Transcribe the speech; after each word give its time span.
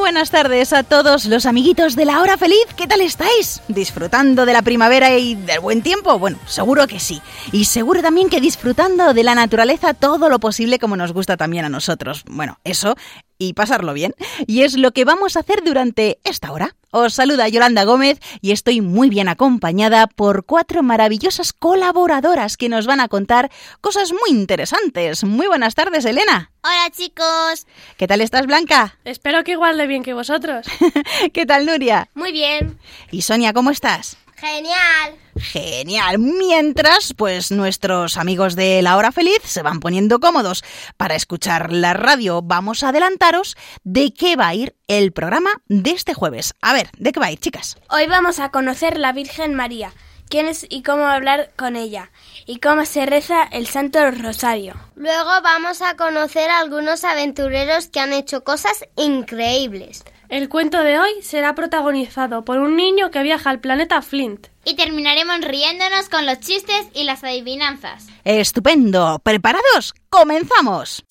Buenas 0.00 0.30
tardes 0.30 0.72
a 0.72 0.82
todos 0.82 1.26
los 1.26 1.44
amiguitos 1.44 1.94
de 1.94 2.06
la 2.06 2.20
hora 2.22 2.38
feliz. 2.38 2.64
¿Qué 2.74 2.86
tal 2.86 3.02
estáis? 3.02 3.60
¿Disfrutando 3.68 4.46
de 4.46 4.54
la 4.54 4.62
primavera 4.62 5.16
y 5.18 5.34
del 5.34 5.60
buen 5.60 5.82
tiempo? 5.82 6.18
Bueno, 6.18 6.38
seguro 6.46 6.86
que 6.86 6.98
sí. 6.98 7.20
Y 7.52 7.66
seguro 7.66 8.00
también 8.00 8.30
que 8.30 8.40
disfrutando 8.40 9.12
de 9.12 9.22
la 9.22 9.34
naturaleza 9.34 9.92
todo 9.92 10.30
lo 10.30 10.40
posible 10.40 10.78
como 10.78 10.96
nos 10.96 11.12
gusta 11.12 11.36
también 11.36 11.66
a 11.66 11.68
nosotros. 11.68 12.24
Bueno, 12.26 12.58
eso 12.64 12.96
y 13.40 13.54
pasarlo 13.54 13.94
bien. 13.94 14.14
Y 14.46 14.62
es 14.62 14.76
lo 14.76 14.92
que 14.92 15.04
vamos 15.04 15.34
a 15.36 15.40
hacer 15.40 15.64
durante 15.64 16.20
esta 16.22 16.52
hora. 16.52 16.76
Os 16.92 17.14
saluda 17.14 17.48
Yolanda 17.48 17.84
Gómez 17.84 18.20
y 18.40 18.50
estoy 18.52 18.80
muy 18.80 19.08
bien 19.08 19.28
acompañada 19.28 20.06
por 20.08 20.44
cuatro 20.44 20.82
maravillosas 20.82 21.52
colaboradoras 21.52 22.56
que 22.56 22.68
nos 22.68 22.86
van 22.86 23.00
a 23.00 23.08
contar 23.08 23.50
cosas 23.80 24.12
muy 24.12 24.38
interesantes. 24.38 25.24
Muy 25.24 25.46
buenas 25.46 25.74
tardes, 25.74 26.04
Elena. 26.04 26.52
Hola 26.62 26.90
chicos. 26.90 27.66
¿Qué 27.96 28.06
tal 28.06 28.20
estás, 28.20 28.46
Blanca? 28.46 28.98
Espero 29.04 29.42
que 29.42 29.52
igual 29.52 29.78
de 29.78 29.86
bien 29.86 30.02
que 30.02 30.14
vosotros. 30.14 30.66
¿Qué 31.32 31.46
tal, 31.46 31.64
Nuria? 31.64 32.10
Muy 32.14 32.32
bien. 32.32 32.78
¿Y 33.10 33.22
Sonia, 33.22 33.54
cómo 33.54 33.70
estás? 33.70 34.18
Genial. 34.40 35.18
Genial. 35.36 36.18
Mientras, 36.18 37.12
pues 37.14 37.50
nuestros 37.50 38.16
amigos 38.16 38.56
de 38.56 38.80
La 38.80 38.96
Hora 38.96 39.12
Feliz 39.12 39.40
se 39.44 39.60
van 39.60 39.80
poniendo 39.80 40.18
cómodos 40.18 40.64
para 40.96 41.14
escuchar 41.14 41.70
la 41.72 41.92
radio, 41.92 42.40
vamos 42.40 42.82
a 42.82 42.88
adelantaros 42.88 43.56
de 43.84 44.14
qué 44.14 44.36
va 44.36 44.48
a 44.48 44.54
ir 44.54 44.74
el 44.88 45.12
programa 45.12 45.50
de 45.68 45.90
este 45.90 46.14
jueves. 46.14 46.54
A 46.62 46.72
ver, 46.72 46.88
¿de 46.96 47.12
qué 47.12 47.20
va 47.20 47.26
a 47.26 47.32
ir, 47.32 47.38
chicas? 47.38 47.76
Hoy 47.90 48.06
vamos 48.06 48.38
a 48.38 48.50
conocer 48.50 48.98
la 48.98 49.12
Virgen 49.12 49.54
María, 49.54 49.92
quién 50.30 50.46
es 50.46 50.64
y 50.70 50.82
cómo 50.82 51.04
hablar 51.04 51.52
con 51.56 51.76
ella, 51.76 52.10
y 52.46 52.60
cómo 52.60 52.86
se 52.86 53.04
reza 53.04 53.42
el 53.42 53.66
Santo 53.66 54.10
Rosario. 54.10 54.74
Luego 54.94 55.30
vamos 55.42 55.82
a 55.82 55.96
conocer 55.96 56.48
a 56.48 56.60
algunos 56.60 57.04
aventureros 57.04 57.88
que 57.88 58.00
han 58.00 58.14
hecho 58.14 58.42
cosas 58.42 58.86
increíbles. 58.96 60.02
El 60.30 60.48
cuento 60.48 60.80
de 60.80 60.96
hoy 60.96 61.10
será 61.22 61.56
protagonizado 61.56 62.44
por 62.44 62.60
un 62.60 62.76
niño 62.76 63.10
que 63.10 63.20
viaja 63.20 63.50
al 63.50 63.58
planeta 63.58 64.00
Flint. 64.00 64.46
Y 64.64 64.76
terminaremos 64.76 65.40
riéndonos 65.40 66.08
con 66.08 66.24
los 66.24 66.38
chistes 66.38 66.86
y 66.94 67.02
las 67.02 67.24
adivinanzas. 67.24 68.06
Estupendo. 68.22 69.18
¿Preparados? 69.24 69.92
¡Comenzamos! 70.08 71.04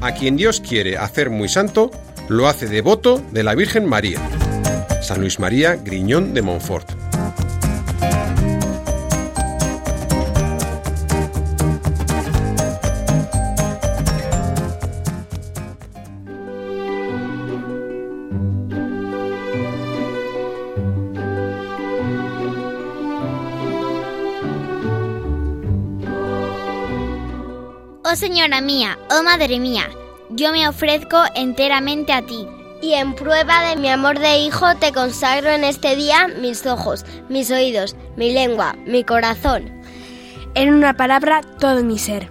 A 0.00 0.14
quien 0.14 0.38
Dios 0.38 0.62
quiere 0.62 0.96
hacer 0.96 1.28
muy 1.28 1.50
santo, 1.50 1.90
lo 2.28 2.48
hace 2.48 2.66
devoto 2.66 3.22
de 3.30 3.42
la 3.42 3.54
Virgen 3.54 3.86
María. 3.86 4.20
San 5.02 5.20
Luis 5.20 5.38
María 5.38 5.76
Griñón 5.76 6.34
de 6.34 6.42
Montfort. 6.42 6.90
Oh 28.08 28.14
Señora 28.14 28.60
mía, 28.60 28.98
oh 29.10 29.22
Madre 29.22 29.58
mía, 29.58 29.88
yo 30.30 30.52
me 30.52 30.68
ofrezco 30.68 31.18
enteramente 31.34 32.12
a 32.12 32.22
ti. 32.22 32.46
Y 32.82 32.94
en 32.94 33.14
prueba 33.14 33.68
de 33.68 33.76
mi 33.76 33.88
amor 33.88 34.18
de 34.18 34.38
hijo 34.38 34.66
te 34.76 34.92
consagro 34.92 35.50
en 35.50 35.64
este 35.64 35.96
día 35.96 36.28
mis 36.40 36.66
ojos, 36.66 37.04
mis 37.28 37.50
oídos, 37.50 37.96
mi 38.16 38.32
lengua, 38.32 38.76
mi 38.86 39.02
corazón. 39.02 39.70
En 40.54 40.72
una 40.72 40.94
palabra, 40.94 41.40
todo 41.58 41.82
mi 41.82 41.98
ser. 41.98 42.30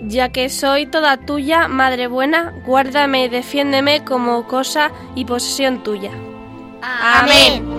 Ya 0.00 0.30
que 0.30 0.50
soy 0.50 0.86
toda 0.86 1.16
tuya, 1.16 1.68
Madre 1.68 2.06
buena, 2.06 2.52
guárdame 2.66 3.24
y 3.24 3.28
defiéndeme 3.28 4.04
como 4.04 4.46
cosa 4.46 4.90
y 5.14 5.24
posesión 5.24 5.82
tuya. 5.82 6.10
Amén. 6.82 7.75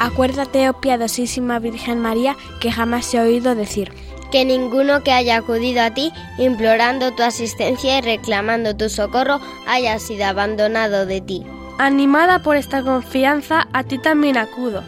Acuérdate, 0.00 0.66
oh 0.70 0.80
piadosísima 0.80 1.58
Virgen 1.58 2.00
María, 2.00 2.34
que 2.58 2.72
jamás 2.72 3.12
he 3.12 3.20
oído 3.20 3.54
decir. 3.54 3.92
Que 4.32 4.46
ninguno 4.46 5.02
que 5.02 5.12
haya 5.12 5.36
acudido 5.36 5.82
a 5.82 5.90
ti, 5.90 6.10
implorando 6.38 7.12
tu 7.12 7.22
asistencia 7.22 7.98
y 7.98 8.00
reclamando 8.00 8.74
tu 8.74 8.88
socorro, 8.88 9.40
haya 9.66 9.98
sido 9.98 10.24
abandonado 10.24 11.04
de 11.04 11.20
ti. 11.20 11.44
Animada 11.78 12.38
por 12.38 12.56
esta 12.56 12.82
confianza, 12.82 13.68
a 13.74 13.84
ti 13.84 13.98
también 13.98 14.38
acudo. 14.38 14.82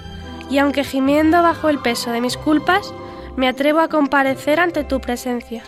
Y 0.48 0.56
aunque 0.56 0.82
gimiendo 0.82 1.42
bajo 1.42 1.68
el 1.68 1.78
peso 1.78 2.10
de 2.10 2.22
mis 2.22 2.38
culpas, 2.38 2.94
me 3.36 3.48
atrevo 3.48 3.80
a 3.80 3.88
comparecer 3.88 4.60
ante 4.60 4.82
tu 4.82 4.98
presencia. 4.98 5.62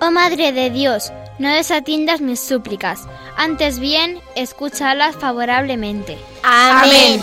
Oh 0.00 0.10
Madre 0.10 0.50
de 0.50 0.70
Dios, 0.70 1.12
no 1.38 1.48
desatiendas 1.48 2.20
mis 2.20 2.40
súplicas, 2.40 3.06
antes 3.36 3.78
bien, 3.78 4.18
escúchalas 4.34 5.14
favorablemente. 5.14 6.18
Amén. 6.42 7.20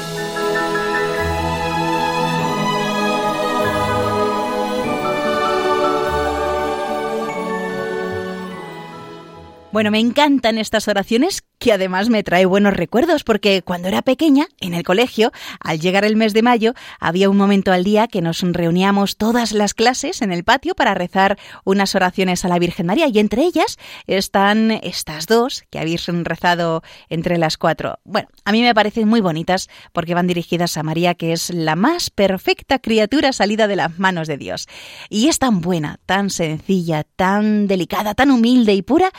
Bueno, 9.76 9.92
me 9.92 10.00
encantan 10.00 10.58
estas 10.58 10.88
oraciones 10.88 11.44
que 11.60 11.74
además 11.74 12.08
me 12.08 12.24
trae 12.24 12.46
buenos 12.46 12.74
recuerdos 12.74 13.26
porque 13.26 13.62
cuando 13.62 13.90
era 13.90 14.02
pequeña, 14.02 14.48
en 14.62 14.74
el 14.74 14.84
colegio, 14.84 15.34
al 15.60 15.82
llegar 15.82 16.06
el 16.06 16.16
mes 16.16 16.34
de 16.34 16.42
mayo, 16.42 16.74
había 16.98 17.30
un 17.30 17.36
momento 17.36 17.74
al 17.74 17.84
día 17.84 18.08
que 18.08 18.22
nos 18.22 18.40
reuníamos 18.42 19.18
todas 19.18 19.52
las 19.52 19.74
clases 19.74 20.22
en 20.22 20.32
el 20.32 20.46
patio 20.46 20.76
para 20.76 20.94
rezar 20.94 21.38
unas 21.66 21.94
oraciones 21.94 22.46
a 22.46 22.48
la 22.48 22.58
Virgen 22.58 22.86
María 22.86 23.10
y 23.10 23.20
entre 23.20 23.44
ellas 23.44 23.78
están 24.08 24.72
estas 24.72 25.28
dos 25.28 25.66
que 25.70 25.80
habéis 25.80 26.06
rezado 26.08 26.82
entre 27.10 27.38
las 27.38 27.58
cuatro. 27.58 28.00
Bueno, 28.06 28.30
a 28.46 28.54
mí 28.54 28.62
me 28.62 28.74
parecen 28.74 29.10
muy 29.10 29.20
bonitas 29.20 29.70
porque 29.92 30.14
van 30.14 30.28
dirigidas 30.28 30.78
a 30.78 30.84
María, 30.84 31.16
que 31.16 31.34
es 31.34 31.50
la 31.50 31.76
más 31.76 32.10
perfecta 32.12 32.80
criatura 32.80 33.34
salida 33.34 33.68
de 33.68 33.76
las 33.76 34.00
manos 34.00 34.30
de 34.30 34.38
Dios. 34.38 34.70
Y 35.10 35.28
es 35.28 35.38
tan 35.38 35.60
buena, 35.60 36.00
tan 36.06 36.30
sencilla, 36.30 37.04
tan 37.04 37.68
delicada, 37.68 38.14
tan 38.14 38.32
humilde 38.32 38.74
y 38.74 38.82
pura 38.82 39.12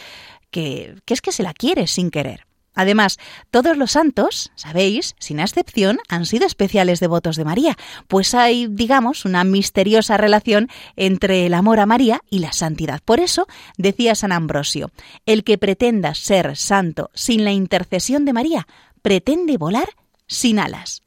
que, 0.56 0.94
que 1.04 1.12
es 1.12 1.20
que 1.20 1.32
se 1.32 1.42
la 1.42 1.52
quiere 1.52 1.86
sin 1.86 2.10
querer. 2.10 2.46
Además, 2.74 3.18
todos 3.50 3.76
los 3.76 3.90
santos, 3.90 4.52
sabéis, 4.54 5.14
sin 5.18 5.38
excepción, 5.38 5.98
han 6.08 6.24
sido 6.24 6.46
especiales 6.46 6.98
devotos 6.98 7.36
de 7.36 7.44
María, 7.44 7.76
pues 8.08 8.32
hay, 8.34 8.66
digamos, 8.66 9.26
una 9.26 9.44
misteriosa 9.44 10.16
relación 10.16 10.70
entre 10.94 11.44
el 11.44 11.52
amor 11.52 11.78
a 11.78 11.84
María 11.84 12.22
y 12.30 12.38
la 12.38 12.52
santidad. 12.52 13.02
Por 13.04 13.20
eso, 13.20 13.46
decía 13.76 14.14
San 14.14 14.32
Ambrosio, 14.32 14.90
el 15.26 15.44
que 15.44 15.58
pretenda 15.58 16.14
ser 16.14 16.56
santo 16.56 17.10
sin 17.12 17.44
la 17.44 17.52
intercesión 17.52 18.24
de 18.24 18.32
María, 18.32 18.66
pretende 19.02 19.58
volar 19.58 19.90
sin 20.26 20.58
alas. 20.58 21.02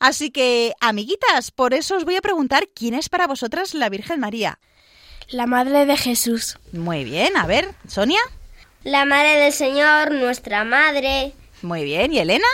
Así 0.00 0.30
que, 0.30 0.72
amiguitas, 0.80 1.50
por 1.50 1.74
eso 1.74 1.96
os 1.96 2.06
voy 2.06 2.16
a 2.16 2.22
preguntar 2.22 2.68
quién 2.74 2.94
es 2.94 3.10
para 3.10 3.26
vosotras 3.26 3.74
la 3.74 3.90
Virgen 3.90 4.20
María. 4.20 4.60
La 5.28 5.46
Madre 5.46 5.84
de 5.84 5.96
Jesús. 5.98 6.58
Muy 6.72 7.04
bien, 7.04 7.36
a 7.36 7.46
ver, 7.46 7.74
Sonia. 7.86 8.20
La 8.84 9.04
Madre 9.04 9.36
del 9.36 9.52
Señor, 9.52 10.12
nuestra 10.12 10.64
Madre. 10.64 11.32
Muy 11.62 11.84
bien, 11.84 12.12
¿y 12.12 12.18
Elena? 12.20 12.46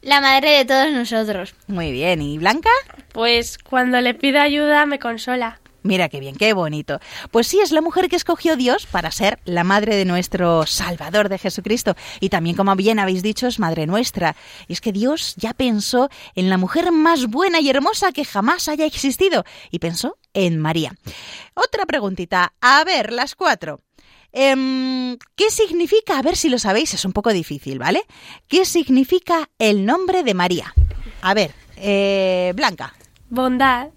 La 0.00 0.20
Madre 0.20 0.50
de 0.50 0.64
todos 0.64 0.92
nosotros. 0.92 1.54
Muy 1.66 1.90
bien, 1.90 2.22
¿y 2.22 2.38
Blanca? 2.38 2.70
Pues 3.12 3.58
cuando 3.58 4.00
le 4.00 4.14
pido 4.14 4.40
ayuda 4.40 4.86
me 4.86 5.00
consola. 5.00 5.60
Mira 5.82 6.08
qué 6.08 6.18
bien, 6.18 6.34
qué 6.34 6.52
bonito. 6.52 6.98
Pues 7.30 7.46
sí, 7.46 7.60
es 7.60 7.70
la 7.70 7.80
mujer 7.80 8.08
que 8.08 8.16
escogió 8.16 8.56
Dios 8.56 8.86
para 8.86 9.10
ser 9.10 9.38
la 9.44 9.62
madre 9.62 9.94
de 9.94 10.04
nuestro 10.04 10.66
Salvador 10.66 11.28
de 11.28 11.38
Jesucristo. 11.38 11.94
Y 12.18 12.28
también, 12.28 12.56
como 12.56 12.74
bien 12.74 12.98
habéis 12.98 13.22
dicho, 13.22 13.46
es 13.46 13.60
madre 13.60 13.86
nuestra. 13.86 14.34
Y 14.66 14.72
es 14.72 14.80
que 14.80 14.92
Dios 14.92 15.34
ya 15.36 15.54
pensó 15.54 16.08
en 16.34 16.50
la 16.50 16.58
mujer 16.58 16.90
más 16.90 17.26
buena 17.26 17.60
y 17.60 17.70
hermosa 17.70 18.10
que 18.10 18.24
jamás 18.24 18.68
haya 18.68 18.84
existido. 18.84 19.44
Y 19.70 19.78
pensó 19.78 20.18
en 20.34 20.58
María. 20.58 20.92
Otra 21.54 21.86
preguntita. 21.86 22.52
A 22.60 22.82
ver, 22.82 23.12
las 23.12 23.36
cuatro. 23.36 23.85
Em, 24.38 25.16
¿Qué 25.34 25.50
significa? 25.50 26.18
A 26.18 26.22
ver 26.22 26.36
si 26.36 26.50
lo 26.50 26.58
sabéis, 26.58 26.92
es 26.92 27.06
un 27.06 27.14
poco 27.14 27.32
difícil, 27.32 27.78
¿vale? 27.78 28.02
¿Qué 28.48 28.66
significa 28.66 29.48
el 29.58 29.86
nombre 29.86 30.22
de 30.24 30.34
María? 30.34 30.74
A 31.22 31.32
ver, 31.32 31.54
eh, 31.78 32.52
Blanca. 32.54 32.94
Bondad. 33.30 33.88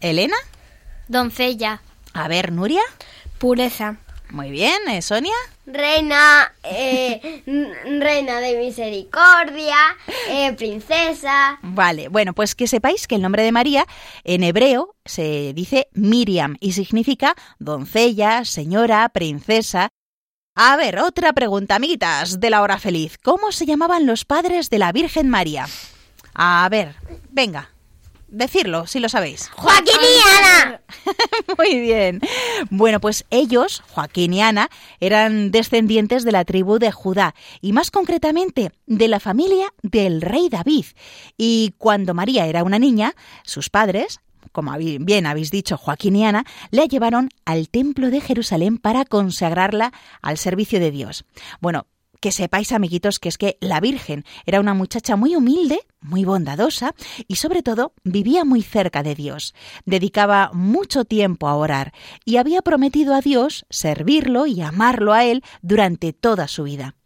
Elena. 0.00 0.36
Doncella. 1.08 1.82
A 2.14 2.26
ver, 2.26 2.52
Nuria. 2.52 2.80
Pureza. 3.36 3.98
Muy 4.34 4.50
bien, 4.50 4.88
¿eh, 4.88 5.00
Sonia. 5.00 5.32
Reina, 5.64 6.52
eh, 6.64 7.44
reina 8.00 8.40
de 8.40 8.58
misericordia, 8.58 9.76
eh, 10.28 10.52
princesa. 10.54 11.60
Vale, 11.62 12.08
bueno, 12.08 12.32
pues 12.32 12.56
que 12.56 12.66
sepáis 12.66 13.06
que 13.06 13.14
el 13.14 13.22
nombre 13.22 13.44
de 13.44 13.52
María 13.52 13.86
en 14.24 14.42
hebreo 14.42 14.96
se 15.04 15.52
dice 15.54 15.86
Miriam 15.92 16.56
y 16.58 16.72
significa 16.72 17.36
doncella, 17.60 18.44
señora, 18.44 19.08
princesa. 19.10 19.90
A 20.56 20.76
ver, 20.76 20.98
otra 20.98 21.32
pregunta, 21.32 21.76
amiguitas, 21.76 22.40
de 22.40 22.50
la 22.50 22.62
hora 22.62 22.80
feliz. 22.80 23.18
¿Cómo 23.22 23.52
se 23.52 23.66
llamaban 23.66 24.04
los 24.04 24.24
padres 24.24 24.68
de 24.68 24.80
la 24.80 24.90
Virgen 24.90 25.28
María? 25.28 25.66
A 26.34 26.68
ver, 26.68 26.96
venga, 27.30 27.70
decirlo 28.34 28.86
si 28.86 29.00
lo 29.00 29.08
sabéis. 29.08 29.48
Joaquín 29.54 29.94
y 30.02 30.52
Ana. 30.52 30.80
Muy 31.58 31.80
bien. 31.80 32.20
Bueno, 32.70 33.00
pues 33.00 33.24
ellos, 33.30 33.82
Joaquín 33.90 34.34
y 34.34 34.42
Ana, 34.42 34.68
eran 35.00 35.50
descendientes 35.50 36.24
de 36.24 36.32
la 36.32 36.44
tribu 36.44 36.78
de 36.78 36.92
Judá 36.92 37.34
y 37.60 37.72
más 37.72 37.90
concretamente 37.90 38.72
de 38.86 39.08
la 39.08 39.20
familia 39.20 39.72
del 39.82 40.20
rey 40.20 40.48
David. 40.48 40.86
Y 41.36 41.74
cuando 41.78 42.14
María 42.14 42.46
era 42.46 42.64
una 42.64 42.78
niña, 42.78 43.14
sus 43.44 43.70
padres, 43.70 44.20
como 44.52 44.72
bien 44.76 45.26
habéis 45.26 45.50
dicho 45.50 45.76
Joaquín 45.76 46.16
y 46.16 46.24
Ana, 46.24 46.44
la 46.70 46.84
llevaron 46.84 47.28
al 47.44 47.68
templo 47.68 48.10
de 48.10 48.20
Jerusalén 48.20 48.78
para 48.78 49.04
consagrarla 49.04 49.92
al 50.22 50.38
servicio 50.38 50.78
de 50.80 50.90
Dios. 50.90 51.24
Bueno, 51.60 51.86
que 52.24 52.32
sepáis, 52.32 52.72
amiguitos, 52.72 53.18
que 53.18 53.28
es 53.28 53.36
que 53.36 53.58
la 53.60 53.80
Virgen 53.80 54.24
era 54.46 54.58
una 54.58 54.72
muchacha 54.72 55.14
muy 55.14 55.36
humilde, 55.36 55.80
muy 56.00 56.24
bondadosa 56.24 56.94
y 57.28 57.36
sobre 57.36 57.62
todo 57.62 57.92
vivía 58.02 58.46
muy 58.46 58.62
cerca 58.62 59.02
de 59.02 59.14
Dios. 59.14 59.54
Dedicaba 59.84 60.50
mucho 60.54 61.04
tiempo 61.04 61.48
a 61.48 61.54
orar 61.54 61.92
y 62.24 62.38
había 62.38 62.62
prometido 62.62 63.14
a 63.14 63.20
Dios 63.20 63.66
servirlo 63.68 64.46
y 64.46 64.62
amarlo 64.62 65.12
a 65.12 65.26
Él 65.26 65.44
durante 65.60 66.14
toda 66.14 66.48
su 66.48 66.62
vida. 66.62 66.96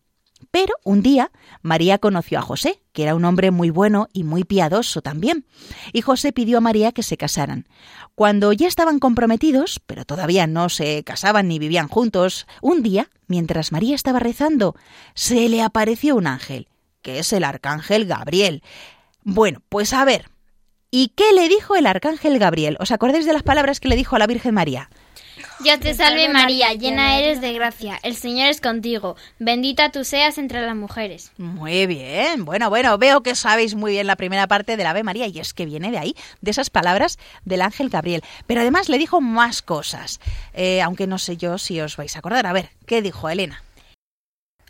Pero 0.51 0.75
un 0.83 1.03
día 1.03 1.31
María 1.63 1.99
conoció 1.99 2.39
a 2.39 2.43
José, 2.43 2.81
que 2.93 3.03
era 3.03 3.15
un 3.15 3.25
hombre 3.25 3.51
muy 3.51 3.71
bueno 3.71 4.09
y 4.13 4.25
muy 4.25 4.45
piadoso 4.45 5.03
también, 5.03 5.45
y 5.93 6.01
José 6.01 6.33
pidió 6.33 6.59
a 6.59 6.63
María 6.63 6.93
que 6.93 7.03
se 7.03 7.17
casaran. 7.17 7.67
Cuando 8.15 8.53
ya 8.53 8.67
estaban 8.67 8.99
comprometidos, 8.99 9.81
pero 9.87 10.05
todavía 10.05 10.47
no 10.47 10.69
se 10.69 11.05
casaban 11.05 11.49
ni 11.49 11.59
vivían 11.59 11.89
juntos, 11.89 12.47
un 12.63 12.83
día, 12.83 13.11
mientras 13.27 13.73
María 13.73 13.95
estaba 13.95 14.19
rezando, 14.19 14.75
se 15.15 15.49
le 15.49 15.63
apareció 15.63 16.17
un 16.17 16.27
ángel, 16.27 16.69
que 17.03 17.19
es 17.19 17.33
el 17.33 17.45
arcángel 17.45 18.07
Gabriel. 18.07 18.63
Bueno, 19.23 19.63
pues 19.69 19.93
a 19.93 20.05
ver, 20.05 20.31
¿y 20.91 21.09
qué 21.09 21.33
le 21.35 21.49
dijo 21.49 21.77
el 21.77 21.87
arcángel 21.87 22.39
Gabriel? 22.39 22.79
¿Os 22.81 22.91
acordáis 22.91 23.27
de 23.27 23.35
las 23.35 23.43
palabras 23.43 23.81
que 23.81 23.89
le 23.89 23.97
dijo 23.97 24.17
a 24.17 24.19
la 24.19 24.27
Virgen 24.27 24.55
María? 24.55 24.89
Dios 25.61 25.81
te 25.81 25.93
salve 25.93 26.29
María, 26.29 26.73
llena 26.73 27.19
eres 27.19 27.41
de 27.41 27.53
gracia, 27.53 27.99
el 28.05 28.15
Señor 28.15 28.49
es 28.49 28.61
contigo, 28.61 29.17
bendita 29.41 29.91
tú 29.91 30.05
seas 30.05 30.39
entre 30.39 30.63
las 30.63 30.77
mujeres. 30.77 31.33
Muy 31.37 31.87
bien, 31.87 32.45
bueno, 32.45 32.71
bueno, 32.71 32.97
veo 32.97 33.23
que 33.25 33.35
sabéis 33.35 33.75
muy 33.75 33.93
bien 33.93 34.07
la 34.07 34.15
primera 34.15 34.47
parte 34.47 34.77
del 34.77 34.87
Ave 34.87 35.03
María 35.03 35.27
y 35.27 35.41
es 35.41 35.55
que 35.55 35.67
viene 35.67 35.91
de 35.91 35.99
ahí, 35.99 36.17
de 36.43 36.53
esas 36.53 36.71
palabras 36.71 37.19
del 37.45 37.63
ángel 37.63 37.89
Gabriel. 37.89 38.23
Pero 38.47 38.61
además 38.61 38.89
le 38.89 38.99
dijo 38.99 39.21
más 39.21 39.61
cosas, 39.61 40.21
eh, 40.55 40.81
aunque 40.81 41.09
no 41.09 41.19
sé 41.19 41.37
yo 41.37 41.59
si 41.59 41.81
os 41.81 41.97
vais 41.97 42.15
a 42.15 42.21
acordar. 42.21 42.47
A 42.47 42.53
ver, 42.53 42.71
¿qué 42.87 43.03
dijo 43.03 43.29
Elena? 43.29 43.63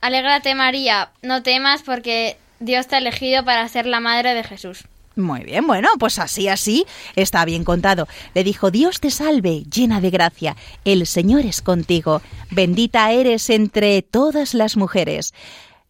Alégrate 0.00 0.54
María, 0.54 1.10
no 1.20 1.42
temas 1.42 1.82
porque 1.82 2.38
Dios 2.60 2.86
te 2.86 2.94
ha 2.96 2.98
elegido 2.98 3.44
para 3.44 3.68
ser 3.68 3.84
la 3.84 4.00
madre 4.00 4.32
de 4.32 4.42
Jesús. 4.42 4.84
Muy 5.18 5.42
bien, 5.42 5.66
bueno, 5.66 5.88
pues 5.98 6.20
así, 6.20 6.46
así 6.46 6.86
está 7.16 7.44
bien 7.44 7.64
contado. 7.64 8.06
Le 8.34 8.44
dijo, 8.44 8.70
Dios 8.70 9.00
te 9.00 9.10
salve, 9.10 9.64
llena 9.64 10.00
de 10.00 10.10
gracia, 10.10 10.56
el 10.84 11.08
Señor 11.08 11.40
es 11.44 11.60
contigo, 11.60 12.22
bendita 12.52 13.10
eres 13.10 13.50
entre 13.50 14.02
todas 14.02 14.54
las 14.54 14.76
mujeres. 14.76 15.34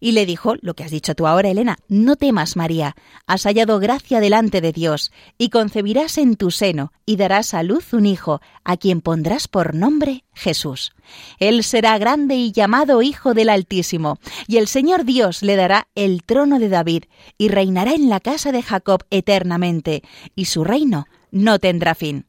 Y 0.01 0.13
le 0.13 0.27
dijo, 0.27 0.55
lo 0.61 0.75
que 0.75 0.85
has 0.85 0.91
dicho 0.91 1.15
tú 1.15 1.27
ahora, 1.27 1.49
Elena, 1.49 1.79
no 1.89 2.17
temas, 2.17 2.57
María, 2.57 2.95
has 3.27 3.45
hallado 3.45 3.81
gracia 3.81 4.21
delante 4.21 4.61
de 4.61 4.73
Dios, 4.73 5.13
y 5.39 5.51
concebirás 5.51 6.19
en 6.19 6.37
tu 6.37 6.51
seno, 6.51 6.93
y 7.05 7.17
darás 7.17 7.53
a 7.53 7.63
luz 7.65 7.93
un 7.93 8.07
hijo, 8.07 8.41
a 8.63 8.77
quien 8.77 9.01
pondrás 9.01 9.49
por 9.49 9.75
nombre 9.75 10.25
Jesús. 10.35 10.93
Él 11.39 11.65
será 11.65 11.99
grande 11.99 12.37
y 12.37 12.53
llamado 12.53 13.03
Hijo 13.03 13.35
del 13.35 13.49
Altísimo, 13.49 14.19
y 14.47 14.59
el 14.59 14.69
Señor 14.69 15.05
Dios 15.05 15.43
le 15.43 15.57
dará 15.57 15.89
el 15.97 16.23
trono 16.23 16.61
de 16.61 16.69
David, 16.69 17.05
y 17.37 17.49
reinará 17.49 17.93
en 17.93 18.09
la 18.09 18.21
casa 18.21 18.53
de 18.53 18.63
Jacob 18.63 19.05
eternamente, 19.11 20.03
y 20.37 20.45
su 20.45 20.63
reino 20.63 21.07
no 21.33 21.59
tendrá 21.59 21.95
fin. 21.95 22.27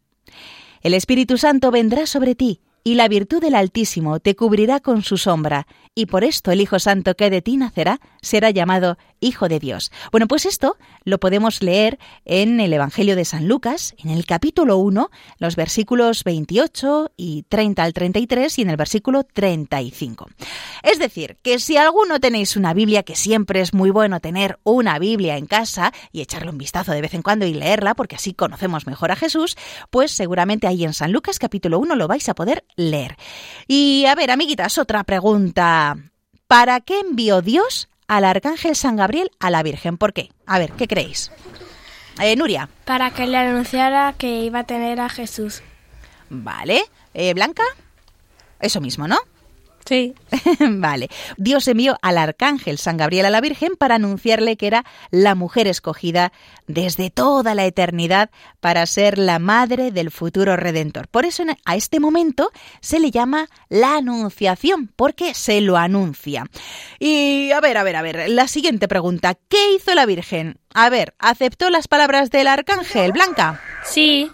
El 0.82 0.94
Espíritu 0.94 1.38
Santo 1.38 1.72
vendrá 1.72 2.08
sobre 2.08 2.34
ti, 2.34 2.62
y 2.84 2.96
la 2.96 3.08
virtud 3.08 3.42
del 3.42 3.56
Altísimo 3.56 4.20
te 4.20 4.36
cubrirá 4.36 4.80
con 4.80 5.04
su 5.04 5.18
sombra, 5.18 5.68
y 6.00 6.06
por 6.06 6.24
esto 6.24 6.52
el 6.52 6.62
Hijo 6.62 6.80
Santo 6.80 7.16
que 7.16 7.30
de 7.30 7.42
ti 7.42 7.58
nacerá 7.58 8.00
será 8.22 8.52
llamado 8.52 8.98
Hijo 9.20 9.50
de 9.50 9.60
Dios. 9.60 9.92
Bueno, 10.14 10.28
pues 10.28 10.46
esto 10.46 10.78
lo 11.04 11.20
podemos 11.20 11.62
leer 11.62 12.00
en 12.24 12.62
el 12.62 12.72
Evangelio 12.72 13.18
de 13.18 13.26
San 13.26 13.50
Lucas, 13.50 13.96
en 13.98 14.10
el 14.10 14.26
capítulo 14.26 14.78
1, 14.78 15.12
los 15.40 15.58
versículos 15.58 16.24
28 16.24 17.12
y 17.18 17.44
30 17.50 17.84
al 17.84 17.92
33 17.92 18.60
y 18.60 18.62
en 18.62 18.70
el 18.70 18.78
versículo 18.78 19.26
35. 19.26 20.30
Es 20.84 21.00
decir, 21.00 21.38
que 21.42 21.60
si 21.60 21.76
alguno 21.76 22.22
tenéis 22.22 22.56
una 22.56 22.74
Biblia, 22.74 23.04
que 23.04 23.18
siempre 23.18 23.60
es 23.60 23.74
muy 23.74 23.90
bueno 23.90 24.22
tener 24.22 24.58
una 24.64 25.00
Biblia 25.00 25.36
en 25.36 25.48
casa 25.48 25.92
y 26.14 26.22
echarle 26.22 26.50
un 26.50 26.58
vistazo 26.58 26.94
de 26.94 27.02
vez 27.02 27.14
en 27.14 27.24
cuando 27.24 27.46
y 27.46 27.54
leerla, 27.54 27.94
porque 27.94 28.16
así 28.16 28.34
conocemos 28.34 28.88
mejor 28.88 29.12
a 29.12 29.18
Jesús, 29.18 29.58
pues 29.90 30.12
seguramente 30.12 30.66
ahí 30.66 30.86
en 30.86 30.94
San 30.94 31.12
Lucas 31.12 31.40
capítulo 31.40 31.78
1 31.80 31.96
lo 31.98 32.08
vais 32.08 32.30
a 32.30 32.36
poder 32.36 32.64
leer. 32.78 33.18
Y 33.68 34.06
a 34.06 34.16
ver, 34.16 34.32
amiguitas, 34.32 34.78
otra 34.78 35.04
pregunta. 35.04 35.89
¿Para 36.48 36.82
qué 36.82 37.00
envió 37.00 37.42
Dios 37.42 37.90
al 38.08 38.26
arcángel 38.26 38.76
San 38.76 38.96
Gabriel 38.96 39.32
a 39.40 39.50
la 39.50 39.64
Virgen? 39.64 39.98
¿Por 39.98 40.14
qué? 40.14 40.30
A 40.46 40.60
ver, 40.60 40.72
¿qué 40.72 40.88
creéis? 40.88 41.32
Eh, 42.20 42.36
Nuria. 42.36 42.70
Para 42.86 43.12
que 43.12 43.28
le 43.28 43.38
anunciara 43.38 44.14
que 44.18 44.42
iba 44.42 44.60
a 44.60 44.64
tener 44.64 45.00
a 45.00 45.10
Jesús. 45.10 45.62
Vale. 46.30 46.84
Eh, 47.14 47.34
Blanca. 47.34 47.64
Eso 48.60 48.82
mismo, 48.82 49.08
¿no? 49.08 49.18
Sí. 49.90 50.14
vale. 50.60 51.10
Dios 51.38 51.68
envió 51.68 51.98
al 52.04 52.20
arcángel 52.20 52.78
San 52.78 52.96
Gabriel 52.96 53.26
a 53.26 53.32
la 53.32 53.42
Virgen 53.42 53.76
para 53.76 53.96
anunciarle 53.96 54.56
que 54.56 54.68
era 54.68 54.86
la 55.10 55.34
mujer 55.34 55.66
escogida 55.66 56.32
desde 56.68 57.10
toda 57.10 57.56
la 57.56 57.66
eternidad 57.66 58.30
para 58.60 58.86
ser 58.86 59.18
la 59.18 59.40
madre 59.40 59.90
del 59.90 60.12
futuro 60.12 60.56
redentor. 60.56 61.08
Por 61.08 61.26
eso 61.26 61.42
a 61.66 61.76
este 61.76 62.00
momento 62.00 62.52
se 62.82 63.00
le 63.00 63.10
llama 63.10 63.50
la 63.68 63.96
anunciación, 63.96 64.92
porque 64.96 65.34
se 65.34 65.60
lo 65.60 65.76
anuncia. 65.76 66.46
Y 67.00 67.50
a 67.50 67.60
ver, 67.60 67.78
a 67.78 67.82
ver, 67.82 67.96
a 67.96 68.04
ver, 68.04 68.30
la 68.30 68.48
siguiente 68.48 68.88
pregunta. 68.88 69.40
¿Qué 69.48 69.74
hizo 69.74 69.96
la 69.96 70.06
Virgen? 70.06 70.60
A 70.76 70.92
ver, 70.92 71.16
¿aceptó 71.18 71.72
las 71.72 71.88
palabras 71.88 72.30
del 72.30 72.46
arcángel, 72.46 73.12
Blanca? 73.12 73.60
Sí. 73.84 74.30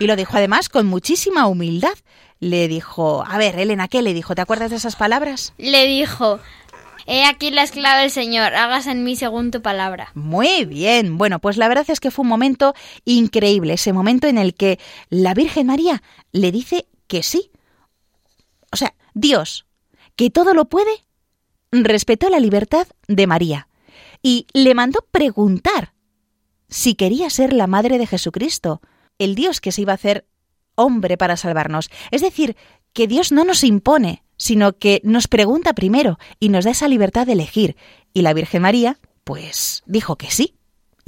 Y 0.00 0.06
lo 0.08 0.16
dijo 0.16 0.36
además 0.36 0.68
con 0.68 0.86
muchísima 0.86 1.46
humildad 1.46 1.94
le 2.40 2.68
dijo, 2.68 3.24
a 3.26 3.38
ver, 3.38 3.58
Elena, 3.58 3.88
¿qué 3.88 4.02
le 4.02 4.14
dijo? 4.14 4.34
¿Te 4.34 4.42
acuerdas 4.42 4.70
de 4.70 4.76
esas 4.76 4.96
palabras? 4.96 5.52
Le 5.58 5.86
dijo, 5.86 6.40
He 7.06 7.24
aquí 7.24 7.50
la 7.50 7.62
esclava 7.62 8.00
del 8.00 8.10
Señor, 8.10 8.54
hagas 8.54 8.88
en 8.88 9.04
mí 9.04 9.14
según 9.14 9.52
tu 9.52 9.62
palabra. 9.62 10.10
Muy 10.14 10.64
bien. 10.64 11.18
Bueno, 11.18 11.38
pues 11.38 11.56
la 11.56 11.68
verdad 11.68 11.86
es 11.88 12.00
que 12.00 12.10
fue 12.10 12.24
un 12.24 12.28
momento 12.28 12.74
increíble, 13.04 13.74
ese 13.74 13.92
momento 13.92 14.26
en 14.26 14.38
el 14.38 14.54
que 14.54 14.80
la 15.08 15.32
Virgen 15.32 15.68
María 15.68 16.02
le 16.32 16.50
dice 16.50 16.88
que 17.06 17.22
sí. 17.22 17.52
O 18.72 18.76
sea, 18.76 18.94
Dios, 19.14 19.66
que 20.16 20.30
todo 20.30 20.52
lo 20.52 20.64
puede, 20.64 20.90
respetó 21.70 22.28
la 22.28 22.40
libertad 22.40 22.88
de 23.06 23.28
María 23.28 23.68
y 24.20 24.48
le 24.52 24.74
mandó 24.74 25.06
preguntar 25.12 25.92
si 26.68 26.96
quería 26.96 27.30
ser 27.30 27.52
la 27.52 27.68
madre 27.68 27.98
de 27.98 28.08
Jesucristo, 28.08 28.80
el 29.18 29.36
Dios 29.36 29.60
que 29.60 29.70
se 29.70 29.82
iba 29.82 29.92
a 29.92 29.94
hacer 29.94 30.26
hombre 30.76 31.16
para 31.16 31.36
salvarnos. 31.36 31.90
Es 32.10 32.22
decir, 32.22 32.56
que 32.92 33.08
Dios 33.08 33.32
no 33.32 33.44
nos 33.44 33.64
impone, 33.64 34.22
sino 34.36 34.78
que 34.78 35.00
nos 35.02 35.26
pregunta 35.28 35.74
primero 35.74 36.18
y 36.38 36.48
nos 36.48 36.64
da 36.64 36.70
esa 36.70 36.88
libertad 36.88 37.26
de 37.26 37.32
elegir. 37.32 37.76
Y 38.14 38.22
la 38.22 38.32
Virgen 38.32 38.62
María, 38.62 38.98
pues, 39.24 39.82
dijo 39.86 40.16
que 40.16 40.30
sí. 40.30 40.54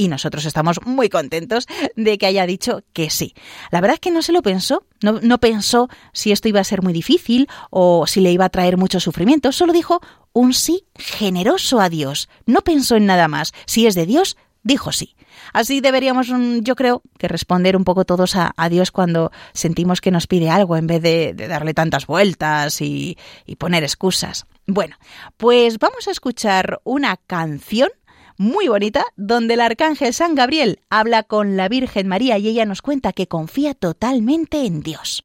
y 0.01 0.07
nosotros 0.09 0.47
estamos 0.47 0.79
muy 0.87 1.09
contentos 1.11 1.67
de 1.97 2.19
que 2.19 2.27
haya 2.27 2.47
dicho 2.47 2.85
que 2.93 3.11
sí. 3.11 3.35
La 3.71 3.81
verdad 3.81 3.95
es 3.95 4.01
que 4.01 4.13
no 4.13 4.23
se 4.23 4.33
lo 4.33 4.43
pensó, 4.43 4.87
no, 5.03 5.19
no 5.21 5.39
pensó 5.39 5.89
si 6.13 6.31
esto 6.31 6.49
iba 6.49 6.61
a 6.61 6.65
ser 6.65 6.83
muy 6.83 6.93
difícil 6.93 7.49
o 7.71 8.07
si 8.07 8.21
le 8.21 8.31
iba 8.31 8.45
a 8.45 8.49
traer 8.49 8.77
mucho 8.77 9.01
sufrimiento, 9.01 9.51
solo 9.51 9.73
dijo 9.73 10.01
un 10.33 10.55
sí 10.55 10.87
generoso 10.95 11.81
a 11.81 11.91
Dios. 11.91 12.29
No 12.47 12.61
pensó 12.61 12.95
en 12.95 13.07
nada 13.07 13.27
más. 13.27 13.53
Si 13.67 13.87
es 13.87 13.97
de 13.97 14.07
Dios, 14.07 14.37
dijo 14.63 14.93
sí. 14.93 15.17
Así 15.53 15.81
deberíamos, 15.81 16.29
mm, 16.31 16.61
yo 16.61 16.77
creo, 16.77 17.03
que 17.19 17.29
responder 17.29 17.77
un 17.77 17.85
poco 17.85 18.05
todos 18.05 18.37
a, 18.37 18.53
Dios 18.69 18.91
cuando 18.91 19.33
sentimos 19.53 20.01
que 20.01 20.11
nos 20.11 20.27
pide 20.27 20.51
algo 20.51 20.77
en 20.77 20.87
vez 20.87 21.01
de, 21.01 21.33
darle 21.35 21.73
tantas 21.73 22.07
vueltas 22.07 22.81
y, 22.83 23.17
y 23.47 23.57
poner 23.57 23.83
excusas. 23.83 24.47
Bueno, 24.67 24.97
pues 25.37 25.79
vamos 25.79 26.07
a 26.07 26.11
escuchar 26.11 26.81
una 26.85 27.17
canción 27.17 27.89
muy 28.37 28.69
bonita 28.69 29.05
donde 29.17 29.55
el 29.55 29.61
arcángel 29.61 30.15
San 30.15 30.35
Gabriel 30.35 30.81
habla 30.91 31.25
con 31.25 31.57
la 31.57 31.69
Virgen 31.69 32.07
María 32.09 32.39
y 32.39 32.49
ella 32.49 32.65
nos 32.65 32.83
cuenta 32.83 33.13
que 33.13 33.27
confía 33.27 33.75
totalmente 33.75 34.65
en 34.65 34.81
Dios. 34.81 35.25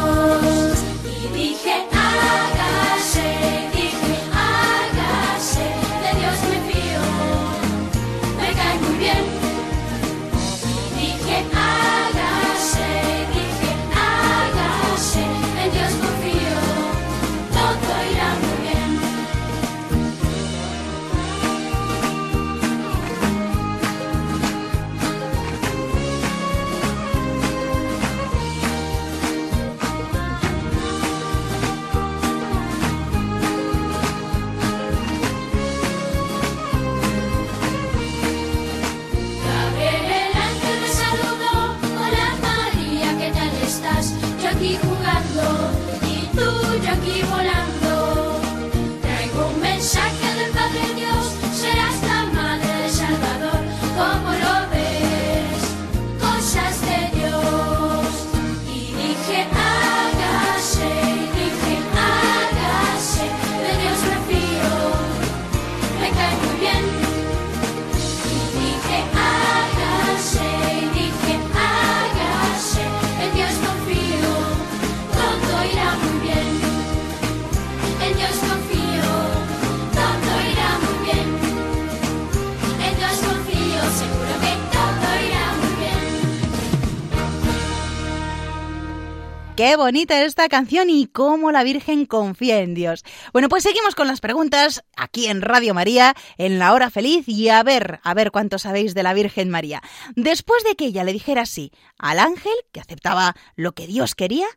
bonita 89.61 90.23
esta 90.23 90.49
canción 90.49 90.89
y 90.89 91.05
cómo 91.05 91.51
la 91.51 91.63
Virgen 91.63 92.07
confía 92.07 92.61
en 92.61 92.73
Dios. 92.73 93.03
Bueno, 93.31 93.47
pues 93.47 93.63
seguimos 93.63 93.93
con 93.93 94.07
las 94.07 94.19
preguntas 94.19 94.83
aquí 94.97 95.27
en 95.27 95.41
Radio 95.41 95.75
María, 95.75 96.15
en 96.37 96.57
la 96.57 96.73
hora 96.73 96.89
feliz 96.89 97.29
y 97.29 97.49
a 97.49 97.61
ver, 97.61 97.99
a 98.03 98.13
ver 98.15 98.31
cuánto 98.31 98.57
sabéis 98.57 98.95
de 98.95 99.03
la 99.03 99.13
Virgen 99.13 99.49
María. 99.49 99.81
Después 100.15 100.63
de 100.63 100.75
que 100.75 100.85
ella 100.85 101.03
le 101.03 101.13
dijera 101.13 101.45
sí 101.45 101.71
al 101.99 102.17
ángel, 102.17 102.53
que 102.71 102.79
aceptaba 102.79 103.35
lo 103.55 103.73
que 103.73 103.85
Dios 103.85 104.15
quería, 104.15 104.47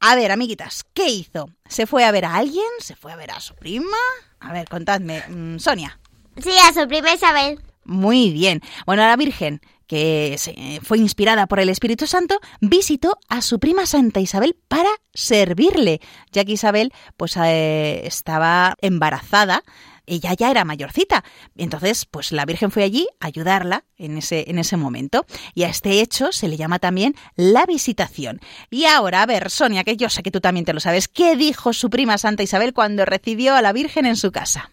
a 0.00 0.16
ver, 0.16 0.32
amiguitas, 0.32 0.84
¿qué 0.94 1.08
hizo? 1.08 1.48
¿Se 1.68 1.86
fue 1.86 2.04
a 2.04 2.10
ver 2.10 2.24
a 2.24 2.34
alguien? 2.34 2.64
¿Se 2.80 2.96
fue 2.96 3.12
a 3.12 3.16
ver 3.16 3.30
a 3.30 3.40
su 3.40 3.54
prima? 3.54 3.96
A 4.40 4.52
ver, 4.52 4.68
contadme, 4.68 5.22
mm, 5.28 5.58
Sonia. 5.58 6.00
Sí, 6.42 6.50
a 6.68 6.72
su 6.72 6.88
prima 6.88 7.14
Isabel. 7.14 7.60
Muy 7.84 8.30
bien. 8.30 8.62
Bueno, 8.84 9.04
a 9.04 9.08
la 9.08 9.16
Virgen, 9.16 9.60
que 9.90 10.36
fue 10.84 10.98
inspirada 10.98 11.48
por 11.48 11.58
el 11.58 11.68
Espíritu 11.68 12.06
Santo, 12.06 12.38
visitó 12.60 13.18
a 13.28 13.42
su 13.42 13.58
prima 13.58 13.86
Santa 13.86 14.20
Isabel 14.20 14.56
para 14.68 14.88
servirle, 15.12 16.00
ya 16.30 16.44
que 16.44 16.52
Isabel 16.52 16.92
pues 17.16 17.36
eh, 17.36 18.06
estaba 18.06 18.76
embarazada 18.82 19.64
ella 20.06 20.34
ya 20.34 20.50
era 20.50 20.64
mayorcita. 20.64 21.24
Entonces, 21.56 22.04
pues 22.04 22.32
la 22.32 22.44
Virgen 22.44 22.72
fue 22.72 22.82
allí 22.82 23.06
a 23.20 23.26
ayudarla 23.26 23.84
en 23.96 24.18
ese, 24.18 24.50
en 24.50 24.58
ese 24.58 24.76
momento. 24.76 25.24
Y 25.54 25.62
a 25.62 25.68
este 25.68 26.00
hecho 26.00 26.32
se 26.32 26.48
le 26.48 26.56
llama 26.56 26.80
también 26.80 27.14
la 27.36 27.64
visitación. 27.64 28.40
Y 28.70 28.86
ahora, 28.86 29.22
a 29.22 29.26
ver, 29.26 29.50
Sonia, 29.50 29.84
que 29.84 29.96
yo 29.96 30.08
sé 30.08 30.24
que 30.24 30.32
tú 30.32 30.40
también 30.40 30.64
te 30.64 30.72
lo 30.72 30.80
sabes, 30.80 31.06
¿qué 31.06 31.36
dijo 31.36 31.72
su 31.72 31.90
prima 31.90 32.18
Santa 32.18 32.42
Isabel 32.42 32.74
cuando 32.74 33.04
recibió 33.04 33.54
a 33.54 33.62
la 33.62 33.72
Virgen 33.72 34.04
en 34.04 34.16
su 34.16 34.32
casa? 34.32 34.72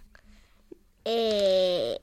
Eh, 1.05 1.99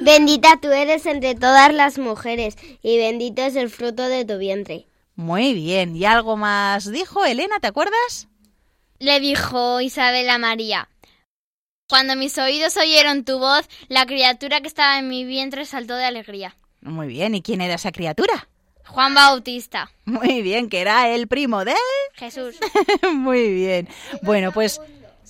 Bendita 0.00 0.58
tú 0.60 0.68
eres 0.68 1.06
entre 1.06 1.34
todas 1.34 1.72
las 1.74 1.98
mujeres, 1.98 2.56
y 2.82 2.98
bendito 2.98 3.42
es 3.42 3.56
el 3.56 3.70
fruto 3.70 4.08
de 4.08 4.24
tu 4.24 4.38
vientre. 4.38 4.86
Muy 5.16 5.52
bien. 5.52 5.96
¿Y 5.96 6.04
algo 6.04 6.36
más 6.36 6.90
dijo 6.90 7.24
Elena, 7.24 7.58
te 7.60 7.66
acuerdas? 7.66 8.28
Le 9.00 9.18
dijo 9.18 9.80
Isabel 9.80 10.30
a 10.30 10.38
María. 10.38 10.88
Cuando 11.88 12.14
mis 12.16 12.36
oídos 12.38 12.76
oyeron 12.76 13.24
tu 13.24 13.38
voz, 13.38 13.68
la 13.88 14.06
criatura 14.06 14.60
que 14.60 14.68
estaba 14.68 14.98
en 14.98 15.08
mi 15.08 15.24
vientre 15.24 15.64
saltó 15.64 15.96
de 15.96 16.04
alegría. 16.04 16.56
Muy 16.82 17.08
bien. 17.08 17.34
¿Y 17.34 17.42
quién 17.42 17.60
era 17.60 17.74
esa 17.74 17.92
criatura? 17.92 18.48
Juan 18.86 19.14
Bautista. 19.14 19.90
Muy 20.04 20.42
bien, 20.42 20.68
que 20.68 20.80
era 20.80 21.08
el 21.08 21.28
primo 21.28 21.64
de... 21.64 21.74
Jesús. 22.14 22.56
Muy 23.12 23.52
bien. 23.52 23.88
Bueno, 24.22 24.52
pues 24.52 24.80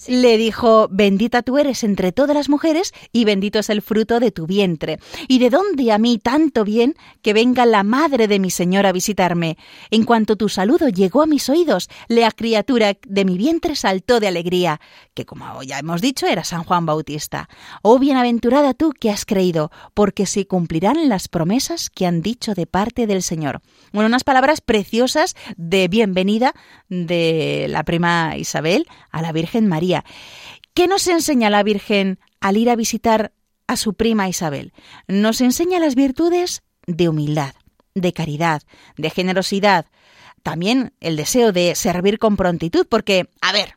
le 0.06 0.38
dijo, 0.38 0.88
bendita 0.90 1.42
tú 1.42 1.58
eres 1.58 1.82
entre 1.82 2.12
todas 2.12 2.36
las 2.36 2.48
mujeres 2.48 2.92
y 3.12 3.24
bendito 3.24 3.58
es 3.58 3.70
el 3.70 3.82
fruto 3.82 4.20
de 4.20 4.30
tu 4.30 4.46
vientre. 4.46 4.98
¿Y 5.26 5.38
de 5.38 5.50
dónde 5.50 5.90
a 5.90 5.98
mí 5.98 6.18
tanto 6.18 6.64
bien 6.64 6.94
que 7.22 7.32
venga 7.32 7.66
la 7.66 7.82
madre 7.82 8.28
de 8.28 8.38
mi 8.38 8.50
Señor 8.50 8.86
a 8.86 8.92
visitarme? 8.92 9.58
En 9.90 10.04
cuanto 10.04 10.36
tu 10.36 10.48
saludo 10.48 10.88
llegó 10.88 11.22
a 11.22 11.26
mis 11.26 11.48
oídos, 11.48 11.88
la 12.06 12.30
criatura 12.30 12.96
de 13.06 13.24
mi 13.24 13.36
vientre 13.36 13.74
saltó 13.74 14.20
de 14.20 14.28
alegría, 14.28 14.80
que 15.14 15.26
como 15.26 15.62
ya 15.62 15.78
hemos 15.78 16.00
dicho 16.00 16.26
era 16.26 16.44
San 16.44 16.64
Juan 16.64 16.86
Bautista. 16.86 17.48
Oh 17.82 17.98
bienaventurada 17.98 18.74
tú 18.74 18.92
que 18.92 19.10
has 19.10 19.24
creído, 19.24 19.70
porque 19.94 20.26
se 20.26 20.46
cumplirán 20.46 21.08
las 21.08 21.28
promesas 21.28 21.90
que 21.90 22.06
han 22.06 22.22
dicho 22.22 22.54
de 22.54 22.66
parte 22.66 23.06
del 23.06 23.22
Señor. 23.22 23.60
Bueno, 23.92 24.06
unas 24.06 24.24
palabras 24.24 24.60
preciosas 24.60 25.34
de 25.56 25.88
bienvenida 25.88 26.54
de 26.88 27.66
la 27.68 27.82
prima 27.84 28.36
Isabel 28.36 28.86
a 29.10 29.22
la 29.22 29.32
Virgen 29.32 29.66
María 29.66 29.87
¿Qué 30.74 30.86
nos 30.86 31.06
enseña 31.08 31.50
la 31.50 31.62
Virgen 31.62 32.18
al 32.40 32.56
ir 32.56 32.70
a 32.70 32.76
visitar 32.76 33.32
a 33.66 33.76
su 33.76 33.94
prima 33.94 34.28
Isabel? 34.28 34.72
Nos 35.06 35.40
enseña 35.40 35.80
las 35.80 35.94
virtudes 35.94 36.62
de 36.86 37.08
humildad, 37.08 37.54
de 37.94 38.12
caridad, 38.12 38.62
de 38.96 39.10
generosidad, 39.10 39.86
también 40.42 40.94
el 41.00 41.16
deseo 41.16 41.52
de 41.52 41.74
servir 41.74 42.18
con 42.18 42.36
prontitud, 42.36 42.86
porque, 42.88 43.28
a 43.40 43.52
ver, 43.52 43.74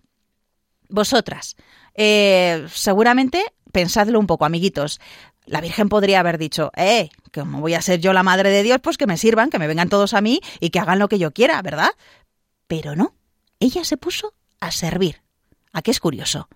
vosotras, 0.90 1.56
eh, 1.96 2.66
seguramente 2.72 3.44
pensadlo 3.72 4.20
un 4.20 4.28
poco, 4.28 4.46
amiguitos. 4.46 5.00
La 5.46 5.62
Virgen 5.62 5.90
podría 5.90 6.20
haber 6.20 6.38
dicho, 6.38 6.72
eh, 6.76 7.10
como 7.34 7.62
voy 7.62 7.74
a 7.74 7.82
ser 7.82 8.00
yo 8.00 8.14
la 8.14 8.24
madre 8.24 8.52
de 8.52 8.64
Dios, 8.64 8.80
pues 8.82 8.98
que 8.98 9.08
me 9.08 9.18
sirvan, 9.18 9.50
que 9.50 9.60
me 9.60 9.68
vengan 9.68 9.90
todos 9.90 10.14
a 10.14 10.22
mí 10.22 10.40
y 10.60 10.70
que 10.70 10.80
hagan 10.80 11.00
lo 11.00 11.10
que 11.10 11.20
yo 11.20 11.32
quiera, 11.32 11.62
¿verdad? 11.62 11.90
Pero 12.68 12.96
no, 12.96 13.16
ella 13.60 13.84
se 13.84 13.98
puso 13.98 14.34
a 14.60 14.72
servir. 14.72 15.22
¿A 15.74 15.82
qué 15.82 15.92
es 15.92 16.00
curioso? 16.00 16.50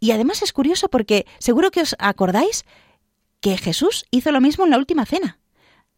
Y 0.00 0.12
además 0.12 0.42
es 0.42 0.52
curioso 0.52 0.88
porque 0.88 1.26
seguro 1.38 1.70
que 1.70 1.82
os 1.82 1.96
acordáis 1.98 2.64
que 3.40 3.56
Jesús 3.58 4.06
hizo 4.10 4.32
lo 4.32 4.40
mismo 4.40 4.64
en 4.64 4.70
la 4.70 4.78
última 4.78 5.04
cena. 5.04 5.38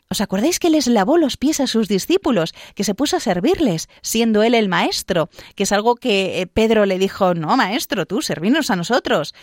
¿Os 0.09 0.21
acordáis 0.21 0.61
que 0.61 0.71
les 0.71 0.87
lavó 0.87 1.19
los 1.19 1.37
pies 1.37 1.59
a 1.59 1.67
sus 1.67 1.89
discípulos, 1.89 2.55
que 2.77 2.85
se 2.85 2.95
puso 2.95 3.17
a 3.17 3.21
servirles, 3.21 3.89
siendo 4.03 4.45
él 4.45 4.55
el 4.55 4.69
maestro? 4.69 5.29
Que 5.57 5.65
es 5.65 5.73
algo 5.73 5.97
que 5.97 6.41
eh, 6.41 6.47
Pedro 6.47 6.87
le 6.87 6.99
dijo, 6.99 7.35
no, 7.35 7.57
maestro, 7.57 8.07
tú, 8.07 8.23
servirnos 8.23 8.71
a 8.71 8.77
nosotros. 8.77 9.35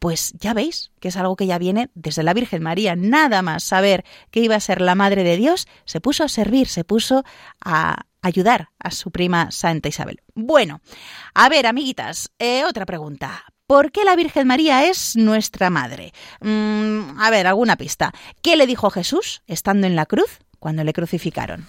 Pues 0.00 0.34
ya 0.40 0.54
veis 0.54 0.90
que 0.98 1.08
es 1.08 1.16
algo 1.16 1.36
que 1.36 1.46
ya 1.46 1.58
viene 1.58 1.90
desde 1.94 2.24
la 2.24 2.34
Virgen 2.34 2.64
María. 2.64 2.96
Nada 2.96 3.42
más 3.42 3.62
saber 3.62 4.04
que 4.32 4.40
iba 4.40 4.56
a 4.56 4.60
ser 4.60 4.80
la 4.80 4.96
Madre 4.96 5.22
de 5.22 5.36
Dios, 5.36 5.68
se 5.84 6.00
puso 6.00 6.24
a 6.24 6.28
servir, 6.28 6.66
se 6.66 6.82
puso 6.82 7.24
a 7.64 8.06
ayudar 8.22 8.70
a 8.78 8.90
su 8.90 9.10
prima 9.10 9.50
Santa 9.50 9.88
Isabel. 9.88 10.22
Bueno, 10.34 10.80
a 11.34 11.48
ver, 11.48 11.66
amiguitas, 11.66 12.30
eh, 12.38 12.64
otra 12.64 12.86
pregunta. 12.86 13.44
¿Por 13.66 13.92
qué 13.92 14.04
la 14.04 14.16
Virgen 14.16 14.46
María 14.46 14.86
es 14.86 15.14
nuestra 15.16 15.68
madre? 15.68 16.12
Mm, 16.40 17.20
a 17.20 17.30
ver, 17.30 17.46
alguna 17.46 17.76
pista. 17.76 18.14
¿Qué 18.40 18.56
le 18.56 18.66
dijo 18.66 18.90
Jesús 18.90 19.42
estando 19.46 19.86
en 19.86 19.94
la 19.94 20.06
cruz 20.06 20.38
cuando 20.58 20.84
le 20.84 20.92
crucificaron? 20.92 21.66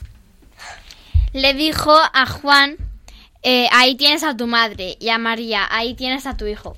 Le 1.34 1.54
dijo 1.54 1.92
a 1.92 2.26
Juan, 2.26 2.78
eh, 3.44 3.68
ahí 3.72 3.96
tienes 3.96 4.24
a 4.24 4.36
tu 4.36 4.48
madre, 4.48 4.98
y 5.00 5.10
a 5.10 5.18
María, 5.18 5.68
ahí 5.70 5.94
tienes 5.94 6.26
a 6.26 6.38
tu 6.38 6.48
hijo. 6.48 6.78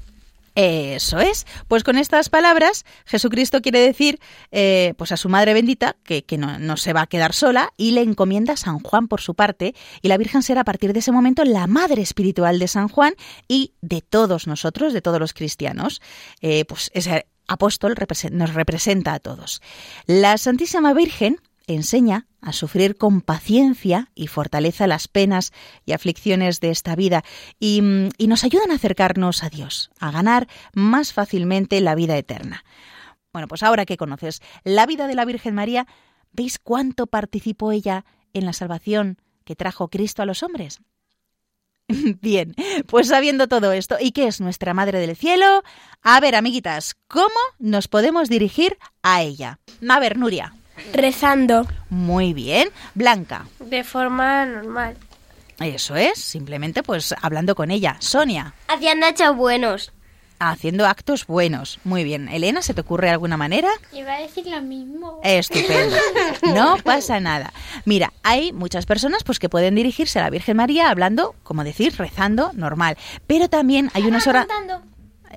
Eso 0.55 1.19
es. 1.19 1.45
Pues 1.67 1.83
con 1.83 1.97
estas 1.97 2.29
palabras, 2.29 2.85
Jesucristo 3.05 3.61
quiere 3.61 3.79
decir 3.79 4.19
eh, 4.51 4.93
pues 4.97 5.11
a 5.11 5.17
su 5.17 5.29
madre 5.29 5.53
bendita 5.53 5.95
que, 6.03 6.25
no, 6.37 6.77
se 6.77 6.93
va 6.93 7.01
a 7.01 7.07
quedar 7.07 7.33
sola 7.33 7.71
y 7.77 7.91
le 7.91 8.01
encomienda 8.01 8.53
a 8.53 8.57
San 8.57 8.79
Juan 8.79 9.07
por 9.07 9.21
su 9.21 9.33
parte. 9.33 9.73
Y 10.01 10.09
la 10.09 10.17
Virgen 10.17 10.43
será 10.43 10.61
a 10.61 10.65
partir 10.65 10.93
de 10.93 10.99
ese 10.99 11.11
momento 11.11 11.45
la 11.45 11.67
madre 11.67 12.01
espiritual 12.01 12.59
de 12.59 12.67
San 12.67 12.89
Juan 12.89 13.13
y 13.47 13.73
de 13.81 14.01
todos 14.01 14.47
nosotros, 14.47 14.93
de 14.93 15.01
todos 15.01 15.19
los 15.19 15.33
cristianos. 15.33 16.01
Eh, 16.41 16.65
pues 16.65 16.91
ese 16.93 17.27
apóstol 17.47 17.95
nos 18.31 18.53
representa 18.53 19.13
a 19.13 19.19
todos. 19.19 19.61
La 20.05 20.37
Santísima 20.37 20.93
Virgen 20.93 21.39
enseña 21.75 22.27
a 22.41 22.53
sufrir 22.53 22.97
con 22.97 23.21
paciencia 23.21 24.09
y 24.15 24.27
fortaleza 24.27 24.87
las 24.87 25.07
penas 25.07 25.51
y 25.85 25.93
aflicciones 25.93 26.59
de 26.59 26.71
esta 26.71 26.95
vida 26.95 27.23
y, 27.59 27.81
nos 27.81 28.43
ayudan 28.43 28.71
a 28.71 28.75
acercarnos 28.75 29.43
a 29.43 29.49
Dios, 29.49 29.91
a 29.99 30.11
ganar 30.11 30.47
más 30.73 31.13
fácilmente 31.13 31.81
la 31.81 31.95
vida 31.95 32.17
eterna. 32.17 32.63
Bueno, 33.33 33.47
pues 33.47 33.63
ahora 33.63 33.85
que 33.85 33.97
conoces 33.97 34.41
la 34.63 34.85
vida 34.85 35.07
de 35.07 35.15
la 35.15 35.25
Virgen 35.25 35.55
María, 35.55 35.87
¿veis 36.31 36.59
cuánto 36.59 37.07
participó 37.07 37.71
ella 37.71 38.05
en 38.33 38.45
la 38.45 38.53
salvación 38.53 39.17
que 39.43 39.55
trajo 39.55 39.89
Cristo 39.89 40.21
a 40.21 40.25
los 40.25 40.43
hombres? 40.43 40.79
Bien, 42.21 42.55
pues 42.87 43.09
sabiendo 43.09 43.47
todo 43.47 43.71
esto, 43.71 43.97
¿y 43.99 44.11
qué 44.11 44.27
es 44.27 44.41
nuestra 44.41 44.73
Madre 44.73 44.99
del 44.99 45.15
Cielo? 45.15 45.63
A 46.01 46.19
ver, 46.19 46.35
amiguitas, 46.35 46.95
¿cómo 47.07 47.29
nos 47.59 47.87
podemos 47.87 48.29
dirigir 48.29 48.77
a 49.03 49.21
ella? 49.21 49.59
A 49.87 49.99
ver, 49.99 50.17
Nuria. 50.17 50.53
Rezando. 50.93 51.67
Muy 51.89 52.33
bien. 52.33 52.69
Blanca. 52.93 53.45
De 53.59 53.83
forma 53.83 54.45
normal. 54.45 54.95
Eso 55.59 55.95
es, 55.95 56.17
simplemente 56.19 56.81
pues 56.83 57.13
hablando 57.21 57.55
con 57.55 57.71
ella. 57.71 57.97
Sonia. 57.99 58.53
Haciendo 58.67 59.05
hechos 59.05 59.35
buenos. 59.35 59.91
Haciendo 60.39 60.87
actos 60.87 61.27
buenos. 61.27 61.79
Muy 61.83 62.03
bien. 62.03 62.27
Elena, 62.27 62.63
¿se 62.63 62.73
te 62.73 62.81
ocurre 62.81 63.11
alguna 63.11 63.37
manera? 63.37 63.69
Iba 63.93 64.15
a 64.15 64.21
decir 64.21 64.47
lo 64.47 64.59
mismo. 64.61 65.19
Estupendo. 65.23 65.95
No 66.55 66.77
pasa 66.83 67.19
nada. 67.19 67.53
Mira, 67.85 68.11
hay 68.23 68.51
muchas 68.51 68.87
personas 68.87 69.23
pues 69.23 69.37
que 69.37 69.49
pueden 69.49 69.75
dirigirse 69.75 70.17
a 70.17 70.23
la 70.23 70.31
Virgen 70.31 70.57
María 70.57 70.89
hablando, 70.89 71.35
como 71.43 71.63
decir, 71.63 71.95
rezando 71.95 72.51
normal. 72.53 72.97
Pero 73.27 73.47
también 73.49 73.91
hay 73.93 74.03
unas 74.05 74.25
horas... 74.25 74.47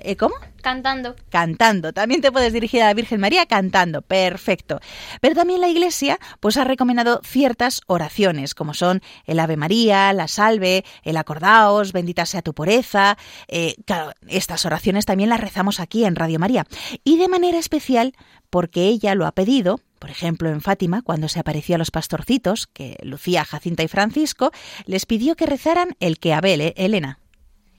¿Eh, 0.01 0.15
¿Cómo? 0.15 0.35
Cantando. 0.61 1.15
Cantando. 1.29 1.93
También 1.93 2.21
te 2.21 2.31
puedes 2.31 2.51
dirigir 2.51 2.81
a 2.81 2.87
la 2.87 2.93
Virgen 2.93 3.19
María 3.19 3.45
cantando. 3.45 4.01
Perfecto. 4.01 4.79
Pero 5.21 5.35
también 5.35 5.61
la 5.61 5.69
Iglesia 5.69 6.19
pues 6.39 6.57
ha 6.57 6.63
recomendado 6.63 7.21
ciertas 7.23 7.81
oraciones, 7.87 8.55
como 8.55 8.73
son 8.73 9.01
el 9.25 9.39
Ave 9.39 9.57
María, 9.57 10.11
la 10.13 10.27
Salve, 10.27 10.83
el 11.03 11.17
Acordaos, 11.17 11.93
Bendita 11.93 12.25
sea 12.25 12.41
tu 12.41 12.53
pureza. 12.53 13.17
Eh, 13.47 13.75
claro, 13.85 14.11
estas 14.27 14.65
oraciones 14.65 15.05
también 15.05 15.29
las 15.29 15.39
rezamos 15.39 15.79
aquí 15.79 16.05
en 16.05 16.15
Radio 16.15 16.39
María. 16.39 16.65
Y 17.03 17.17
de 17.17 17.27
manera 17.27 17.59
especial 17.59 18.13
porque 18.49 18.85
ella 18.85 19.15
lo 19.15 19.25
ha 19.25 19.33
pedido, 19.33 19.81
por 19.99 20.09
ejemplo, 20.09 20.49
en 20.49 20.61
Fátima, 20.61 21.01
cuando 21.01 21.27
se 21.27 21.39
apareció 21.39 21.75
a 21.75 21.77
los 21.77 21.91
pastorcitos, 21.91 22.67
que 22.67 22.95
Lucía, 23.01 23.43
Jacinta 23.43 23.83
y 23.83 23.87
Francisco, 23.87 24.51
les 24.85 25.05
pidió 25.05 25.35
que 25.35 25.45
rezaran 25.45 25.95
el 25.99 26.19
que 26.19 26.33
Abel, 26.33 26.61
¿eh? 26.61 26.73
Elena. 26.77 27.19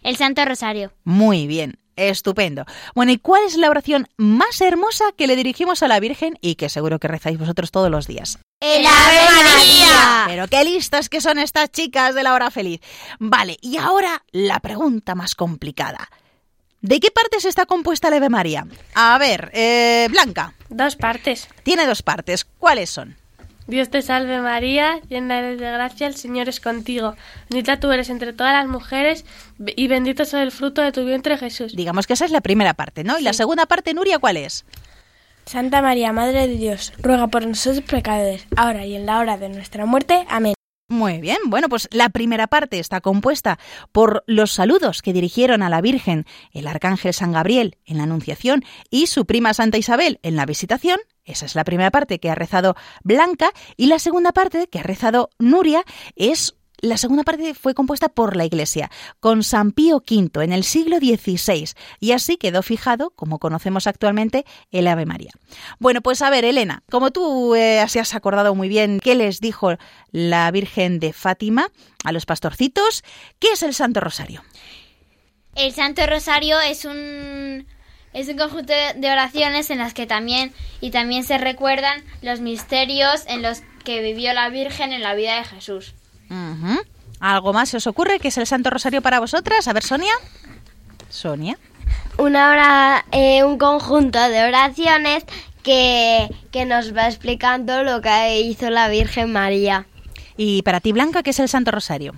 El 0.02 0.16
Santo 0.16 0.44
Rosario. 0.44 0.92
Muy 1.05 1.46
bien. 1.46 1.79
Estupendo. 1.96 2.64
Bueno, 2.94 3.12
¿y 3.12 3.18
cuál 3.18 3.42
es 3.44 3.56
la 3.56 3.70
oración 3.70 4.09
más 4.16 4.61
hermosa 4.61 5.06
que 5.16 5.26
le 5.26 5.35
dirigimos 5.35 5.82
a 5.82 5.88
la 5.88 5.98
Virgen 5.98 6.38
y 6.40 6.54
que 6.54 6.68
seguro 6.68 6.98
que 6.98 7.09
rezáis 7.09 7.38
vosotros 7.38 7.70
todos 7.70 7.90
los 7.90 8.06
días? 8.06 8.38
¡El 8.61 8.87
Ave 8.87 9.42
María! 9.44 10.24
Pero 10.26 10.48
qué 10.48 10.64
listas 10.64 11.09
que 11.09 11.20
son 11.20 11.38
estas 11.38 11.70
chicas 11.70 12.14
de 12.14 12.22
la 12.22 12.35
hora 12.35 12.50
feliz. 12.50 12.80
Vale, 13.18 13.56
y 13.61 13.78
ahora 13.78 14.22
la 14.32 14.61
pregunta 14.61 15.14
más 15.14 15.35
complicada. 15.35 16.09
¿De 16.80 17.00
qué 17.00 17.11
partes 17.11 17.44
está 17.44 17.66
compuesta 17.66 18.11
la 18.11 18.16
Ave 18.16 18.28
María? 18.28 18.66
A 18.94 19.18
ver, 19.18 19.50
eh, 19.54 20.06
Blanca. 20.11 20.54
Dos 20.68 20.96
partes. 20.96 21.48
Tiene 21.62 21.87
dos 21.87 22.02
partes. 22.02 22.44
¿Cuáles 22.44 22.90
son? 22.90 23.16
Dios 23.66 23.90
te 23.90 24.00
salve 24.00 24.40
María, 24.40 25.00
llena 25.09 25.40
eres 25.40 25.59
de 25.59 25.70
gracia, 25.70 26.07
el 26.07 26.14
Señor 26.14 26.48
es 26.48 26.61
contigo. 26.61 27.16
Bendita 27.50 27.81
tú 27.81 27.90
eres 27.90 28.11
entre 28.11 28.33
todas 28.33 28.52
las 28.52 28.68
mujeres 28.68 29.24
y 29.59 29.88
bendito 29.88 30.22
es 30.22 30.35
el 30.35 30.52
fruto 30.52 30.83
de 30.83 30.92
tu 30.92 31.05
vientre 31.05 31.37
Jesús. 31.37 31.74
Digamos 31.74 32.07
que 32.07 32.12
esa 32.12 32.24
es 32.24 32.31
la 32.31 32.40
primera 32.40 32.74
parte, 32.74 33.02
¿no? 33.02 33.18
¿Y 33.18 33.22
la 33.22 33.33
segunda 33.33 33.66
parte, 33.66 33.92
Nuria, 33.92 34.18
cuál 34.18 34.37
es? 34.37 34.64
Santa 35.46 35.83
María, 35.83 36.12
Madre 36.12 36.46
de 36.46 36.57
Dios, 36.57 36.92
ruega 36.98 37.26
por 37.29 37.46
nosotros 37.46 37.85
pecadores, 37.85 38.46
ahora 38.57 38.87
y 38.87 38.94
en 38.94 39.07
la 39.07 39.18
hora 39.18 39.37
de 39.37 39.48
nuestra 39.48 39.85
muerte. 39.85 40.26
Amén. 40.29 40.55
Muy 40.88 41.20
bien, 41.20 41.38
bueno, 41.46 41.68
pues 41.68 41.88
la 41.90 42.11
primera 42.11 42.46
parte 42.46 42.79
está 42.79 43.00
compuesta 43.00 43.59
por 43.90 44.22
los 44.29 44.52
saludos 44.52 45.02
que 45.02 45.12
dirigieron 45.12 45.64
a 45.64 45.68
la 45.68 45.81
Virgen 45.81 46.26
el 46.52 46.68
arcángel 46.68 47.12
San 47.12 47.33
Gabriel 47.33 47.76
en 47.85 47.96
la 47.96 48.05
Anunciación 48.05 48.64
y 48.88 49.09
su 49.09 49.26
prima 49.26 49.52
Santa 49.52 49.79
Isabel 49.79 50.20
en 50.22 50.37
la 50.37 50.46
Visitación, 50.46 51.00
esa 51.26 51.44
es 51.44 51.54
la 51.54 51.64
primera 51.64 51.90
parte 51.90 52.18
que 52.18 52.30
ha 52.30 52.34
rezado 52.34 52.76
Blanca 53.02 53.50
y 53.76 53.86
la 53.86 53.98
segunda 53.98 54.32
parte 54.32 54.68
que 54.68 54.78
ha 54.78 54.82
rezado 54.82 55.28
Nuria 55.38 55.84
es 56.14 56.56
la 56.80 56.98
segunda 56.98 57.24
parte 57.24 57.54
fue 57.54 57.74
compuesta 57.74 58.08
por 58.08 58.36
la 58.36 58.44
Iglesia, 58.44 58.90
con 59.20 59.42
San 59.42 59.72
Pío 59.72 59.96
V 59.96 60.44
en 60.44 60.52
el 60.52 60.62
siglo 60.62 60.98
XVI, 60.98 61.70
y 62.00 62.12
así 62.12 62.36
quedó 62.36 62.62
fijado, 62.62 63.10
como 63.10 63.38
conocemos 63.38 63.86
actualmente, 63.86 64.44
el 64.70 64.86
Ave 64.86 65.06
María. 65.06 65.30
Bueno, 65.78 66.02
pues 66.02 66.20
a 66.20 66.30
ver, 66.30 66.44
Elena, 66.44 66.82
como 66.90 67.12
tú 67.12 67.54
eh, 67.54 67.80
así 67.80 67.98
has 67.98 68.14
acordado 68.14 68.54
muy 68.54 68.68
bien 68.68 69.00
qué 69.02 69.14
les 69.14 69.40
dijo 69.40 69.76
la 70.10 70.50
Virgen 70.50 71.00
de 71.00 71.12
Fátima 71.12 71.70
a 72.04 72.12
los 72.12 72.26
pastorcitos, 72.26 73.02
¿qué 73.38 73.48
es 73.52 73.62
el 73.62 73.72
Santo 73.72 74.00
Rosario? 74.00 74.42
El 75.54 75.72
Santo 75.72 76.06
Rosario 76.06 76.60
es 76.60 76.84
un 76.84 77.66
es 78.16 78.29
un 78.29 78.38
conjunto 78.38 78.72
de 78.72 79.11
oraciones 79.11 79.68
en 79.68 79.76
las 79.76 79.92
que 79.92 80.07
también 80.07 80.55
y 80.81 80.90
también 80.90 81.22
se 81.22 81.37
recuerdan 81.37 82.02
los 82.22 82.40
misterios 82.40 83.24
en 83.26 83.42
los 83.42 83.61
que 83.85 84.00
vivió 84.00 84.33
la 84.33 84.48
Virgen 84.48 84.94
en 84.94 85.02
la 85.02 85.14
vida 85.14 85.37
de 85.37 85.44
Jesús. 85.44 85.94
¿Algo 87.20 87.52
más 87.52 87.68
se 87.68 87.76
os 87.76 87.87
ocurre 87.87 88.18
que 88.18 88.29
es 88.29 88.38
el 88.38 88.46
Santo 88.46 88.70
Rosario 88.70 89.02
para 89.02 89.20
vosotras? 89.20 89.68
A 89.68 89.74
ver, 89.74 89.83
Sonia. 89.83 90.14
Sonia. 91.11 91.59
Una 92.16 92.50
hora, 92.50 93.05
eh, 93.12 93.44
un 93.44 93.59
conjunto 93.59 94.18
de 94.18 94.44
oraciones 94.44 95.24
que, 95.62 96.35
que 96.50 96.64
nos 96.64 96.96
va 96.96 97.09
explicando 97.09 97.83
lo 97.83 98.00
que 98.00 98.40
hizo 98.40 98.70
la 98.70 98.88
Virgen 98.88 99.31
María. 99.31 99.87
¿Y 100.38 100.62
para 100.62 100.81
ti, 100.81 100.92
Blanca, 100.92 101.22
qué 101.22 101.31
es 101.31 101.40
el 101.40 101.50
Santo 101.50 101.70
Rosario? 101.70 102.14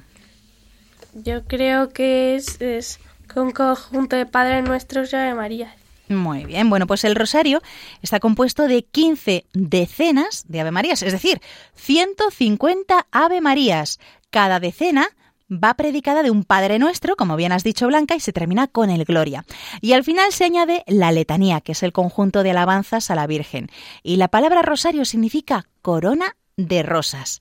Yo 1.13 1.45
creo 1.45 1.89
que 1.89 2.37
es, 2.37 2.61
es 2.61 3.01
un 3.35 3.51
conjunto 3.51 4.15
de 4.15 4.27
Padre 4.27 4.63
Nuestros 4.63 5.13
y 5.13 5.17
de 5.17 5.35
María. 5.35 5.75
Muy 6.09 6.45
bien, 6.45 6.71
bueno, 6.71 6.87
pues 6.87 7.05
el 7.05 7.15
rosario 7.15 7.61
está 8.03 8.19
compuesto 8.19 8.67
de 8.67 8.83
15 8.83 9.45
decenas 9.53 10.45
de 10.49 10.61
Ave 10.61 10.71
Marías, 10.71 11.03
es 11.03 11.13
decir, 11.13 11.41
150 11.75 13.07
Ave 13.11 13.41
Marías. 13.41 14.01
Cada 14.31 14.61
decena 14.61 15.09
va 15.51 15.75
predicada 15.75 16.23
de 16.23 16.31
un 16.31 16.45
Padre 16.45 16.79
Nuestro, 16.79 17.17
como 17.17 17.37
bien 17.37 17.53
has 17.53 17.65
dicho 17.65 17.87
Blanca, 17.87 18.15
y 18.15 18.21
se 18.21 18.33
termina 18.33 18.67
con 18.67 18.91
el 18.91 19.05
Gloria. 19.05 19.45
Y 19.81 19.93
al 19.93 20.05
final 20.05 20.33
se 20.33 20.45
añade 20.45 20.85
la 20.87 21.13
letanía, 21.13 21.61
que 21.61 21.73
es 21.73 21.83
el 21.83 21.93
conjunto 21.93 22.43
de 22.43 22.51
alabanzas 22.51 23.11
a 23.11 23.15
la 23.15 23.27
Virgen. 23.27 23.69
Y 24.03 24.17
la 24.17 24.29
palabra 24.29 24.63
rosario 24.63 25.05
significa 25.05 25.67
corona 25.83 26.37
de 26.57 26.83
rosas. 26.83 27.41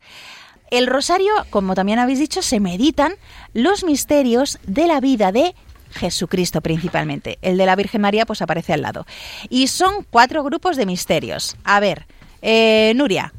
El 0.70 0.88
rosario, 0.88 1.32
como 1.50 1.76
también 1.76 2.00
habéis 2.00 2.20
dicho, 2.20 2.42
se 2.42 2.60
meditan 2.60 3.14
los 3.54 3.84
misterios 3.86 4.60
de 4.68 4.88
la 4.88 5.00
vida 5.00 5.32
de 5.32 5.56
Jesucristo 5.92 6.62
principalmente. 6.62 7.38
El 7.42 7.58
de 7.58 7.66
la 7.66 7.76
Virgen 7.76 8.02
María 8.02 8.26
pues 8.26 8.42
aparece 8.42 8.74
al 8.74 8.82
lado. 8.82 9.06
Y 9.50 9.68
son 9.68 10.06
cuatro 10.10 10.44
grupos 10.44 10.78
de 10.78 10.86
misterios. 10.86 11.56
A 11.64 11.80
ver, 11.80 12.06
eh, 12.42 12.94
Nuria. 12.96 13.34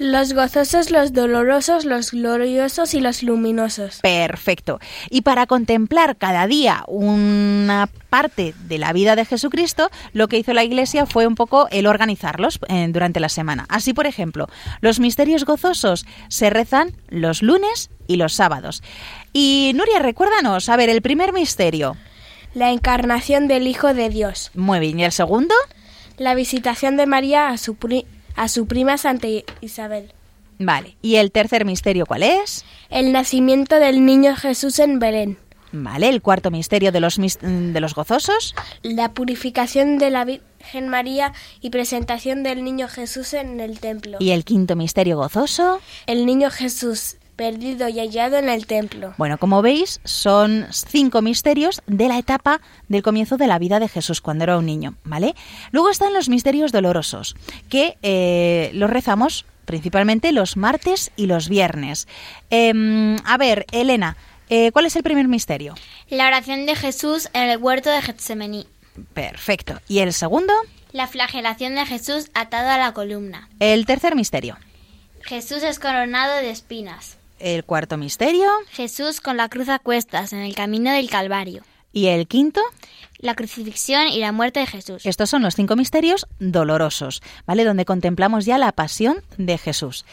Los 0.00 0.32
gozosos, 0.32 0.90
los 0.90 1.12
dolorosos, 1.12 1.84
los 1.84 2.12
gloriosos 2.12 2.94
y 2.94 3.00
los 3.00 3.22
luminosos. 3.22 3.98
Perfecto. 4.00 4.80
Y 5.10 5.20
para 5.20 5.46
contemplar 5.46 6.16
cada 6.16 6.46
día 6.46 6.84
una 6.86 7.86
parte 8.08 8.54
de 8.66 8.78
la 8.78 8.94
vida 8.94 9.14
de 9.14 9.26
Jesucristo, 9.26 9.90
lo 10.14 10.26
que 10.26 10.38
hizo 10.38 10.54
la 10.54 10.64
Iglesia 10.64 11.04
fue 11.04 11.26
un 11.26 11.34
poco 11.34 11.68
el 11.70 11.86
organizarlos 11.86 12.60
eh, 12.68 12.88
durante 12.90 13.20
la 13.20 13.28
semana. 13.28 13.66
Así, 13.68 13.92
por 13.92 14.06
ejemplo, 14.06 14.48
los 14.80 15.00
misterios 15.00 15.44
gozosos 15.44 16.06
se 16.28 16.48
rezan 16.48 16.92
los 17.10 17.42
lunes 17.42 17.90
y 18.06 18.16
los 18.16 18.32
sábados. 18.32 18.82
Y 19.32 19.72
Nuria, 19.74 20.00
recuérdanos, 20.00 20.68
a 20.68 20.76
ver, 20.76 20.88
el 20.88 21.02
primer 21.02 21.32
misterio. 21.32 21.96
La 22.54 22.70
encarnación 22.70 23.46
del 23.46 23.66
Hijo 23.66 23.94
de 23.94 24.08
Dios. 24.08 24.50
Muy 24.54 24.80
bien. 24.80 24.98
¿Y 24.98 25.04
el 25.04 25.12
segundo? 25.12 25.54
La 26.16 26.34
visitación 26.34 26.96
de 26.96 27.06
María 27.06 27.48
a 27.48 27.58
su, 27.58 27.76
a 28.34 28.48
su 28.48 28.66
prima 28.66 28.98
Santa 28.98 29.28
Isabel. 29.60 30.12
Vale. 30.58 30.96
¿Y 31.00 31.16
el 31.16 31.30
tercer 31.30 31.64
misterio 31.64 32.06
cuál 32.06 32.22
es? 32.22 32.64
El 32.90 33.12
nacimiento 33.12 33.76
del 33.76 34.04
niño 34.04 34.36
Jesús 34.36 34.78
en 34.78 34.98
Belén. 34.98 35.38
Vale. 35.72 36.08
¿El 36.08 36.20
cuarto 36.20 36.50
misterio 36.50 36.90
de 36.90 37.00
los, 37.00 37.16
de 37.16 37.80
los 37.80 37.94
gozosos? 37.94 38.54
La 38.82 39.12
purificación 39.12 39.98
de 39.98 40.10
la 40.10 40.24
Virgen 40.24 40.88
María 40.88 41.32
y 41.60 41.70
presentación 41.70 42.42
del 42.42 42.64
niño 42.64 42.88
Jesús 42.88 43.32
en 43.34 43.60
el 43.60 43.78
templo. 43.78 44.18
¿Y 44.20 44.32
el 44.32 44.44
quinto 44.44 44.74
misterio 44.74 45.16
gozoso? 45.16 45.80
El 46.06 46.26
niño 46.26 46.50
Jesús 46.50 47.16
perdido 47.40 47.88
y 47.88 47.98
hallado 47.98 48.36
en 48.36 48.50
el 48.50 48.66
templo. 48.66 49.14
Bueno, 49.16 49.38
como 49.38 49.62
veis, 49.62 50.02
son 50.04 50.66
cinco 50.70 51.22
misterios 51.22 51.80
de 51.86 52.06
la 52.06 52.18
etapa 52.18 52.60
del 52.88 53.02
comienzo 53.02 53.38
de 53.38 53.46
la 53.46 53.58
vida 53.58 53.80
de 53.80 53.88
Jesús 53.88 54.20
cuando 54.20 54.44
era 54.44 54.58
un 54.58 54.66
niño, 54.66 54.96
¿vale? 55.04 55.34
Luego 55.70 55.88
están 55.88 56.12
los 56.12 56.28
misterios 56.28 56.70
dolorosos, 56.70 57.34
que 57.70 57.96
eh, 58.02 58.70
los 58.74 58.90
rezamos 58.90 59.46
principalmente 59.64 60.32
los 60.32 60.58
martes 60.58 61.12
y 61.16 61.28
los 61.28 61.48
viernes. 61.48 62.08
Em, 62.50 63.16
a 63.24 63.38
ver, 63.38 63.64
Elena, 63.72 64.18
eh, 64.50 64.70
¿cuál 64.72 64.84
es 64.84 64.96
el 64.96 65.02
primer 65.02 65.26
misterio? 65.26 65.74
La 66.10 66.26
oración 66.26 66.66
de 66.66 66.76
Jesús 66.76 67.30
en 67.32 67.48
el 67.48 67.56
huerto 67.56 67.88
de 67.88 68.02
Getsemaní. 68.02 68.66
Perfecto. 69.14 69.80
¿Y 69.88 70.00
el 70.00 70.12
segundo? 70.12 70.52
La 70.92 71.06
flagelación 71.06 71.74
de 71.74 71.86
Jesús 71.86 72.30
atado 72.34 72.68
a 72.68 72.76
la 72.76 72.92
columna. 72.92 73.48
El 73.60 73.86
tercer 73.86 74.14
misterio. 74.14 74.58
Jesús 75.22 75.62
es 75.62 75.78
coronado 75.78 76.36
de 76.36 76.50
espinas. 76.50 77.16
El 77.40 77.64
cuarto 77.64 77.96
misterio. 77.96 78.46
Jesús 78.70 79.20
con 79.20 79.36
la 79.36 79.48
cruz 79.48 79.68
a 79.68 79.78
cuestas 79.78 80.32
en 80.32 80.40
el 80.40 80.54
camino 80.54 80.92
del 80.92 81.10
Calvario. 81.10 81.62
¿Y 81.92 82.06
el 82.06 82.28
quinto? 82.28 82.60
La 83.18 83.34
crucifixión 83.34 84.08
y 84.08 84.18
la 84.18 84.32
muerte 84.32 84.60
de 84.60 84.66
Jesús. 84.66 85.04
Estos 85.04 85.28
son 85.28 85.42
los 85.42 85.54
cinco 85.54 85.76
misterios 85.76 86.26
dolorosos, 86.38 87.22
¿vale? 87.46 87.64
Donde 87.64 87.84
contemplamos 87.84 88.44
ya 88.44 88.58
la 88.58 88.72
pasión 88.72 89.22
de 89.36 89.58
Jesús. 89.58 90.04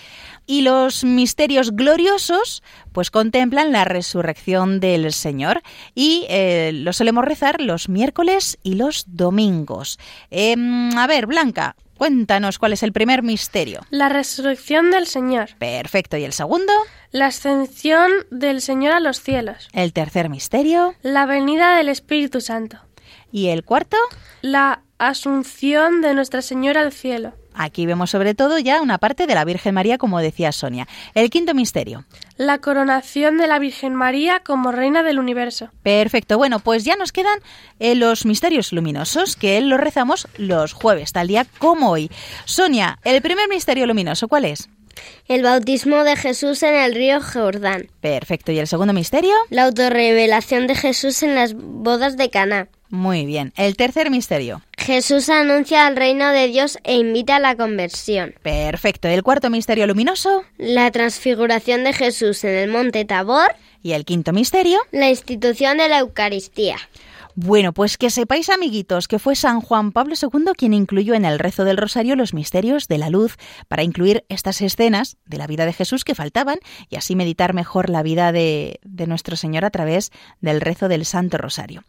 Y 0.46 0.62
los 0.62 1.04
misterios 1.04 1.72
gloriosos, 1.72 2.64
pues 2.94 3.12
contemplan 3.12 3.72
la 3.72 3.86
resurrección 3.86 4.80
del 4.80 5.14
Señor 5.14 5.62
y 5.94 6.26
eh, 6.30 6.72
los 6.74 6.98
solemos 6.98 7.26
rezar 7.26 7.62
los 7.62 7.90
miércoles 7.90 8.58
y 8.64 8.74
los 8.76 9.06
domingos. 9.08 10.00
Em, 10.32 10.98
a 10.98 11.06
ver, 11.06 11.28
Blanca, 11.28 11.76
Cuéntanos 11.98 12.60
cuál 12.60 12.74
es 12.74 12.84
el 12.84 12.94
primer 12.94 13.24
misterio. 13.24 13.82
La 13.90 14.10
resurrección 14.10 14.92
del 14.92 15.08
Señor. 15.08 15.50
Perfecto. 15.58 16.18
¿Y 16.18 16.24
el 16.24 16.34
segundo? 16.34 16.72
La 17.12 17.28
ascensión 17.28 18.12
del 18.30 18.62
Señor 18.62 18.94
a 18.94 19.00
los 19.00 19.22
cielos. 19.22 19.68
El 19.74 19.94
tercer 19.94 20.30
misterio. 20.30 20.94
La 21.02 21.26
venida 21.26 21.76
del 21.76 21.90
Espíritu 21.90 22.42
Santo. 22.42 22.78
¿Y 23.32 23.48
el 23.48 23.64
cuarto? 23.64 23.98
La 24.42 24.84
asunción 25.00 26.02
de 26.02 26.14
Nuestra 26.14 26.42
Señora 26.42 26.82
al 26.82 26.92
cielo. 26.92 27.34
Aquí 27.58 27.86
vemos 27.86 28.12
sobre 28.12 28.36
todo 28.36 28.60
ya 28.60 28.82
una 28.82 29.00
parte 29.00 29.26
de 29.26 29.34
la 29.34 29.44
Virgen 29.44 29.74
María, 29.74 29.98
como 29.98 30.20
decía 30.20 30.52
Sonia. 30.52 30.88
El 31.16 31.30
quinto 31.30 31.54
misterio. 31.54 32.06
La 32.38 32.60
coronación 32.60 33.38
de 33.38 33.48
la 33.48 33.58
Virgen 33.58 33.96
María 33.96 34.42
como 34.46 34.72
Reina 34.72 35.02
del 35.02 35.18
Universo. 35.18 35.72
Perfecto. 35.82 36.38
Bueno, 36.38 36.60
pues 36.60 36.84
ya 36.84 36.96
nos 36.96 37.12
quedan 37.12 37.40
eh, 37.80 37.96
los 37.96 38.26
misterios 38.26 38.72
luminosos, 38.72 39.36
que 39.36 39.60
los 39.62 39.80
rezamos 39.80 40.28
los 40.38 40.74
jueves, 40.74 41.14
tal 41.14 41.28
día 41.28 41.48
como 41.58 41.90
hoy. 41.90 42.12
Sonia, 42.46 43.00
el 43.04 43.22
primer 43.24 43.50
misterio 43.50 43.88
luminoso, 43.88 44.28
¿cuál 44.28 44.46
es? 44.46 44.70
El 45.28 45.44
bautismo 45.44 46.04
de 46.04 46.16
Jesús 46.16 46.64
en 46.64 46.76
el 46.76 46.96
río 46.96 47.22
Jordán. 47.22 47.88
Perfecto. 48.02 48.52
¿Y 48.52 48.60
el 48.60 48.68
segundo 48.68 48.94
misterio? 48.94 49.34
La 49.50 49.66
autorrevelación 49.66 50.68
de 50.68 50.76
Jesús 50.76 51.24
en 51.24 51.36
las 51.36 51.54
bodas 51.54 52.18
de 52.18 52.30
Caná. 52.30 52.70
Muy 52.90 53.26
bien. 53.26 53.54
El 53.58 53.76
tercer 53.76 54.10
misterio. 54.10 54.62
Jesús 54.78 55.30
anuncia 55.30 55.88
el 55.88 55.96
reino 55.96 56.32
de 56.32 56.48
Dios 56.48 56.78
e 56.84 56.96
invita 56.96 57.36
a 57.36 57.40
la 57.40 57.56
conversión. 57.56 58.36
Perfecto. 58.42 59.08
¿El 59.08 59.24
cuarto 59.24 59.50
misterio 59.50 59.86
luminoso? 59.88 60.44
La 60.58 60.90
transfiguración 60.92 61.84
de 61.84 61.94
Jesús 61.94 62.44
en 62.44 62.56
el 62.56 62.70
monte 62.70 63.04
Tabor. 63.04 63.56
¿Y 63.84 63.92
el 63.92 64.06
quinto 64.06 64.32
misterio? 64.34 64.80
La 64.92 65.10
institución 65.10 65.78
de 65.78 65.90
la 65.90 66.00
Eucaristía. 66.00 66.78
Bueno, 67.40 67.72
pues 67.72 67.98
que 67.98 68.10
sepáis, 68.10 68.50
amiguitos, 68.50 69.08
que 69.08 69.20
fue 69.20 69.36
San 69.36 69.62
Juan 69.62 69.92
Pablo 69.92 70.16
II 70.20 70.54
quien 70.58 70.74
incluyó 70.74 71.14
en 71.14 71.24
el 71.24 71.38
rezo 71.38 71.66
del 71.66 71.78
rosario 71.78 72.16
los 72.16 72.34
misterios 72.34 72.88
de 72.88 72.98
la 72.98 73.12
luz 73.12 73.36
para 73.68 73.84
incluir 73.84 74.26
estas 74.28 74.60
escenas 74.62 75.18
de 75.26 75.38
la 75.38 75.46
vida 75.46 75.68
de 75.68 75.74
Jesús 75.74 76.04
que 76.04 76.16
faltaban 76.16 76.58
y 76.90 76.96
así 76.96 77.16
meditar 77.16 77.54
mejor 77.54 77.92
la 77.92 78.02
vida 78.02 78.32
de, 78.32 78.80
de 78.84 79.06
nuestro 79.06 79.36
Señor 79.36 79.66
a 79.66 79.70
través 79.70 80.12
del 80.42 80.62
rezo 80.62 80.88
del 80.88 81.06
Santo 81.06 81.38
Rosario. 81.38 81.84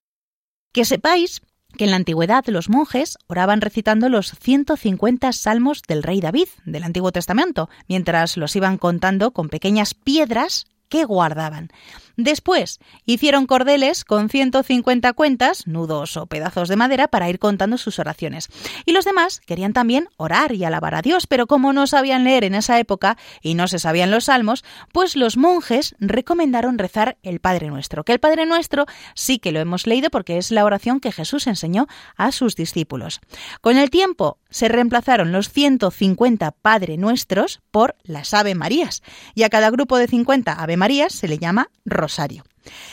Que 0.78 0.84
sepáis 0.84 1.42
que 1.76 1.86
en 1.86 1.90
la 1.90 1.96
antigüedad 1.96 2.44
los 2.46 2.68
monjes 2.68 3.18
oraban 3.26 3.60
recitando 3.60 4.08
los 4.08 4.30
150 4.30 5.32
salmos 5.32 5.82
del 5.82 6.04
rey 6.04 6.20
David 6.20 6.46
del 6.66 6.84
Antiguo 6.84 7.10
Testamento, 7.10 7.68
mientras 7.88 8.36
los 8.36 8.54
iban 8.54 8.78
contando 8.78 9.32
con 9.32 9.48
pequeñas 9.48 9.94
piedras 9.94 10.66
que 10.88 11.04
guardaban. 11.04 11.70
Después 12.18 12.80
hicieron 13.06 13.46
cordeles 13.46 14.04
con 14.04 14.28
150 14.28 15.12
cuentas, 15.12 15.68
nudos 15.68 16.16
o 16.16 16.26
pedazos 16.26 16.68
de 16.68 16.74
madera 16.74 17.06
para 17.06 17.30
ir 17.30 17.38
contando 17.38 17.78
sus 17.78 18.00
oraciones. 18.00 18.48
Y 18.84 18.90
los 18.90 19.04
demás 19.04 19.40
querían 19.46 19.72
también 19.72 20.08
orar 20.16 20.52
y 20.52 20.64
alabar 20.64 20.96
a 20.96 21.00
Dios, 21.00 21.28
pero 21.28 21.46
como 21.46 21.72
no 21.72 21.86
sabían 21.86 22.24
leer 22.24 22.42
en 22.42 22.56
esa 22.56 22.80
época 22.80 23.16
y 23.40 23.54
no 23.54 23.68
se 23.68 23.78
sabían 23.78 24.10
los 24.10 24.24
salmos, 24.24 24.64
pues 24.92 25.14
los 25.14 25.36
monjes 25.36 25.94
recomendaron 26.00 26.76
rezar 26.76 27.18
el 27.22 27.38
Padre 27.38 27.68
Nuestro, 27.68 28.02
que 28.02 28.14
el 28.14 28.18
Padre 28.18 28.46
Nuestro 28.46 28.86
sí 29.14 29.38
que 29.38 29.52
lo 29.52 29.60
hemos 29.60 29.86
leído 29.86 30.10
porque 30.10 30.38
es 30.38 30.50
la 30.50 30.64
oración 30.64 30.98
que 30.98 31.12
Jesús 31.12 31.46
enseñó 31.46 31.86
a 32.16 32.32
sus 32.32 32.56
discípulos. 32.56 33.20
Con 33.60 33.76
el 33.76 33.90
tiempo 33.90 34.38
se 34.50 34.66
reemplazaron 34.66 35.30
los 35.30 35.50
150 35.50 36.50
Padre 36.50 36.96
Nuestros 36.96 37.60
por 37.70 37.94
las 38.02 38.34
Ave 38.34 38.56
Marías, 38.56 39.04
y 39.36 39.44
a 39.44 39.50
cada 39.50 39.70
grupo 39.70 39.98
de 39.98 40.08
50 40.08 40.52
Ave 40.52 40.76
Marías 40.76 41.12
se 41.12 41.28
le 41.28 41.38
llama 41.38 41.70
rosario. 41.84 42.07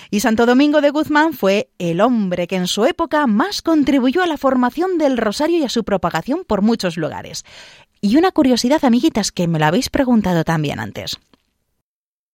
Y 0.10 0.20
Santo 0.22 0.46
Domingo 0.46 0.82
de 0.82 0.90
Guzmán 0.90 1.34
fue 1.34 1.70
el 1.80 2.02
hombre 2.02 2.48
que 2.48 2.56
en 2.56 2.68
su 2.68 2.86
época 2.86 3.28
más 3.28 3.62
contribuyó 3.62 4.24
a 4.24 4.28
la 4.28 4.38
formación 4.38 4.98
del 4.98 5.18
rosario 5.18 5.60
y 5.60 5.64
a 5.64 5.70
su 5.70 5.84
propagación 5.84 6.44
por 6.46 6.62
muchos 6.62 6.98
lugares. 6.98 7.44
Y 8.02 8.18
una 8.18 8.32
curiosidad, 8.32 8.86
amiguitas, 8.86 9.32
que 9.32 9.48
me 9.48 9.60
lo 9.60 9.66
habéis 9.66 9.90
preguntado 9.90 10.44
también 10.44 10.80
antes. 10.80 11.18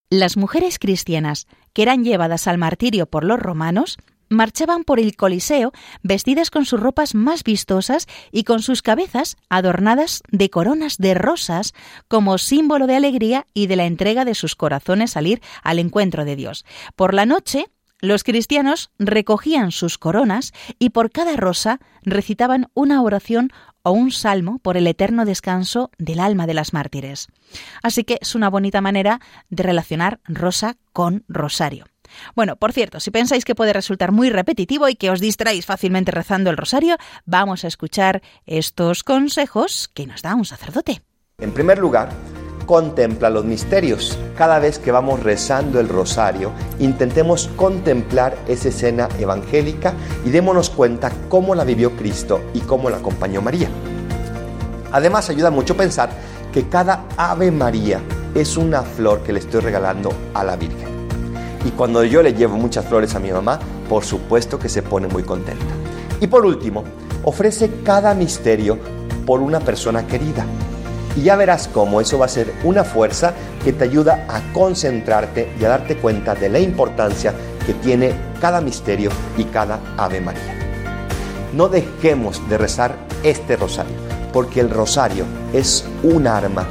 Las 0.10 0.36
mujeres 0.36 0.78
cristianas 0.78 1.48
que 1.74 1.84
eran 1.84 2.04
llevadas 2.04 2.48
al 2.48 2.58
martirio 2.58 3.06
por 3.06 3.24
los 3.24 3.40
romanos 3.40 3.98
marchaban 4.32 4.84
por 4.84 5.00
el 5.00 5.16
Coliseo 5.16 5.72
vestidas 6.02 6.50
con 6.50 6.66
sus 6.66 6.80
ropas 6.80 7.14
más 7.14 7.44
vistosas 7.44 8.08
y 8.32 8.46
con 8.46 8.64
sus 8.64 8.82
cabezas 8.82 9.38
adornadas 9.50 10.24
de 10.32 10.50
coronas 10.50 10.98
de 10.98 11.14
rosas 11.14 11.74
como 12.08 12.38
símbolo 12.38 12.88
de 12.88 12.96
alegría 12.96 13.46
y 13.54 13.68
de 13.68 13.76
la 13.76 13.86
entrega 13.86 14.26
de 14.26 14.34
sus 14.34 14.56
corazones 14.56 15.18
al 15.18 15.28
ir 15.28 15.42
al 15.64 15.78
encuentro 15.78 16.26
de 16.26 16.36
Dios. 16.36 16.66
Por 16.96 17.14
la 17.14 17.26
noche, 17.26 17.68
los 18.00 18.24
cristianos 18.24 18.90
recogían 18.98 19.72
sus 19.72 20.00
coronas 20.00 20.54
y 20.80 20.90
por 20.90 21.12
cada 21.12 21.36
rosa 21.36 21.80
recitaban 22.02 22.68
una 22.74 23.04
oración 23.04 23.52
o 23.84 23.92
un 23.92 24.12
salmo 24.12 24.60
por 24.60 24.78
el 24.78 24.88
eterno 24.88 25.26
descanso 25.26 25.92
del 25.98 26.20
alma 26.20 26.48
de 26.48 26.56
las 26.56 26.74
mártires. 26.74 27.28
Así 27.84 28.04
que 28.04 28.18
es 28.22 28.34
una 28.34 28.50
bonita 28.50 28.82
manera 28.82 29.20
de 29.50 29.64
relacionar 29.64 30.20
rosa 30.26 30.78
con 30.94 31.24
rosario. 31.28 31.91
Bueno, 32.36 32.56
por 32.56 32.74
cierto, 32.74 33.00
si 33.00 33.12
pensáis 33.12 33.46
que 33.46 33.56
puede 33.56 33.74
resultar 33.74 34.12
muy 34.12 34.30
repetitivo 34.30 34.90
y 34.90 34.96
que 34.96 35.10
os 35.10 35.20
distraéis 35.20 35.66
fácilmente 35.66 36.12
rezando 36.12 36.50
el 36.50 36.58
rosario, 36.58 36.98
vamos 37.26 37.64
a 37.64 37.68
escuchar 37.68 38.22
estos 38.46 39.04
consejos 39.04 39.90
que 39.94 40.08
nos 40.08 40.22
da 40.22 40.36
un 40.36 40.46
sacerdote. 40.46 41.02
En 41.38 41.52
primer 41.54 41.80
lugar, 41.80 42.10
contempla 42.66 43.30
los 43.30 43.46
misterios. 43.46 44.18
Cada 44.38 44.60
vez 44.60 44.80
que 44.80 44.92
vamos 44.92 45.22
rezando 45.22 45.80
el 45.80 45.90
rosario, 45.90 46.52
intentemos 46.80 47.50
contemplar 47.56 48.38
esa 48.48 48.70
escena 48.70 49.10
evangélica 49.20 49.94
y 50.26 50.30
démonos 50.30 50.70
cuenta 50.70 51.12
cómo 51.30 51.56
la 51.56 51.64
vivió 51.64 51.96
Cristo 51.98 52.42
y 52.54 52.60
cómo 52.62 52.90
la 52.90 52.98
acompañó 52.98 53.42
María. 53.42 53.70
Además, 54.92 55.30
ayuda 55.30 55.52
mucho 55.52 55.76
pensar 55.76 56.10
que 56.54 56.68
cada 56.68 57.06
Ave 57.18 57.52
María 57.52 58.02
es 58.36 58.58
una 58.58 58.84
flor 58.84 59.24
que 59.24 59.34
le 59.34 59.40
estoy 59.40 59.62
regalando 59.62 60.14
a 60.34 60.44
la 60.44 60.56
Virgen. 60.56 60.91
Y 61.66 61.72
cuando 61.72 62.04
yo 62.04 62.24
le 62.24 62.34
llevo 62.34 62.58
muchas 62.58 62.86
flores 62.86 63.14
a 63.16 63.20
mi 63.20 63.32
mamá, 63.32 63.60
por 63.88 64.04
supuesto 64.04 64.58
que 64.58 64.70
se 64.70 64.82
pone 64.82 65.08
muy 65.08 65.24
contenta. 65.24 65.66
Y 66.20 66.28
por 66.28 66.46
último, 66.46 66.84
ofrece 67.24 67.70
cada 67.84 68.14
misterio 68.14 68.78
por 69.26 69.42
una 69.42 69.60
persona 69.60 70.08
querida. 70.08 70.46
Y 71.16 71.24
ya 71.24 71.36
verás 71.36 71.68
cómo 71.68 72.02
eso 72.02 72.18
va 72.18 72.26
a 72.26 72.30
ser 72.30 72.54
una 72.64 72.84
fuerza 72.84 73.34
que 73.64 73.74
te 73.74 73.84
ayuda 73.84 74.26
a 74.30 74.54
concentrarte 74.54 75.52
y 75.60 75.66
a 75.66 75.70
darte 75.70 75.98
cuenta 75.98 76.36
de 76.36 76.50
la 76.50 76.60
importancia 76.60 77.34
que 77.66 77.74
tiene 77.74 78.14
cada 78.40 78.62
misterio 78.62 79.12
y 79.38 79.44
cada 79.46 79.80
Ave 79.98 80.22
María. 80.22 80.58
No 81.54 81.68
dejemos 81.68 82.42
de 82.50 82.58
rezar 82.58 82.96
este 83.24 83.58
rosario, 83.58 83.96
porque 84.32 84.62
el 84.62 84.70
rosario 84.70 85.26
es 85.54 85.86
un 86.02 86.28
arma 86.28 86.66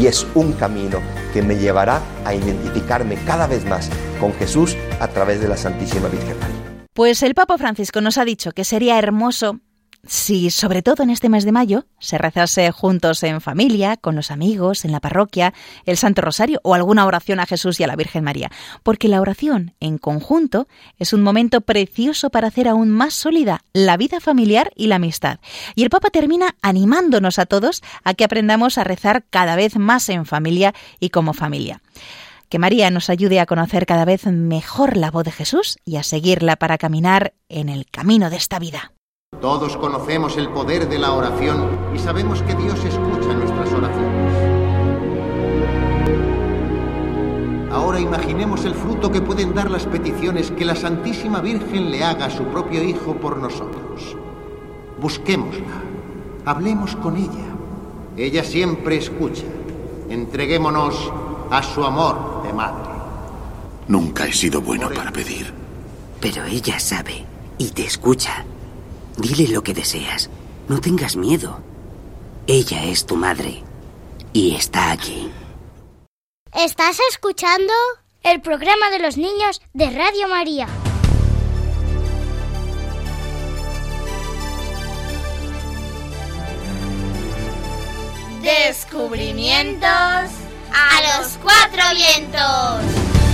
y 0.00 0.06
es 0.06 0.26
un 0.34 0.52
camino 0.52 1.00
que 1.32 1.42
me 1.42 1.56
llevará 1.56 2.00
a 2.24 2.34
identificarme 2.34 3.16
cada 3.26 3.46
vez 3.46 3.64
más 3.64 3.90
con 4.20 4.32
Jesús 4.34 4.76
a 5.00 5.08
través 5.08 5.40
de 5.40 5.48
la 5.48 5.56
Santísima 5.56 6.08
Virgen 6.08 6.38
María. 6.38 6.86
Pues 6.94 7.22
el 7.22 7.34
Papa 7.34 7.58
Francisco 7.58 8.00
nos 8.00 8.18
ha 8.18 8.24
dicho 8.24 8.52
que 8.52 8.64
sería 8.64 8.98
hermoso 8.98 9.60
si, 10.04 10.50
sobre 10.50 10.82
todo 10.82 11.04
en 11.04 11.10
este 11.10 11.28
mes 11.28 11.44
de 11.44 11.52
mayo, 11.52 11.86
se 12.00 12.18
rezase 12.18 12.70
juntos 12.72 13.22
en 13.22 13.40
familia, 13.40 13.96
con 13.96 14.16
los 14.16 14.32
amigos, 14.32 14.84
en 14.84 14.90
la 14.90 14.98
parroquia, 14.98 15.54
el 15.86 15.96
Santo 15.96 16.22
Rosario 16.22 16.60
o 16.64 16.74
alguna 16.74 17.06
oración 17.06 17.38
a 17.38 17.46
Jesús 17.46 17.78
y 17.78 17.84
a 17.84 17.86
la 17.86 17.94
Virgen 17.94 18.24
María, 18.24 18.50
porque 18.82 19.06
la 19.06 19.20
oración 19.20 19.74
en 19.78 19.98
conjunto 19.98 20.66
es 20.98 21.12
un 21.12 21.22
momento 21.22 21.60
precioso 21.60 22.30
para 22.30 22.48
hacer 22.48 22.66
aún 22.66 22.90
más 22.90 23.14
sólida 23.14 23.60
la 23.72 23.96
vida 23.96 24.18
familiar 24.18 24.72
y 24.74 24.88
la 24.88 24.96
amistad. 24.96 25.38
Y 25.76 25.84
el 25.84 25.90
Papa 25.90 26.10
termina 26.10 26.56
animándonos 26.62 27.38
a 27.38 27.46
todos 27.46 27.80
a 28.02 28.14
que 28.14 28.24
aprendamos 28.24 28.78
a 28.78 28.84
rezar 28.84 29.24
cada 29.30 29.54
vez 29.54 29.76
más 29.76 30.08
en 30.08 30.26
familia 30.26 30.74
y 30.98 31.10
como 31.10 31.32
familia. 31.32 31.80
Que 32.48 32.58
María 32.58 32.90
nos 32.90 33.08
ayude 33.08 33.38
a 33.38 33.46
conocer 33.46 33.86
cada 33.86 34.04
vez 34.04 34.26
mejor 34.26 34.96
la 34.96 35.12
voz 35.12 35.24
de 35.24 35.32
Jesús 35.32 35.78
y 35.84 35.96
a 35.96 36.02
seguirla 36.02 36.56
para 36.56 36.76
caminar 36.76 37.34
en 37.48 37.68
el 37.68 37.86
camino 37.86 38.30
de 38.30 38.36
esta 38.36 38.58
vida. 38.58 38.92
Todos 39.42 39.76
conocemos 39.76 40.36
el 40.36 40.50
poder 40.50 40.88
de 40.88 41.00
la 41.00 41.10
oración 41.14 41.66
y 41.92 41.98
sabemos 41.98 42.40
que 42.42 42.54
Dios 42.54 42.78
escucha 42.84 43.34
nuestras 43.34 43.72
oraciones. 43.72 44.32
Ahora 47.72 47.98
imaginemos 47.98 48.64
el 48.64 48.76
fruto 48.76 49.10
que 49.10 49.20
pueden 49.20 49.52
dar 49.52 49.68
las 49.68 49.84
peticiones 49.86 50.52
que 50.52 50.64
la 50.64 50.76
Santísima 50.76 51.40
Virgen 51.40 51.90
le 51.90 52.04
haga 52.04 52.26
a 52.26 52.30
su 52.30 52.44
propio 52.44 52.84
Hijo 52.84 53.16
por 53.16 53.36
nosotros. 53.38 54.16
Busquémosla, 55.00 55.82
hablemos 56.44 56.94
con 56.94 57.16
ella. 57.16 57.56
Ella 58.16 58.44
siempre 58.44 58.98
escucha. 58.98 59.46
Entreguémonos 60.08 61.10
a 61.50 61.64
su 61.64 61.84
amor 61.84 62.44
de 62.44 62.52
madre. 62.52 62.92
Nunca 63.88 64.24
he 64.24 64.32
sido 64.32 64.60
bueno 64.60 64.88
para 64.88 65.10
pedir. 65.10 65.52
Pero 66.20 66.44
ella 66.44 66.78
sabe 66.78 67.24
y 67.58 67.70
te 67.70 67.86
escucha. 67.86 68.44
Dile 69.16 69.48
lo 69.48 69.62
que 69.62 69.74
deseas. 69.74 70.30
No 70.68 70.80
tengas 70.80 71.16
miedo. 71.16 71.60
Ella 72.46 72.84
es 72.84 73.06
tu 73.06 73.16
madre 73.16 73.62
y 74.32 74.54
está 74.54 74.92
aquí. 74.92 75.30
¿Estás 76.52 76.98
escuchando? 77.10 77.72
El 78.22 78.40
programa 78.40 78.90
de 78.90 79.00
los 79.00 79.16
niños 79.16 79.60
de 79.72 79.90
Radio 79.90 80.28
María. 80.28 80.68
Descubrimientos 88.42 89.88
a 89.88 91.20
los 91.20 91.38
cuatro 91.42 91.82
vientos. 91.94 93.31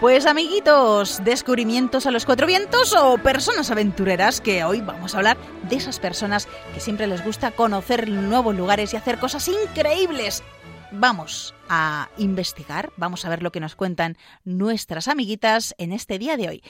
Pues 0.00 0.24
amiguitos, 0.24 1.22
descubrimientos 1.24 2.06
a 2.06 2.10
los 2.10 2.24
cuatro 2.24 2.46
vientos 2.46 2.94
o 2.94 3.18
personas 3.18 3.70
aventureras, 3.70 4.40
que 4.40 4.64
hoy 4.64 4.80
vamos 4.80 5.14
a 5.14 5.18
hablar 5.18 5.36
de 5.68 5.76
esas 5.76 6.00
personas 6.00 6.48
que 6.72 6.80
siempre 6.80 7.06
les 7.06 7.22
gusta 7.22 7.50
conocer 7.50 8.08
nuevos 8.08 8.56
lugares 8.56 8.94
y 8.94 8.96
hacer 8.96 9.18
cosas 9.18 9.46
increíbles. 9.48 10.42
Vamos 10.90 11.54
a 11.68 12.08
investigar, 12.16 12.90
vamos 12.96 13.26
a 13.26 13.28
ver 13.28 13.42
lo 13.42 13.52
que 13.52 13.60
nos 13.60 13.76
cuentan 13.76 14.16
nuestras 14.42 15.06
amiguitas 15.06 15.74
en 15.76 15.92
este 15.92 16.18
día 16.18 16.38
de 16.38 16.48
hoy. 16.48 16.62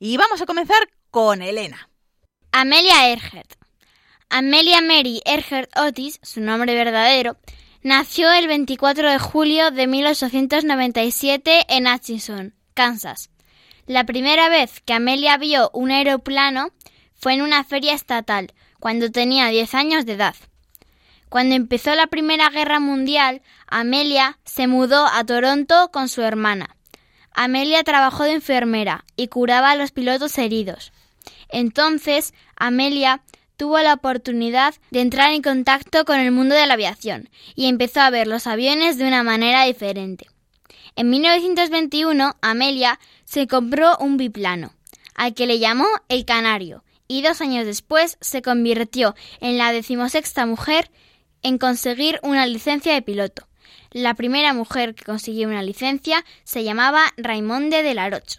Y 0.00 0.16
vamos 0.16 0.42
a 0.42 0.46
comenzar 0.46 0.88
con 1.12 1.42
Elena. 1.42 1.88
Amelia 2.50 3.08
Earhart. 3.08 3.54
Amelia 4.30 4.80
Mary 4.80 5.22
Earhart 5.24 5.70
Otis, 5.78 6.18
su 6.24 6.40
nombre 6.40 6.74
verdadero, 6.74 7.36
nació 7.84 8.32
el 8.32 8.48
24 8.48 9.12
de 9.12 9.18
julio 9.20 9.70
de 9.70 9.86
1897 9.86 11.66
en 11.68 11.86
Atchison, 11.86 12.53
Kansas. 12.74 13.30
La 13.86 14.04
primera 14.04 14.48
vez 14.48 14.80
que 14.80 14.92
Amelia 14.92 15.38
vio 15.38 15.70
un 15.72 15.90
aeroplano 15.90 16.70
fue 17.14 17.34
en 17.34 17.42
una 17.42 17.64
feria 17.64 17.94
estatal, 17.94 18.52
cuando 18.80 19.10
tenía 19.10 19.48
10 19.48 19.74
años 19.74 20.04
de 20.04 20.14
edad. 20.14 20.34
Cuando 21.28 21.54
empezó 21.54 21.94
la 21.94 22.06
Primera 22.06 22.50
Guerra 22.50 22.80
Mundial, 22.80 23.42
Amelia 23.66 24.38
se 24.44 24.66
mudó 24.66 25.06
a 25.06 25.24
Toronto 25.24 25.90
con 25.92 26.08
su 26.08 26.22
hermana. 26.22 26.76
Amelia 27.32 27.82
trabajó 27.82 28.24
de 28.24 28.34
enfermera 28.34 29.04
y 29.16 29.28
curaba 29.28 29.70
a 29.70 29.76
los 29.76 29.90
pilotos 29.90 30.36
heridos. 30.38 30.92
Entonces, 31.48 32.34
Amelia 32.56 33.22
tuvo 33.56 33.78
la 33.78 33.94
oportunidad 33.94 34.74
de 34.90 35.00
entrar 35.00 35.32
en 35.32 35.42
contacto 35.42 36.04
con 36.04 36.20
el 36.20 36.30
mundo 36.30 36.54
de 36.54 36.66
la 36.66 36.74
aviación 36.74 37.28
y 37.54 37.66
empezó 37.66 38.00
a 38.00 38.10
ver 38.10 38.26
los 38.26 38.46
aviones 38.46 38.98
de 38.98 39.06
una 39.06 39.22
manera 39.22 39.64
diferente. 39.64 40.28
En 40.96 41.10
1921, 41.10 42.36
Amelia 42.40 43.00
se 43.24 43.48
compró 43.48 43.96
un 43.98 44.16
biplano, 44.16 44.72
al 45.16 45.34
que 45.34 45.48
le 45.48 45.58
llamó 45.58 45.86
el 46.08 46.24
Canario, 46.24 46.84
y 47.08 47.22
dos 47.22 47.40
años 47.40 47.66
después 47.66 48.16
se 48.20 48.42
convirtió 48.42 49.16
en 49.40 49.58
la 49.58 49.72
decimosexta 49.72 50.46
mujer 50.46 50.92
en 51.42 51.58
conseguir 51.58 52.20
una 52.22 52.46
licencia 52.46 52.94
de 52.94 53.02
piloto. 53.02 53.48
La 53.90 54.14
primera 54.14 54.52
mujer 54.52 54.94
que 54.94 55.04
consiguió 55.04 55.48
una 55.48 55.64
licencia 55.64 56.24
se 56.44 56.62
llamaba 56.62 57.12
Raimonde 57.16 57.82
de 57.82 57.94
Laroche. 57.94 58.38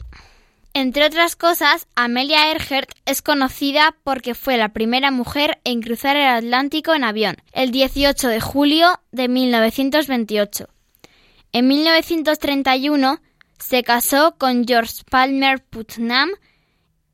Entre 0.74 1.06
otras 1.06 1.36
cosas, 1.36 1.88
Amelia 1.96 2.52
Earhart 2.52 2.90
es 3.06 3.22
conocida 3.22 3.96
porque 4.04 4.34
fue 4.34 4.58
la 4.58 4.70
primera 4.70 5.12
mujer 5.12 5.60
en 5.66 5.82
cruzar 5.82 6.16
el 6.16 6.28
Atlántico 6.28 6.94
en 6.94 7.04
avión, 7.04 7.36
el 7.52 7.72
18 7.72 8.30
de 8.30 8.40
julio 8.40 9.00
de 9.12 9.28
1928. 9.28 10.75
En 11.56 11.70
1931 11.70 13.22
se 13.60 13.84
casó 13.84 14.36
con 14.38 14.68
George 14.68 15.04
Palmer 15.10 15.64
Putnam 15.64 16.30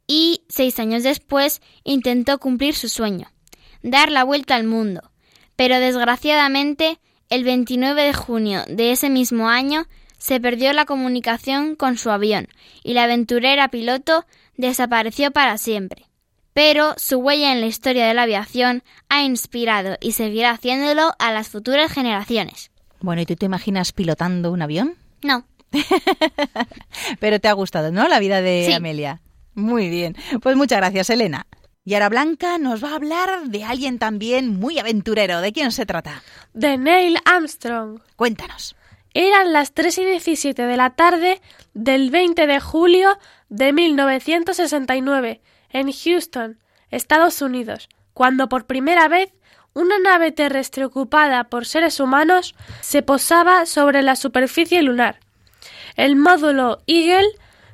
y 0.07 0.41
seis 0.49 0.79
años 0.79 1.03
después 1.03 1.61
intentó 1.83 2.39
cumplir 2.39 2.73
su 2.73 2.89
sueño, 2.89 3.31
dar 3.83 4.09
la 4.09 4.23
vuelta 4.23 4.55
al 4.55 4.63
mundo. 4.63 5.11
Pero 5.55 5.79
desgraciadamente, 5.79 6.99
el 7.29 7.43
29 7.43 8.01
de 8.01 8.13
junio 8.13 8.63
de 8.67 8.91
ese 8.91 9.11
mismo 9.11 9.47
año 9.47 9.85
se 10.17 10.39
perdió 10.39 10.73
la 10.73 10.85
comunicación 10.85 11.75
con 11.75 11.99
su 11.99 12.09
avión 12.09 12.47
y 12.83 12.95
la 12.95 13.03
aventurera 13.03 13.67
piloto 13.67 14.25
desapareció 14.57 15.29
para 15.29 15.59
siempre. 15.59 16.07
Pero 16.53 16.95
su 16.97 17.19
huella 17.19 17.51
en 17.51 17.61
la 17.61 17.67
historia 17.67 18.07
de 18.07 18.15
la 18.15 18.23
aviación 18.23 18.81
ha 19.07 19.21
inspirado 19.21 19.97
y 20.01 20.13
seguirá 20.13 20.49
haciéndolo 20.49 21.13
a 21.19 21.31
las 21.31 21.49
futuras 21.49 21.91
generaciones. 21.91 22.70
Bueno, 23.01 23.21
¿y 23.21 23.25
tú 23.25 23.35
te 23.35 23.45
imaginas 23.45 23.91
pilotando 23.91 24.51
un 24.51 24.61
avión? 24.61 24.95
No. 25.23 25.45
Pero 27.19 27.39
te 27.39 27.47
ha 27.47 27.53
gustado, 27.53 27.91
¿no? 27.91 28.07
La 28.07 28.19
vida 28.19 28.41
de 28.41 28.73
Amelia. 28.73 29.21
Muy 29.53 29.89
bien. 29.89 30.15
Pues 30.41 30.55
muchas 30.55 30.77
gracias, 30.77 31.09
Elena. 31.09 31.47
Y 31.83 31.95
ahora 31.95 32.09
Blanca 32.09 32.57
nos 32.59 32.83
va 32.83 32.91
a 32.91 32.95
hablar 32.95 33.47
de 33.47 33.63
alguien 33.63 33.97
también 33.97 34.59
muy 34.59 34.77
aventurero. 34.77 35.41
¿De 35.41 35.51
quién 35.51 35.71
se 35.71 35.85
trata? 35.85 36.21
De 36.53 36.77
Neil 36.77 37.17
Armstrong. 37.25 37.99
Cuéntanos. 38.15 38.75
Eran 39.13 39.51
las 39.51 39.73
3 39.73 39.97
y 39.97 40.05
17 40.05 40.61
de 40.61 40.77
la 40.77 40.91
tarde 40.91 41.41
del 41.73 42.11
20 42.11 42.45
de 42.47 42.59
julio 42.59 43.17
de 43.49 43.73
1969 43.73 45.41
en 45.71 45.91
Houston, 45.91 46.59
Estados 46.91 47.41
Unidos, 47.41 47.89
cuando 48.13 48.47
por 48.47 48.67
primera 48.67 49.07
vez 49.07 49.33
una 49.73 49.99
nave 49.99 50.31
terrestre 50.31 50.85
ocupada 50.85 51.45
por 51.45 51.65
seres 51.65 51.99
humanos 51.99 52.55
se 52.81 53.01
posaba 53.01 53.65
sobre 53.65 54.01
la 54.01 54.15
superficie 54.15 54.81
lunar. 54.81 55.19
El 55.95 56.15
módulo 56.15 56.79
Eagle, 56.87 57.29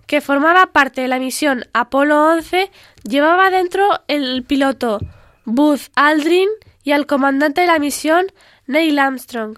que 0.05 0.21
formaba 0.21 0.67
parte 0.67 1.01
de 1.01 1.07
la 1.07 1.19
misión 1.19 1.65
Apolo 1.73 2.31
11, 2.31 2.71
llevaba 3.03 3.49
dentro 3.49 3.87
el 4.07 4.43
piloto 4.43 4.99
Buzz 5.45 5.91
Aldrin 5.95 6.49
y 6.83 6.91
al 6.91 7.05
comandante 7.05 7.61
de 7.61 7.67
la 7.67 7.79
misión 7.79 8.27
Neil 8.65 8.99
Armstrong, 8.99 9.57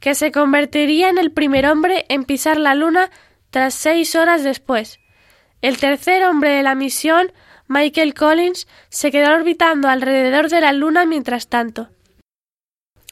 que 0.00 0.14
se 0.14 0.30
convertiría 0.30 1.08
en 1.08 1.18
el 1.18 1.32
primer 1.32 1.66
hombre 1.66 2.06
en 2.08 2.24
pisar 2.24 2.58
la 2.58 2.74
Luna 2.74 3.10
tras 3.50 3.74
seis 3.74 4.14
horas 4.14 4.44
después. 4.44 5.00
El 5.60 5.78
tercer 5.78 6.24
hombre 6.24 6.50
de 6.50 6.62
la 6.62 6.74
misión 6.74 7.32
Michael 7.68 8.14
Collins 8.14 8.66
se 8.88 9.10
quedó 9.10 9.34
orbitando 9.34 9.88
alrededor 9.88 10.48
de 10.48 10.60
la 10.60 10.72
Luna 10.72 11.04
mientras 11.04 11.48
tanto. 11.48 11.88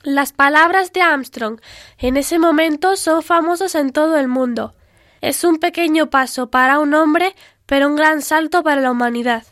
Las 0.02 0.32
palabras 0.32 0.92
de 0.92 1.02
Armstrong 1.02 1.60
en 1.98 2.16
ese 2.16 2.38
momento 2.38 2.96
son 2.96 3.22
famosas 3.22 3.74
en 3.74 3.92
todo 3.92 4.16
el 4.16 4.28
mundo. 4.28 4.74
Es 5.20 5.44
un 5.44 5.58
pequeño 5.58 6.10
paso 6.10 6.50
para 6.50 6.78
un 6.78 6.94
hombre, 6.94 7.34
pero 7.66 7.88
un 7.88 7.96
gran 7.96 8.22
salto 8.22 8.62
para 8.62 8.80
la 8.80 8.90
humanidad. 8.90 9.44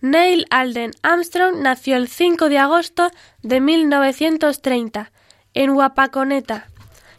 Neil 0.00 0.46
Alden 0.50 0.92
Armstrong 1.02 1.60
nació 1.62 1.96
el 1.96 2.08
5 2.08 2.48
de 2.48 2.58
agosto 2.58 3.10
de 3.42 3.60
1930 3.60 5.12
en 5.54 5.70
Wapakoneta, 5.70 6.66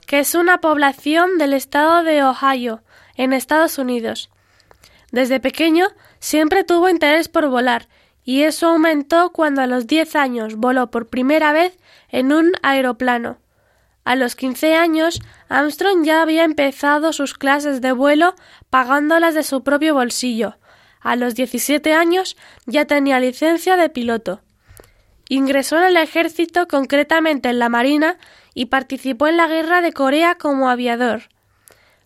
que 0.05 0.19
es 0.19 0.35
una 0.35 0.59
población 0.59 1.37
del 1.37 1.53
estado 1.53 2.03
de 2.03 2.23
Ohio, 2.23 2.81
en 3.15 3.33
Estados 3.33 3.77
Unidos. 3.77 4.29
Desde 5.11 5.39
pequeño 5.39 5.87
siempre 6.19 6.63
tuvo 6.63 6.89
interés 6.89 7.27
por 7.27 7.47
volar, 7.47 7.87
y 8.23 8.43
eso 8.43 8.67
aumentó 8.67 9.31
cuando 9.31 9.61
a 9.61 9.67
los 9.67 9.87
10 9.87 10.15
años 10.15 10.55
voló 10.55 10.91
por 10.91 11.07
primera 11.07 11.53
vez 11.53 11.77
en 12.09 12.33
un 12.33 12.53
aeroplano. 12.61 13.37
A 14.03 14.15
los 14.15 14.35
15 14.35 14.75
años, 14.75 15.21
Armstrong 15.49 16.05
ya 16.05 16.21
había 16.21 16.43
empezado 16.43 17.11
sus 17.13 17.33
clases 17.33 17.81
de 17.81 17.91
vuelo 17.91 18.35
pagándolas 18.69 19.35
de 19.35 19.43
su 19.43 19.63
propio 19.63 19.93
bolsillo. 19.93 20.57
A 21.01 21.15
los 21.15 21.35
17 21.35 21.93
años 21.93 22.37
ya 22.65 22.85
tenía 22.85 23.19
licencia 23.19 23.75
de 23.75 23.89
piloto. 23.89 24.41
Ingresó 25.29 25.77
en 25.77 25.83
el 25.83 25.97
ejército, 25.97 26.67
concretamente 26.67 27.49
en 27.49 27.59
la 27.59 27.69
Marina, 27.69 28.17
y 28.53 28.67
participó 28.67 29.27
en 29.27 29.37
la 29.37 29.47
Guerra 29.47 29.81
de 29.81 29.91
Corea 29.91 30.35
como 30.35 30.69
aviador. 30.69 31.23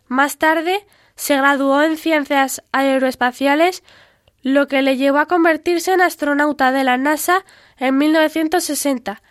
Más 0.08 0.38
tarde 0.38 0.86
se 1.16 1.38
graduó 1.38 1.82
en 1.82 1.98
ciencias 1.98 2.64
aeroespaciales, 2.72 3.84
lo 4.42 4.68
que 4.68 4.82
le 4.82 4.98
llevó 4.98 5.20
a 5.20 5.28
convertirse 5.28 5.94
en 5.94 6.02
astronauta 6.02 6.72
de 6.72 6.84
la 6.84 6.98
NASA 6.98 7.46
en 7.78 7.98
1960. 7.98 9.22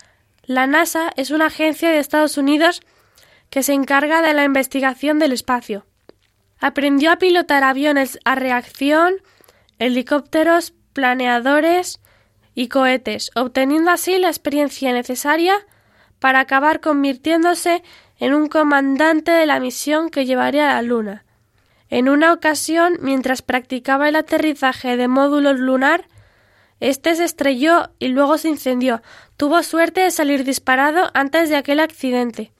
La 0.44 0.66
NASA 0.66 1.12
es 1.16 1.30
una 1.30 1.46
agencia 1.46 1.90
de 1.90 1.98
Estados 1.98 2.36
Unidos 2.36 2.80
que 3.50 3.62
se 3.62 3.72
encarga 3.72 4.22
de 4.22 4.34
la 4.34 4.44
investigación 4.44 5.18
del 5.18 5.32
espacio. 5.32 5.86
Aprendió 6.60 7.10
a 7.10 7.16
pilotar 7.16 7.64
aviones 7.64 8.18
a 8.24 8.34
reacción, 8.34 9.14
helicópteros, 9.78 10.74
planeadores 10.92 12.00
y 12.54 12.68
cohetes, 12.68 13.30
obteniendo 13.34 13.90
así 13.90 14.18
la 14.18 14.28
experiencia 14.28 14.92
necesaria 14.92 15.54
para 16.18 16.40
acabar 16.40 16.80
convirtiéndose 16.80 17.82
en 18.18 18.34
un 18.34 18.48
comandante 18.48 19.32
de 19.32 19.46
la 19.46 19.58
misión 19.58 20.10
que 20.10 20.26
llevaría 20.26 20.70
a 20.70 20.74
la 20.74 20.82
Luna. 20.82 21.24
En 21.90 22.08
una 22.08 22.32
ocasión, 22.32 22.98
mientras 23.00 23.42
practicaba 23.42 24.08
el 24.08 24.14
aterrizaje 24.16 24.96
de 24.96 25.08
módulos 25.08 25.58
lunar, 25.58 26.06
este 26.78 27.16
se 27.16 27.24
estrelló 27.24 27.90
y 27.98 28.08
luego 28.08 28.38
se 28.38 28.48
incendió. 28.48 29.02
Tuvo 29.36 29.62
suerte 29.64 30.00
de 30.02 30.12
salir 30.12 30.44
disparado 30.44 31.10
antes 31.14 31.50
de 31.50 31.56
aquel 31.56 31.80
accidente. 31.80 32.52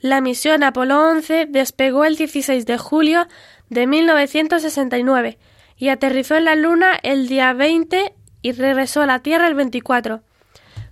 La 0.00 0.20
misión 0.20 0.62
Apolo 0.62 1.10
11 1.10 1.46
despegó 1.46 2.04
el 2.04 2.16
16 2.16 2.64
de 2.64 2.78
julio 2.78 3.26
de 3.68 3.86
1969 3.86 5.38
y 5.76 5.88
aterrizó 5.88 6.36
en 6.36 6.44
la 6.44 6.54
Luna 6.54 6.98
el 7.02 7.28
día 7.28 7.52
20 7.52 8.14
y 8.42 8.52
regresó 8.52 9.02
a 9.02 9.06
la 9.06 9.18
Tierra 9.18 9.48
el 9.48 9.54
24. 9.54 10.22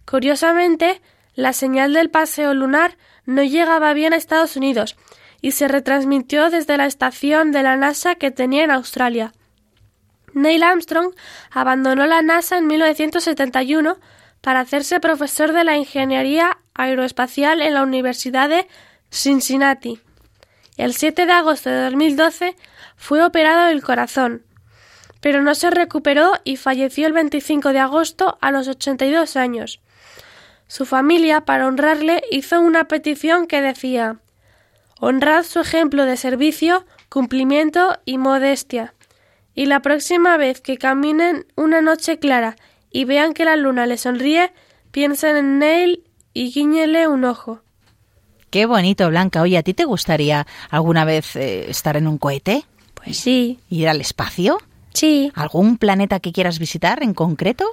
Curiosamente, 0.04 1.00
la 1.35 1.52
señal 1.52 1.92
del 1.92 2.11
paseo 2.11 2.52
lunar 2.52 2.96
no 3.26 3.42
llegaba 3.42 3.94
bien 3.94 4.12
a 4.12 4.16
Estados 4.16 4.56
Unidos 4.56 4.96
y 5.40 5.53
se 5.53 5.68
retransmitió 5.68 6.50
desde 6.50 6.76
la 6.76 6.87
estación 6.87 7.53
de 7.53 7.62
la 7.62 7.76
NASA 7.76 8.14
que 8.14 8.31
tenía 8.31 8.64
en 8.64 8.70
Australia. 8.70 9.33
Neil 10.33 10.62
Armstrong 10.62 11.14
abandonó 11.50 12.07
la 12.07 12.22
NASA 12.22 12.59
en 12.59 12.66
1971 12.66 13.98
para 14.40 14.61
hacerse 14.61 15.00
profesor 15.00 15.53
de 15.53 15.64
la 15.64 15.76
Ingeniería 15.76 16.59
Aeroespacial 16.74 17.61
en 17.61 17.74
la 17.74 17.83
Universidad 17.83 18.48
de 18.48 18.66
Cincinnati. 19.11 20.00
El 20.76 20.94
7 20.94 21.26
de 21.26 21.33
agosto 21.33 21.68
de 21.68 21.83
2012 21.85 22.57
fue 22.96 23.22
operado 23.22 23.66
del 23.66 23.83
corazón, 23.83 24.44
pero 25.20 25.42
no 25.42 25.55
se 25.55 25.70
recuperó 25.70 26.33
y 26.44 26.57
falleció 26.57 27.07
el 27.07 27.12
25 27.12 27.72
de 27.72 27.81
agosto 27.81 28.38
a 28.40 28.50
los 28.50 28.68
82 28.68 29.37
años. 29.37 29.81
Su 30.68 30.87
familia, 30.87 31.42
para 31.42 31.66
honrarle, 31.66 32.22
hizo 32.31 32.61
una 32.61 32.85
petición 32.85 33.46
que 33.46 33.61
decía 33.61 34.20
Honrad 35.00 35.44
su 35.44 35.60
ejemplo 35.60 36.04
de 36.04 36.18
servicio, 36.18 36.84
cumplimiento 37.08 37.98
y 38.04 38.18
modestia. 38.18 38.94
Y 39.54 39.64
la 39.64 39.80
próxima 39.80 40.36
vez 40.36 40.60
que 40.60 40.76
caminen 40.76 41.46
una 41.56 41.80
noche 41.80 42.18
clara 42.18 42.56
y 42.90 43.06
vean 43.06 43.32
que 43.32 43.46
la 43.46 43.56
luna 43.56 43.86
le 43.86 43.96
sonríe, 43.96 44.52
piensen 44.90 45.36
en 45.36 45.58
Neil 45.58 46.04
y 46.34 46.52
guíñele 46.52 47.08
un 47.08 47.24
ojo. 47.24 47.62
Qué 48.50 48.66
bonito, 48.66 49.08
Blanca. 49.08 49.40
Oye, 49.40 49.56
¿a 49.56 49.62
ti 49.62 49.72
te 49.72 49.86
gustaría 49.86 50.46
alguna 50.68 51.06
vez 51.06 51.34
eh, 51.34 51.70
estar 51.70 51.96
en 51.96 52.06
un 52.06 52.18
cohete? 52.18 52.64
Pues 52.92 53.16
sí. 53.16 53.58
¿Ir 53.70 53.88
al 53.88 54.02
espacio? 54.02 54.58
Sí. 54.92 55.32
¿Algún 55.34 55.78
planeta 55.78 56.20
que 56.20 56.32
quieras 56.32 56.58
visitar 56.58 57.02
en 57.02 57.14
concreto? 57.14 57.64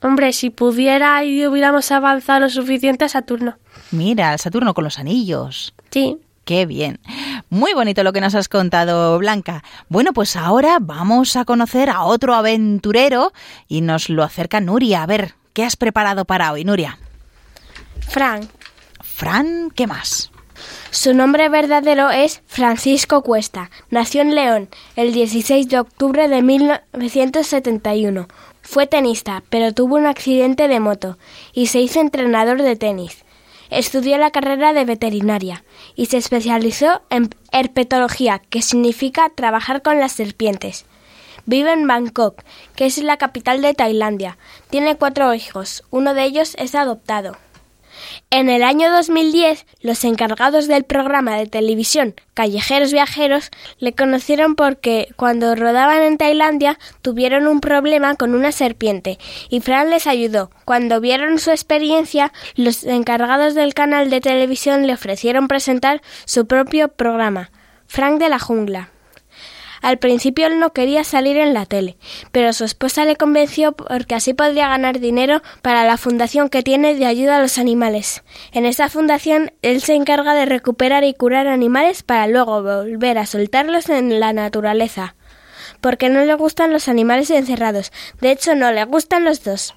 Hombre, 0.00 0.32
si 0.32 0.50
pudiera 0.50 1.24
y 1.24 1.44
hubiéramos 1.44 1.90
avanzado 1.90 2.40
lo 2.40 2.50
suficiente 2.50 3.04
a 3.04 3.08
Saturno. 3.08 3.56
Mira, 3.90 4.36
Saturno 4.38 4.74
con 4.74 4.84
los 4.84 4.98
anillos. 4.98 5.74
Sí. 5.90 6.18
Qué 6.44 6.66
bien. 6.66 6.98
Muy 7.50 7.72
bonito 7.72 8.02
lo 8.02 8.12
que 8.12 8.20
nos 8.20 8.34
has 8.34 8.48
contado, 8.48 9.18
Blanca. 9.18 9.62
Bueno, 9.88 10.12
pues 10.12 10.36
ahora 10.36 10.78
vamos 10.80 11.36
a 11.36 11.44
conocer 11.44 11.88
a 11.88 12.02
otro 12.04 12.34
aventurero 12.34 13.32
y 13.68 13.80
nos 13.80 14.08
lo 14.08 14.24
acerca 14.24 14.60
Nuria. 14.60 15.02
A 15.02 15.06
ver, 15.06 15.34
¿qué 15.52 15.64
has 15.64 15.76
preparado 15.76 16.24
para 16.24 16.52
hoy, 16.52 16.64
Nuria? 16.64 16.98
Fran. 18.08 18.48
Fran, 19.00 19.70
¿qué 19.74 19.86
más? 19.86 20.32
Su 20.90 21.14
nombre 21.14 21.48
verdadero 21.48 22.10
es 22.10 22.42
Francisco 22.46 23.22
Cuesta. 23.22 23.70
Nació 23.90 24.20
en 24.22 24.34
León 24.34 24.68
el 24.96 25.12
16 25.12 25.68
de 25.68 25.78
octubre 25.78 26.28
de 26.28 26.42
1971. 26.42 28.28
Fue 28.62 28.86
tenista, 28.86 29.42
pero 29.48 29.72
tuvo 29.72 29.96
un 29.96 30.06
accidente 30.06 30.68
de 30.68 30.80
moto 30.80 31.18
y 31.52 31.66
se 31.66 31.80
hizo 31.80 32.00
entrenador 32.00 32.62
de 32.62 32.76
tenis. 32.76 33.24
Estudió 33.72 34.18
la 34.18 34.30
carrera 34.30 34.74
de 34.74 34.84
veterinaria 34.84 35.64
y 35.96 36.04
se 36.06 36.18
especializó 36.18 37.00
en 37.08 37.30
herpetología, 37.52 38.38
que 38.50 38.60
significa 38.60 39.30
trabajar 39.34 39.80
con 39.80 39.98
las 39.98 40.12
serpientes. 40.12 40.84
Vive 41.46 41.72
en 41.72 41.86
Bangkok, 41.86 42.42
que 42.76 42.84
es 42.84 42.98
la 42.98 43.16
capital 43.16 43.62
de 43.62 43.72
Tailandia. 43.72 44.36
Tiene 44.68 44.96
cuatro 44.96 45.32
hijos, 45.32 45.84
uno 45.88 46.12
de 46.12 46.24
ellos 46.24 46.54
es 46.58 46.74
adoptado. 46.74 47.38
En 48.30 48.48
el 48.48 48.62
año 48.62 48.90
2010, 48.90 49.66
los 49.80 50.04
encargados 50.04 50.68
del 50.68 50.84
programa 50.84 51.36
de 51.36 51.46
televisión 51.46 52.14
Callejeros 52.34 52.92
Viajeros 52.92 53.50
le 53.78 53.92
conocieron 53.92 54.54
porque 54.54 55.08
cuando 55.16 55.54
rodaban 55.54 56.02
en 56.02 56.16
Tailandia 56.16 56.78
tuvieron 57.02 57.46
un 57.46 57.60
problema 57.60 58.14
con 58.14 58.34
una 58.34 58.52
serpiente 58.52 59.18
y 59.50 59.60
Fran 59.60 59.90
les 59.90 60.06
ayudó. 60.06 60.50
Cuando 60.64 61.00
vieron 61.00 61.38
su 61.38 61.50
experiencia, 61.50 62.32
los 62.54 62.84
encargados 62.84 63.54
del 63.54 63.74
canal 63.74 64.08
de 64.08 64.20
televisión 64.20 64.86
le 64.86 64.94
ofrecieron 64.94 65.48
presentar 65.48 66.00
su 66.24 66.46
propio 66.46 66.88
programa, 66.88 67.50
Frank 67.86 68.18
de 68.18 68.28
la 68.28 68.38
Jungla. 68.38 68.90
Al 69.82 69.98
principio 69.98 70.46
él 70.46 70.60
no 70.60 70.72
quería 70.72 71.02
salir 71.02 71.36
en 71.36 71.54
la 71.54 71.66
tele, 71.66 71.96
pero 72.30 72.52
su 72.52 72.64
esposa 72.64 73.04
le 73.04 73.16
convenció 73.16 73.72
porque 73.72 74.14
así 74.14 74.32
podría 74.32 74.68
ganar 74.68 75.00
dinero 75.00 75.42
para 75.60 75.84
la 75.84 75.96
fundación 75.96 76.48
que 76.48 76.62
tiene 76.62 76.94
de 76.94 77.04
ayuda 77.04 77.36
a 77.36 77.42
los 77.42 77.58
animales. 77.58 78.22
En 78.52 78.64
esa 78.64 78.88
fundación 78.88 79.52
él 79.60 79.82
se 79.82 79.94
encarga 79.94 80.34
de 80.34 80.46
recuperar 80.46 81.02
y 81.02 81.14
curar 81.14 81.48
animales 81.48 82.04
para 82.04 82.28
luego 82.28 82.62
volver 82.62 83.18
a 83.18 83.26
soltarlos 83.26 83.88
en 83.88 84.20
la 84.20 84.32
naturaleza. 84.32 85.16
Porque 85.80 86.08
no 86.08 86.24
le 86.24 86.34
gustan 86.34 86.72
los 86.72 86.86
animales 86.86 87.28
encerrados, 87.30 87.90
de 88.20 88.30
hecho 88.30 88.54
no 88.54 88.70
le 88.70 88.84
gustan 88.84 89.24
los 89.24 89.42
dos. 89.42 89.74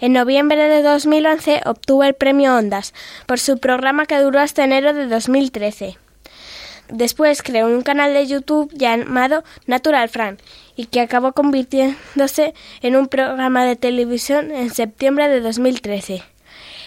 En 0.00 0.12
noviembre 0.12 0.68
de 0.68 0.82
2011 0.82 1.62
obtuvo 1.64 2.04
el 2.04 2.12
premio 2.12 2.54
Ondas 2.54 2.92
por 3.26 3.38
su 3.38 3.56
programa 3.56 4.04
que 4.04 4.18
duró 4.18 4.40
hasta 4.40 4.64
enero 4.64 4.92
de 4.92 5.06
2013. 5.06 5.96
Después 6.90 7.42
creó 7.42 7.66
un 7.66 7.82
canal 7.82 8.14
de 8.14 8.26
YouTube 8.26 8.72
llamado 8.72 9.44
Natural 9.66 10.08
Fran 10.08 10.38
y 10.74 10.86
que 10.86 11.00
acabó 11.00 11.32
convirtiéndose 11.32 12.54
en 12.80 12.96
un 12.96 13.08
programa 13.08 13.64
de 13.64 13.76
televisión 13.76 14.50
en 14.52 14.70
septiembre 14.70 15.28
de 15.28 15.40
2013. 15.40 16.22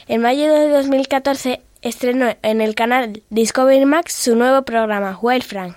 En 0.07 0.21
mayo 0.21 0.51
de 0.51 0.69
2014 0.69 1.61
estrenó 1.83 2.35
en 2.41 2.61
el 2.61 2.73
canal 2.73 3.21
Discovery 3.29 3.85
Max 3.85 4.13
su 4.13 4.35
nuevo 4.35 4.63
programa, 4.63 5.19
Wild 5.21 5.43
Frank. 5.43 5.75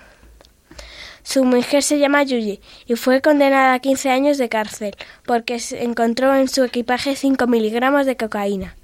Su 1.23 1.45
mujer 1.45 1.83
se 1.83 1.99
llama 1.99 2.23
Yuji 2.23 2.61
y 2.87 2.97
fue 2.97 3.21
condenada 3.21 3.75
a 3.75 3.79
15 3.79 4.11
años 4.11 4.39
de 4.39 4.49
cárcel 4.49 4.95
porque 5.27 5.59
se 5.59 5.83
encontró 5.83 6.35
en 6.35 6.49
su 6.49 6.65
equipaje 6.65 7.17
5 7.17 7.47
miligramos 7.47 8.07
de 8.07 8.17
cocaína, 8.17 8.77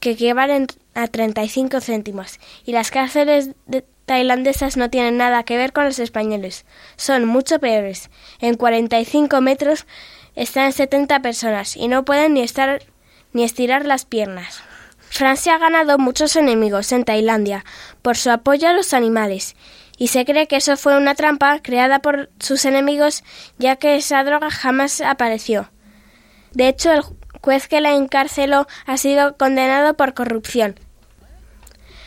que 0.00 0.10
equivalen 0.10 0.66
a 0.94 1.08
35 1.08 1.80
céntimos, 1.80 2.38
y 2.64 2.72
las 2.72 2.92
cárceles 2.92 3.50
de 3.66 3.84
tailandesas 4.06 4.76
no 4.76 4.90
tienen 4.90 5.16
nada 5.16 5.42
que 5.44 5.56
ver 5.56 5.72
con 5.72 5.84
los 5.84 5.98
españoles. 5.98 6.64
Son 6.96 7.24
mucho 7.24 7.58
peores. 7.58 8.10
En 8.40 8.56
45 8.56 9.40
metros 9.40 9.86
están 10.34 10.72
70 10.72 11.20
personas 11.20 11.76
y 11.76 11.88
no 11.88 12.04
pueden 12.04 12.34
ni 12.34 12.42
estar 12.42 12.82
ni 13.32 13.44
estirar 13.44 13.84
las 13.84 14.04
piernas. 14.04 14.62
Francia 15.10 15.54
ha 15.54 15.58
ganado 15.58 15.98
muchos 15.98 16.34
enemigos 16.34 16.90
en 16.92 17.04
Tailandia 17.04 17.64
por 18.02 18.16
su 18.16 18.30
apoyo 18.30 18.68
a 18.68 18.72
los 18.72 18.92
animales 18.94 19.54
y 19.96 20.08
se 20.08 20.24
cree 20.24 20.48
que 20.48 20.56
eso 20.56 20.76
fue 20.76 20.96
una 20.96 21.14
trampa 21.14 21.60
creada 21.62 22.00
por 22.00 22.30
sus 22.40 22.64
enemigos 22.64 23.22
ya 23.58 23.76
que 23.76 23.96
esa 23.96 24.24
droga 24.24 24.50
jamás 24.50 25.00
apareció. 25.00 25.70
De 26.52 26.68
hecho, 26.68 26.92
el 26.92 27.02
juez 27.40 27.68
que 27.68 27.80
la 27.80 27.92
encarceló 27.92 28.66
ha 28.86 28.96
sido 28.96 29.36
condenado 29.36 29.94
por 29.94 30.14
corrupción. 30.14 30.80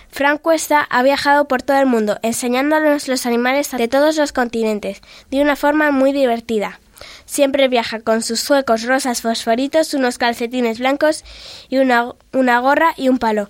Frank 0.10 0.42
Cuesta 0.42 0.82
ha 0.90 1.04
viajado 1.04 1.48
por 1.48 1.62
todo 1.62 1.78
el 1.78 1.86
mundo 1.86 2.20
enseñándonos 2.22 3.08
los 3.08 3.26
animales 3.26 3.72
de 3.72 3.88
todos 3.88 4.18
los 4.18 4.32
continentes 4.32 5.02
de 5.30 5.42
una 5.42 5.56
forma 5.56 5.92
muy 5.92 6.12
divertida. 6.12 6.80
Siempre 7.26 7.68
viaja 7.68 8.00
con 8.00 8.24
sus 8.24 8.40
suecos 8.40 8.84
rosas 8.84 9.22
fosforitos, 9.22 9.94
unos 9.94 10.18
calcetines 10.18 10.80
blancos 10.80 11.24
y 11.70 11.78
una, 11.78 12.14
una 12.34 12.60
gorra 12.60 12.94
y 12.98 13.10
un 13.10 13.20
palo. 13.20 13.50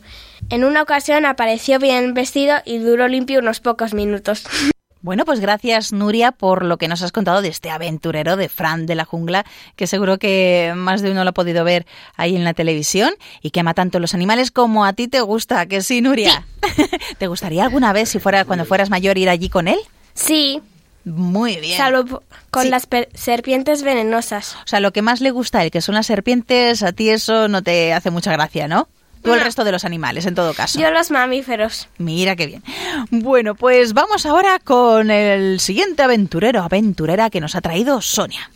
En 0.49 0.63
una 0.63 0.81
ocasión 0.81 1.25
apareció 1.25 1.79
bien 1.79 2.13
vestido 2.13 2.57
y 2.65 2.79
duró 2.79 3.07
limpio 3.07 3.39
unos 3.39 3.59
pocos 3.59 3.93
minutos. 3.93 4.45
Bueno, 5.01 5.25
pues 5.25 5.39
gracias 5.39 5.93
Nuria 5.93 6.31
por 6.31 6.65
lo 6.65 6.77
que 6.77 6.87
nos 6.87 7.01
has 7.01 7.11
contado 7.11 7.41
de 7.41 7.49
este 7.49 7.69
aventurero 7.69 8.35
de 8.35 8.49
Fran 8.49 8.85
de 8.85 8.95
la 8.95 9.05
jungla, 9.05 9.45
que 9.75 9.87
seguro 9.87 10.17
que 10.17 10.73
más 10.75 11.01
de 11.01 11.11
uno 11.11 11.23
lo 11.23 11.29
ha 11.29 11.33
podido 11.33 11.63
ver 11.63 11.85
ahí 12.15 12.35
en 12.35 12.43
la 12.43 12.53
televisión 12.53 13.13
y 13.41 13.51
que 13.51 13.59
ama 13.59 13.73
tanto 13.73 13.99
los 13.99 14.13
animales 14.13 14.51
como 14.51 14.85
a 14.85 14.93
ti 14.93 15.07
te 15.07 15.21
gusta, 15.21 15.65
que 15.67 15.81
sí, 15.81 16.01
Nuria. 16.01 16.45
¿Te 17.17 17.27
gustaría 17.27 17.63
alguna 17.63 17.93
vez, 17.93 18.09
si 18.09 18.19
fuera 18.19 18.45
cuando 18.45 18.65
fueras 18.65 18.89
mayor, 18.89 19.17
ir 19.17 19.29
allí 19.29 19.49
con 19.49 19.67
él? 19.67 19.79
Sí. 20.13 20.61
Muy 21.05 21.55
bien. 21.57 21.77
Salvo 21.77 22.23
con 22.51 22.69
las 22.69 22.87
serpientes 23.13 23.83
venenosas. 23.83 24.55
O 24.55 24.67
sea, 24.67 24.81
lo 24.81 24.91
que 24.91 25.01
más 25.01 25.21
le 25.21 25.31
gusta 25.31 25.59
a 25.59 25.63
él, 25.63 25.71
que 25.71 25.79
son 25.79 25.95
las 25.95 26.07
serpientes, 26.07 26.83
a 26.83 26.91
ti 26.91 27.09
eso 27.09 27.47
no 27.47 27.61
te 27.61 27.93
hace 27.93 28.11
mucha 28.11 28.33
gracia, 28.33 28.67
¿no? 28.67 28.89
Tú 29.27 29.33
el 29.33 29.41
resto 29.41 29.63
de 29.63 29.71
los 29.71 29.85
animales, 29.85 30.25
en 30.25 30.35
todo 30.35 30.53
caso. 30.53 30.79
Yo 30.79 30.91
los 30.91 31.11
mamíferos. 31.11 31.87
Mira 31.97 32.35
qué 32.35 32.47
bien. 32.47 32.63
Bueno, 33.11 33.55
pues 33.55 33.93
vamos 33.93 34.25
ahora 34.25 34.59
con 34.59 35.11
el 35.11 35.59
siguiente 35.59 36.03
aventurero, 36.03 36.61
aventurera 36.61 37.29
que 37.29 37.41
nos 37.41 37.55
ha 37.55 37.61
traído 37.61 38.01
Sonia. 38.01 38.51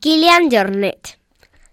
Kilian 0.00 0.50
Jornet. 0.50 1.18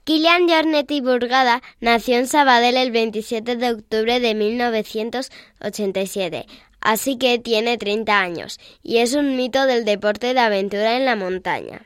Kilian 0.03 0.49
Jornet 0.49 0.91
y 0.91 1.01
Burgada 1.01 1.61
nació 1.79 2.17
en 2.17 2.27
Sabadell 2.27 2.75
el 2.75 2.91
27 2.91 3.55
de 3.55 3.71
octubre 3.71 4.19
de 4.19 4.35
1987, 4.35 6.45
así 6.81 7.17
que 7.17 7.39
tiene 7.39 7.77
30 7.77 8.19
años 8.19 8.59
y 8.81 8.97
es 8.97 9.13
un 9.13 9.35
mito 9.35 9.65
del 9.65 9.85
deporte 9.85 10.33
de 10.33 10.39
aventura 10.39 10.97
en 10.97 11.05
la 11.05 11.15
montaña. 11.15 11.85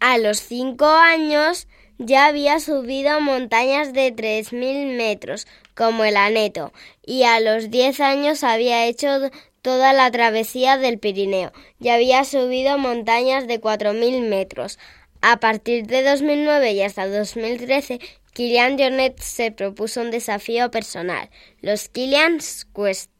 A 0.00 0.18
los 0.18 0.40
5 0.40 0.84
años 0.84 1.68
ya 2.04 2.26
había 2.26 2.60
subido 2.60 3.20
montañas 3.20 3.92
de 3.92 4.14
3.000 4.14 4.96
metros, 4.96 5.46
como 5.74 6.04
el 6.04 6.16
Aneto, 6.16 6.72
y 7.04 7.24
a 7.24 7.40
los 7.40 7.70
10 7.70 8.00
años 8.00 8.44
había 8.44 8.86
hecho 8.86 9.30
toda 9.62 9.92
la 9.92 10.10
travesía 10.10 10.76
del 10.76 10.98
Pirineo 10.98 11.52
y 11.80 11.88
había 11.88 12.24
subido 12.24 12.78
montañas 12.78 13.46
de 13.46 13.60
4.000 13.60 14.28
metros. 14.28 14.78
A 15.20 15.38
partir 15.38 15.86
de 15.86 16.02
2009 16.02 16.72
y 16.72 16.82
hasta 16.82 17.06
2013, 17.06 18.00
Kilian 18.32 18.78
Jornet 18.78 19.20
se 19.20 19.52
propuso 19.52 20.00
un 20.00 20.10
desafío 20.10 20.70
personal, 20.70 21.30
los 21.60 21.88
Kilian's 21.88 22.66
Quest. 22.74 23.10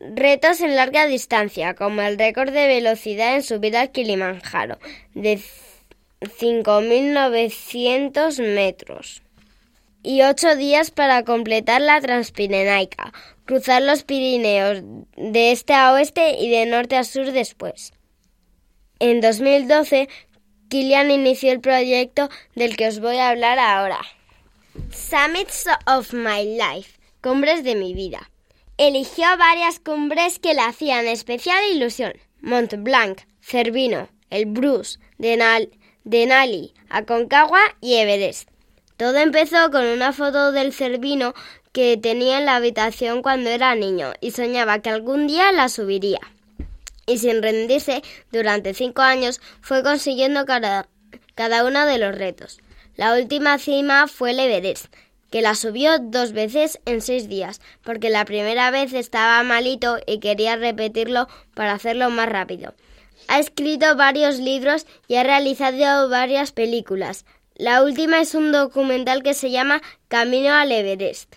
Retos 0.00 0.60
en 0.60 0.74
larga 0.74 1.06
distancia, 1.06 1.74
como 1.74 2.00
el 2.02 2.18
récord 2.18 2.50
de 2.50 2.66
velocidad 2.66 3.36
en 3.36 3.42
subida 3.42 3.82
al 3.82 3.92
Kilimanjaro, 3.92 4.78
5.900 6.22 8.54
metros. 8.54 9.22
Y 10.02 10.22
ocho 10.22 10.56
días 10.56 10.90
para 10.90 11.24
completar 11.24 11.80
la 11.80 12.00
Transpirenaica, 12.00 13.12
cruzar 13.44 13.82
los 13.82 14.02
Pirineos 14.02 14.82
de 15.16 15.52
este 15.52 15.74
a 15.74 15.92
oeste 15.92 16.38
y 16.38 16.50
de 16.50 16.66
norte 16.66 16.96
a 16.96 17.04
sur 17.04 17.30
después. 17.30 17.92
En 18.98 19.20
2012, 19.20 20.08
Kilian 20.68 21.10
inició 21.10 21.52
el 21.52 21.60
proyecto 21.60 22.28
del 22.54 22.76
que 22.76 22.88
os 22.88 23.00
voy 23.00 23.16
a 23.16 23.28
hablar 23.28 23.58
ahora. 23.58 24.00
Summits 24.90 25.66
of 25.86 26.12
My 26.12 26.56
Life, 26.56 26.98
cumbres 27.20 27.62
de 27.62 27.74
mi 27.74 27.94
vida. 27.94 28.30
Eligió 28.78 29.26
varias 29.38 29.80
cumbres 29.80 30.38
que 30.38 30.54
le 30.54 30.62
hacían 30.62 31.06
especial 31.06 31.62
ilusión. 31.72 32.14
Mont 32.40 32.74
Blanc, 32.78 33.20
Cervino, 33.40 34.08
el 34.30 34.46
Bruce, 34.46 34.98
Denal, 35.18 35.70
Denali, 36.04 36.74
Aconcagua 36.88 37.60
y 37.80 37.94
Everest. 37.94 38.48
Todo 38.96 39.18
empezó 39.18 39.70
con 39.70 39.84
una 39.84 40.12
foto 40.12 40.52
del 40.52 40.72
Cervino 40.72 41.34
que 41.72 41.96
tenía 41.96 42.38
en 42.38 42.46
la 42.46 42.56
habitación 42.56 43.22
cuando 43.22 43.50
era 43.50 43.74
niño 43.74 44.12
y 44.20 44.32
soñaba 44.32 44.80
que 44.80 44.90
algún 44.90 45.26
día 45.26 45.52
la 45.52 45.68
subiría. 45.68 46.20
Y 47.06 47.18
sin 47.18 47.42
rendirse, 47.42 48.02
durante 48.30 48.74
cinco 48.74 49.02
años 49.02 49.40
fue 49.60 49.82
consiguiendo 49.82 50.44
cada, 50.44 50.88
cada 51.34 51.64
uno 51.64 51.86
de 51.86 51.98
los 51.98 52.14
retos. 52.14 52.60
La 52.96 53.14
última 53.14 53.58
cima 53.58 54.06
fue 54.06 54.32
el 54.32 54.40
Everest, 54.40 54.86
que 55.30 55.40
la 55.40 55.54
subió 55.54 55.98
dos 55.98 56.32
veces 56.32 56.80
en 56.84 57.00
seis 57.00 57.28
días, 57.28 57.60
porque 57.82 58.10
la 58.10 58.24
primera 58.24 58.70
vez 58.70 58.92
estaba 58.92 59.42
malito 59.42 59.98
y 60.06 60.18
quería 60.18 60.56
repetirlo 60.56 61.26
para 61.54 61.72
hacerlo 61.72 62.10
más 62.10 62.28
rápido. 62.28 62.74
Ha 63.28 63.38
escrito 63.38 63.96
varios 63.96 64.38
libros 64.38 64.86
y 65.08 65.16
ha 65.16 65.22
realizado 65.22 66.08
varias 66.08 66.52
películas. 66.52 67.24
La 67.54 67.82
última 67.82 68.20
es 68.20 68.34
un 68.34 68.52
documental 68.52 69.22
que 69.22 69.34
se 69.34 69.50
llama 69.50 69.82
Camino 70.08 70.52
al 70.54 70.72
Everest. 70.72 71.34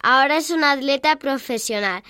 Ahora 0.00 0.36
es 0.36 0.50
un 0.50 0.64
atleta 0.64 1.16
profesional 1.16 2.02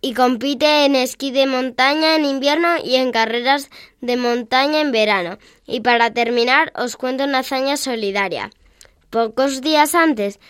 y 0.00 0.14
compite 0.14 0.84
en 0.84 0.96
esquí 0.96 1.30
de 1.30 1.46
montaña 1.46 2.16
en 2.16 2.24
invierno 2.24 2.68
y 2.82 2.96
en 2.96 3.12
carreras 3.12 3.70
de 4.00 4.16
montaña 4.16 4.80
en 4.80 4.92
verano. 4.92 5.38
Y 5.66 5.80
para 5.80 6.12
terminar 6.12 6.72
os 6.74 6.96
cuento 6.96 7.24
una 7.24 7.38
hazaña 7.38 7.76
solidaria. 7.76 8.50
Pocos 9.10 9.60
días 9.60 9.94
antes 9.94 10.40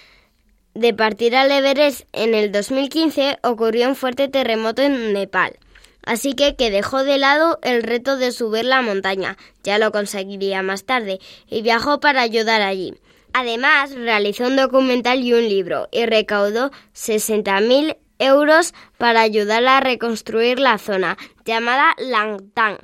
de 0.75 0.95
partir 0.95 1.37
al 1.37 1.51
Everest 1.51 2.03
en 2.13 2.35
el 2.35 2.53
2015 2.53 3.39
ocurrió 3.43 3.89
un 3.89 3.97
fuerte 3.97 4.29
terremoto 4.29 4.83
en 4.83 5.13
Nepal. 5.13 5.59
Así 6.05 6.35
que 6.35 6.57
que 6.57 6.71
dejó 6.71 7.05
de 7.05 7.19
lado 7.19 7.59
el 7.63 7.83
reto 7.83 8.17
de 8.17 8.33
subir 8.33 8.65
la 8.65 8.83
montaña, 8.83 9.37
ya 9.63 9.79
lo 9.79 9.93
conseguiría 9.93 10.63
más 10.63 10.85
tarde, 10.85 11.21
y 11.49 11.63
viajó 11.63 12.01
para 12.01 12.23
ayudar 12.23 12.63
allí. 12.63 12.95
Además, 13.33 13.95
realizó 13.95 14.47
un 14.47 14.57
documental 14.57 15.21
y 15.21 15.33
un 15.33 15.49
libro, 15.49 15.89
y 15.93 16.07
recaudó 16.07 16.71
60.000 16.95 17.97
euros 18.19 18.75
para 18.99 19.21
ayudar 19.21 19.67
a 19.67 19.81
reconstruir 19.81 20.59
la 20.59 20.79
zona, 20.79 21.17
llamada 21.45 21.95
Langtang. 21.99 22.79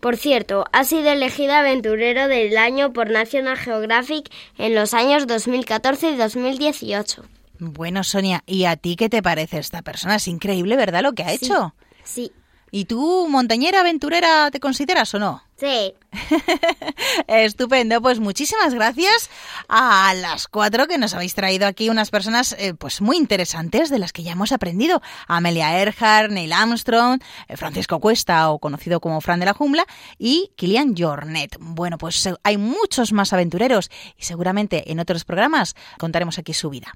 Por 0.00 0.16
cierto, 0.16 0.66
ha 0.72 0.84
sido 0.84 1.10
elegido 1.10 1.54
aventurero 1.54 2.28
del 2.28 2.56
año 2.58 2.92
por 2.92 3.10
National 3.10 3.56
Geographic 3.56 4.30
en 4.58 4.74
los 4.74 4.94
años 4.94 5.26
2014 5.26 6.10
y 6.10 6.16
2018. 6.16 7.24
Bueno, 7.58 8.04
Sonia, 8.04 8.42
¿y 8.46 8.66
a 8.66 8.76
ti 8.76 8.96
qué 8.96 9.08
te 9.08 9.22
parece 9.22 9.58
esta 9.58 9.82
persona? 9.82 10.16
Es 10.16 10.28
increíble, 10.28 10.76
¿verdad? 10.76 11.02
Lo 11.02 11.14
que 11.14 11.22
ha 11.22 11.32
hecho. 11.32 11.74
Sí. 12.04 12.30
¿Y 12.70 12.86
tú, 12.86 13.26
montañera 13.28 13.80
aventurera, 13.80 14.50
te 14.50 14.60
consideras 14.60 15.14
o 15.14 15.18
no? 15.18 15.42
Sí. 15.56 15.94
Estupendo, 17.28 18.02
pues 18.02 18.20
muchísimas 18.20 18.74
gracias 18.74 19.30
a 19.68 20.12
las 20.14 20.48
cuatro 20.48 20.86
que 20.86 20.98
nos 20.98 21.14
habéis 21.14 21.34
traído 21.34 21.66
aquí 21.66 21.88
unas 21.88 22.10
personas 22.10 22.54
eh, 22.58 22.74
pues 22.74 23.00
muy 23.00 23.16
interesantes 23.16 23.88
de 23.88 23.98
las 23.98 24.12
que 24.12 24.22
ya 24.22 24.32
hemos 24.32 24.52
aprendido. 24.52 25.00
Amelia 25.26 25.78
Earhart, 25.78 26.30
Neil 26.30 26.52
Armstrong, 26.52 27.22
eh, 27.48 27.56
Francisco 27.56 28.00
Cuesta 28.00 28.50
o 28.50 28.58
conocido 28.58 29.00
como 29.00 29.20
Fran 29.22 29.40
de 29.40 29.46
la 29.46 29.54
Jungla 29.54 29.86
y 30.18 30.50
Kilian 30.56 30.94
Jornet. 30.96 31.56
Bueno, 31.58 31.96
pues 31.96 32.28
hay 32.42 32.58
muchos 32.58 33.12
más 33.12 33.32
aventureros 33.32 33.90
y 34.18 34.24
seguramente 34.24 34.90
en 34.92 35.00
otros 35.00 35.24
programas 35.24 35.74
contaremos 35.98 36.38
aquí 36.38 36.52
su 36.52 36.68
vida. 36.68 36.92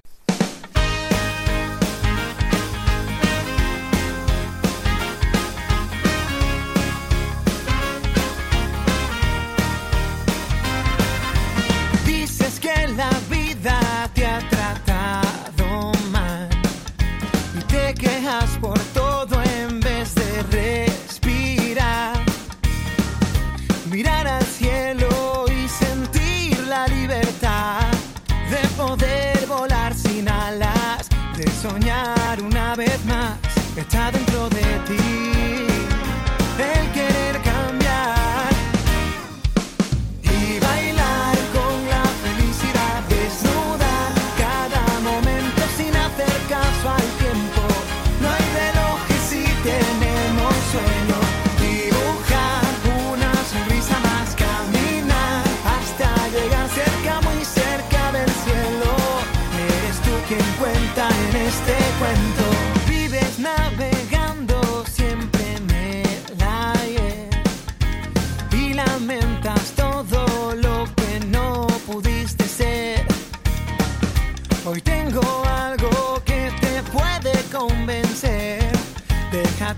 Está 33.91 34.09
dentro 34.09 34.30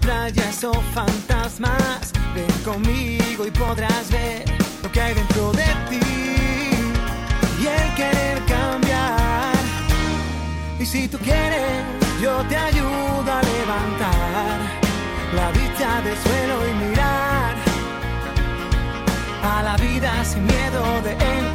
playas 0.03 0.63
o 0.63 0.73
fantasmas. 0.93 2.11
Ven 2.35 2.51
conmigo 2.63 3.45
y 3.47 3.51
podrás 3.51 4.11
ver 4.11 4.43
lo 4.83 4.91
que 4.91 5.01
hay 5.01 5.13
dentro 5.13 5.51
de 5.51 5.65
ti 5.89 5.99
y 7.61 7.67
el 7.67 7.95
querer 7.95 8.37
cambiar. 8.45 9.53
Y 10.79 10.85
si 10.85 11.07
tú 11.07 11.17
quieres, 11.19 11.83
yo 12.21 12.43
te 12.49 12.57
ayudo 12.57 13.29
a 13.39 13.41
levantar 13.41 14.59
la 15.35 15.51
vista 15.51 16.01
del 16.01 16.17
suelo 16.17 16.55
y 16.69 16.73
mirar 16.85 17.55
a 19.43 19.63
la 19.63 19.75
vida 19.77 20.23
sin 20.25 20.45
miedo 20.45 21.01
de 21.01 21.11
encontrar 21.13 21.52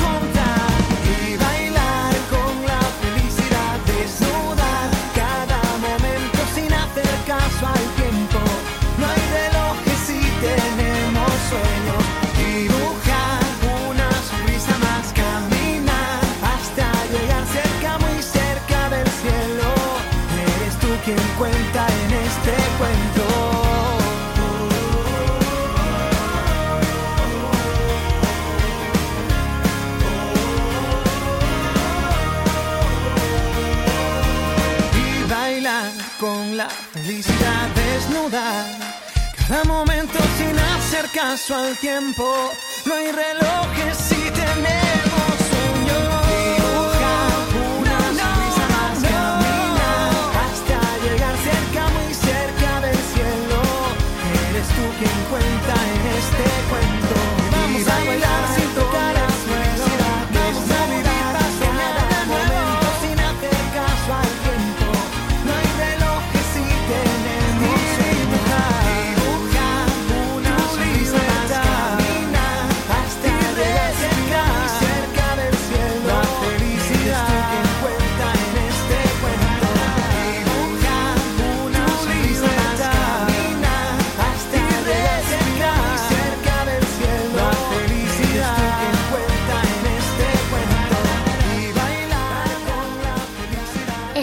con 36.19 36.57
la 36.57 36.69
felicidad 36.69 37.69
desnuda. 37.75 38.65
Cada 39.47 39.65
momento 39.65 40.19
sin 40.37 40.68
hacer 40.89 41.11
caso 41.11 41.55
al 41.55 41.77
tiempo. 41.77 42.25
No 42.87 42.95
hay 42.95 43.13
relojes 43.13 43.95
si 44.09 44.15
tenemos 44.31 45.35
sueños. 45.51 46.27
Dibujar 46.33 47.45
una 47.79 47.99
sonrisa 48.17 48.65
más, 48.75 48.97
caminar 49.13 50.13
hasta 50.45 50.79
llegar 51.05 51.37
cerca, 51.49 51.83
muy 51.97 52.15
cerca 52.15 52.71
del 52.81 53.01
cielo. 53.13 53.61
Eres 54.49 54.69
tú 54.77 54.85
quien 54.99 55.19
cuenta 55.29 55.75
en 55.93 56.03
este 56.21 56.45
cuento. 56.71 57.17
Vamos 57.53 57.85
a 57.87 57.97
bailar 58.07 58.43
sin 58.57 58.69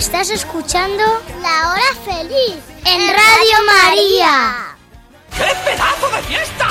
Estás 0.05 0.29
escuchando 0.29 1.03
La 1.41 1.71
Hora 1.71 1.95
Feliz 2.05 2.61
en 2.85 3.01
Radio 3.09 3.57
María. 3.65 4.77
¡Qué 5.35 5.51
pedazo 5.65 6.07
de 6.15 6.21
fiesta! 6.21 6.67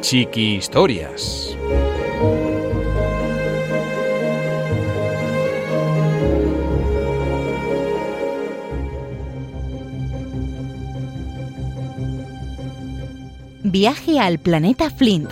Chiqui 0.00 0.56
Historias. 0.56 1.56
Viaje 13.62 14.18
al 14.18 14.40
planeta 14.40 14.90
Flint 14.90 15.30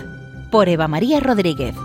por 0.49 0.69
Eva 0.69 0.87
María 0.87 1.19
Rodríguez. 1.19 1.75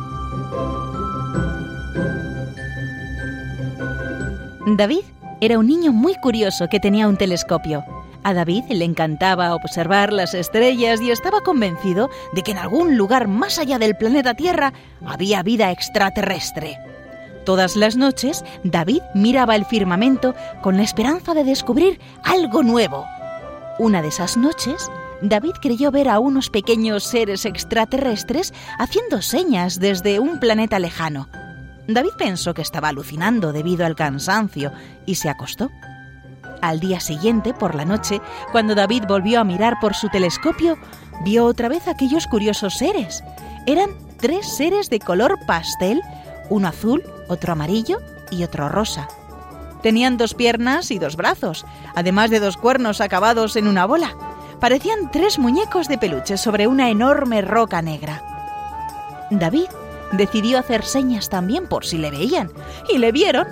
David 4.77 5.05
era 5.41 5.59
un 5.59 5.67
niño 5.67 5.93
muy 5.93 6.15
curioso 6.15 6.69
que 6.69 6.81
tenía 6.81 7.09
un 7.09 7.17
telescopio. 7.17 7.85
A 8.23 8.33
David 8.33 8.65
le 8.71 8.85
encantaba 8.85 9.55
observar 9.55 10.13
las 10.13 10.33
estrellas 10.35 11.01
y 11.01 11.11
estaba 11.11 11.41
convencido 11.43 12.09
de 12.33 12.43
que 12.43 12.53
en 12.53 12.59
algún 12.59 12.97
lugar 12.97 13.29
más 13.29 13.59
allá 13.59 13.79
del 13.79 13.97
planeta 13.97 14.35
Tierra 14.35 14.73
había 15.05 15.43
vida 15.43 15.71
extraterrestre. 15.73 16.79
Todas 17.45 17.77
las 17.77 17.97
noches, 17.97 18.45
David 18.63 19.03
miraba 19.15 19.57
el 19.57 19.65
firmamento 19.67 20.35
con 20.63 20.77
la 20.77 20.85
esperanza 20.85 21.35
de 21.35 21.45
descubrir 21.45 22.01
algo 22.23 22.63
nuevo. 22.63 23.05
Una 23.79 24.01
de 24.01 24.09
esas 24.09 24.37
noches, 24.37 24.91
David 25.21 25.55
creyó 25.61 25.91
ver 25.91 26.09
a 26.09 26.19
unos 26.19 26.51
pequeños 26.51 27.05
seres 27.05 27.45
extraterrestres 27.45 28.55
haciendo 28.79 29.21
señas 29.23 29.81
desde 29.81 30.19
un 30.21 30.39
planeta 30.39 30.79
lejano. 30.79 31.29
David 31.89 32.13
pensó 32.17 32.55
que 32.55 32.63
estaba 32.63 32.89
alucinando 32.89 33.53
debido 33.53 33.85
al 33.85 33.97
cansancio 33.97 34.73
y 35.07 35.17
se 35.17 35.29
acostó. 35.29 35.71
Al 36.61 36.79
día 36.79 37.01
siguiente, 37.01 37.55
por 37.55 37.75
la 37.75 37.85
noche, 37.85 38.21
cuando 38.53 38.75
David 38.75 39.05
volvió 39.09 39.41
a 39.41 39.45
mirar 39.45 39.79
por 39.81 39.95
su 39.95 40.09
telescopio, 40.09 40.77
vio 41.25 41.45
otra 41.45 41.69
vez 41.69 41.89
aquellos 41.89 42.27
curiosos 42.29 42.75
seres. 42.75 43.25
Eran 43.67 43.91
tres 44.19 44.47
seres 44.47 44.89
de 44.89 45.01
color 45.01 45.39
pastel, 45.47 46.01
uno 46.51 46.69
azul, 46.69 47.03
otro 47.29 47.53
amarillo 47.53 47.99
y 48.31 48.45
otro 48.45 48.69
rosa. 48.69 49.09
Tenían 49.83 50.17
dos 50.17 50.35
piernas 50.35 50.93
y 50.93 51.01
dos 51.01 51.17
brazos, 51.17 51.67
además 51.97 52.31
de 52.31 52.39
dos 52.39 52.57
cuernos 52.57 53.01
acabados 53.01 53.57
en 53.57 53.67
una 53.67 53.85
bola. 53.85 54.15
Parecían 54.61 55.11
tres 55.11 55.41
muñecos 55.41 55.89
de 55.89 55.99
peluche 55.99 56.37
sobre 56.37 56.69
una 56.69 56.89
enorme 56.89 57.43
roca 57.43 57.83
negra. 57.83 58.23
David 59.31 59.67
decidió 60.13 60.59
hacer 60.59 60.85
señas 60.85 61.29
también 61.29 61.67
por 61.67 61.85
si 61.85 61.99
le 61.99 62.11
veían, 62.11 62.51
y 62.89 62.99
le 62.99 63.13
vieron. 63.13 63.47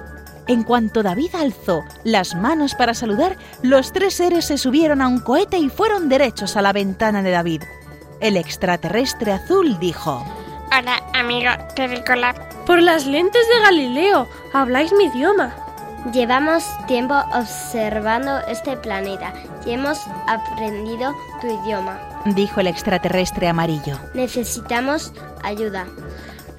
En 0.47 0.65
cuanto 0.65 1.03
David 1.03 1.35
alzó 1.35 1.85
las 2.05 2.35
manos 2.35 2.75
para 2.75 2.95
saludar, 2.95 3.37
los 3.63 3.93
tres 3.93 4.15
seres 4.15 4.47
se 4.47 4.59
subieron 4.59 5.01
a 5.01 5.09
un 5.09 5.21
cohete 5.21 5.59
y 5.59 5.69
fueron 5.69 6.09
derechos 6.09 6.57
a 6.57 6.63
la 6.63 6.73
ventana 6.73 7.23
de 7.23 7.31
David. 7.31 7.63
El 8.21 8.37
extraterrestre 8.37 9.33
azul 9.33 9.79
dijo, 9.79 10.25
Hola, 10.77 11.03
amigo, 11.15 11.51
qué 11.75 11.87
rico 11.89 12.15
la... 12.15 12.35
Por 12.67 12.83
las 12.83 13.07
lentes 13.07 13.43
de 13.49 13.61
Galileo, 13.63 14.29
habláis 14.53 14.93
mi 14.93 15.05
idioma. 15.05 15.55
Llevamos 16.13 16.65
tiempo 16.87 17.15
observando 17.35 18.39
este 18.49 18.77
planeta 18.77 19.33
y 19.67 19.73
hemos 19.73 20.01
aprendido 20.27 21.15
tu 21.41 21.47
idioma. 21.63 21.99
dijo 22.25 22.61
el 22.61 22.69
extraterrestre 22.69 23.49
amarillo. 23.49 23.99
Necesitamos 24.15 25.13
ayuda. 25.43 25.87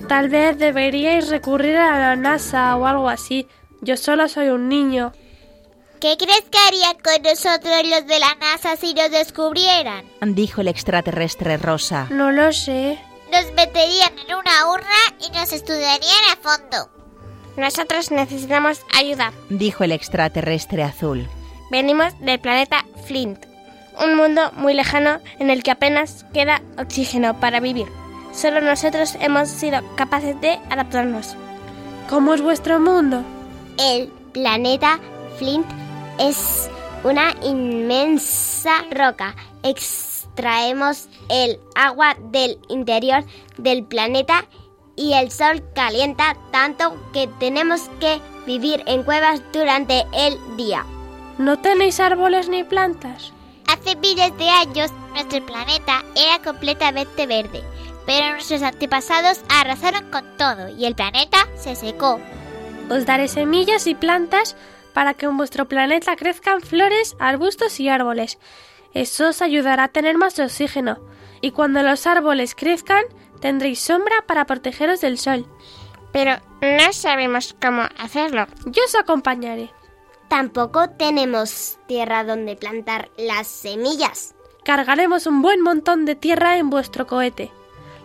Tal 0.08 0.30
vez 0.30 0.58
deberíais 0.58 1.30
recurrir 1.30 1.78
a 1.78 1.97
la 1.99 2.16
NASA 2.16 2.76
o 2.76 2.86
algo 2.86 3.10
así. 3.10 3.47
Yo 3.82 3.97
solo 3.97 4.28
soy 4.28 4.49
un 4.49 4.70
niño. 4.70 5.14
¿Qué 5.99 6.18
crees 6.18 6.43
que 6.52 6.58
harían 6.68 6.97
con 7.04 7.22
nosotros 7.22 7.82
los 7.86 8.08
de 8.08 8.20
la 8.20 8.36
NASA 8.39 8.76
si 8.76 8.93
nos 8.93 9.12
descubrieran? 9.12 10.04
dijo 10.22 10.62
el 10.62 10.68
extraterrestre 10.68 11.58
rosa. 11.58 12.08
No 12.10 12.32
lo 12.32 12.52
sé. 12.54 12.99
Nos 13.32 13.52
meterían 13.54 14.12
en 14.28 14.36
una 14.36 14.68
urna 14.74 15.18
y 15.26 15.32
nos 15.32 15.54
estudiarían 15.54 16.24
a 16.34 16.36
fondo. 16.41 16.89
Nosotros 17.56 18.12
necesitamos 18.12 18.82
ayuda. 18.97 19.32
dijo 19.49 19.84
el 19.84 19.91
extraterrestre 19.91 20.84
azul. 20.84 21.28
Venimos 21.70 22.14
del 22.20 22.39
planeta 22.39 22.86
Flint, 23.06 23.45
un 24.04 24.16
mundo 24.16 24.52
muy 24.56 24.74
lejano 24.74 25.20
en 25.39 25.49
el 25.49 25.64
que 25.64 25.72
apenas 25.72 26.26
queda 26.34 26.62
oxígeno 26.78 27.39
para 27.39 27.60
vivir. 27.60 27.88
Solo 28.34 28.62
nosotros 28.62 29.16
hemos 29.20 29.50
sido 29.50 29.82
capaces 29.96 30.40
de 30.40 30.60
adaptarnos. 30.70 31.36
¿Cómo 32.10 32.34
es 32.34 32.42
vuestro 32.42 32.80
mundo? 32.80 33.24
El 33.78 34.08
planeta 34.34 35.00
Flint 35.38 35.66
es 36.18 36.70
una 37.04 37.34
inmensa 37.44 38.84
roca. 38.92 39.36
Extraemos 39.64 41.10
el 41.30 41.60
agua 41.76 42.16
del 42.32 42.58
interior 42.70 43.24
del 43.58 43.84
planeta 43.84 44.46
y 44.96 45.14
el 45.14 45.32
sol 45.32 45.64
calienta 45.74 46.38
tanto 46.52 46.96
que 47.12 47.28
tenemos 47.40 47.90
que 48.00 48.22
vivir 48.46 48.84
en 48.86 49.04
cuevas 49.04 49.42
durante 49.52 50.06
el 50.14 50.38
día. 50.58 50.86
¿No 51.38 51.60
tenéis 51.60 52.00
árboles 52.00 52.50
ni 52.50 52.64
plantas? 52.64 53.34
Hace 53.68 53.96
miles 53.96 54.38
de 54.38 54.50
años 54.50 54.92
nuestro 55.14 55.46
planeta 55.46 56.04
era 56.16 56.42
completamente 56.44 57.26
verde, 57.26 57.64
pero 58.06 58.32
nuestros 58.34 58.62
antepasados 58.62 59.41
arrasaron 59.49 60.10
con 60.10 60.26
todo 60.38 60.70
y 60.70 60.86
el 60.86 60.95
planeta 60.95 61.47
se 61.56 61.76
secó. 61.76 62.20
os 62.89 63.06
daré 63.06 63.28
semillas 63.28 63.88
y 63.88 63.95
plantas 63.95 64.56
para 64.93 65.14
que 65.14 65.26
en 65.26 65.38
vuestro 65.38 65.68
planeta 65.68 66.16
crezcan 66.16 66.62
flores, 66.62 67.16
arbustos 67.20 67.80
y 67.80 67.89
árboles. 67.89 68.38
Eso 68.93 69.30
os 69.30 69.41
ayudará 69.41 69.86
a 69.86 69.88
tener 69.88 70.18
más 70.18 70.38
oxígeno. 70.39 70.99
Y 71.39 71.52
cuando 71.52 71.82
los 71.82 72.06
árboles 72.06 72.56
crezcan, 72.56 73.04
tendréis 73.39 73.80
sombra 73.80 74.16
para 74.28 74.45
protegeros 74.45 75.02
del 75.02 75.18
sol. 75.18 75.47
Pero 76.12 76.36
no 76.62 76.93
sabemos 76.93 77.56
cómo 77.62 77.84
hacerlo. 77.97 78.45
Yo 78.66 78.84
os 78.84 78.95
acompañaré. 78.95 79.72
Tampoco 80.28 80.89
tenemos 80.89 81.78
tierra 81.88 82.24
donde 82.24 82.56
plantar 82.56 83.10
las 83.18 83.47
semillas. 83.47 84.36
Cargaremos 84.64 85.26
un 85.26 85.41
buen 85.41 85.62
montón 85.62 86.06
de 86.06 86.16
tierra 86.16 86.58
en 86.58 86.70
vuestro 86.70 87.08
cohete. 87.08 87.52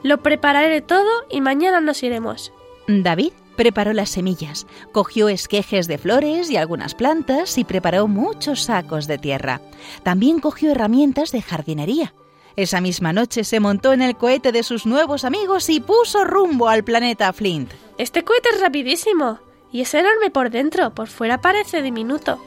Lo 0.06 0.18
prepararé 0.18 0.82
todo 0.82 1.10
y 1.28 1.40
mañana 1.40 1.80
nos 1.80 2.04
iremos. 2.04 2.52
David 2.86 3.32
preparó 3.56 3.92
las 3.92 4.08
semillas, 4.08 4.68
cogió 4.92 5.28
esquejes 5.28 5.88
de 5.88 5.98
flores 5.98 6.48
y 6.48 6.56
algunas 6.56 6.94
plantas 6.94 7.58
y 7.58 7.64
preparó 7.64 8.06
muchos 8.06 8.62
sacos 8.62 9.08
de 9.08 9.18
tierra. 9.18 9.60
También 10.04 10.38
cogió 10.38 10.70
herramientas 10.70 11.32
de 11.32 11.42
jardinería. 11.42 12.14
Esa 12.54 12.80
misma 12.80 13.12
noche 13.12 13.42
se 13.42 13.58
montó 13.58 13.92
en 13.92 14.00
el 14.00 14.16
cohete 14.16 14.52
de 14.52 14.62
sus 14.62 14.86
nuevos 14.86 15.24
amigos 15.24 15.68
y 15.70 15.80
puso 15.80 16.24
rumbo 16.24 16.68
al 16.68 16.84
planeta 16.84 17.32
Flint. 17.32 17.72
Este 17.98 18.22
cohete 18.22 18.50
es 18.50 18.60
rapidísimo 18.60 19.40
y 19.72 19.80
es 19.80 19.92
enorme 19.92 20.30
por 20.30 20.50
dentro, 20.50 20.94
por 20.94 21.08
fuera 21.08 21.40
parece 21.40 21.82
diminuto. 21.82 22.40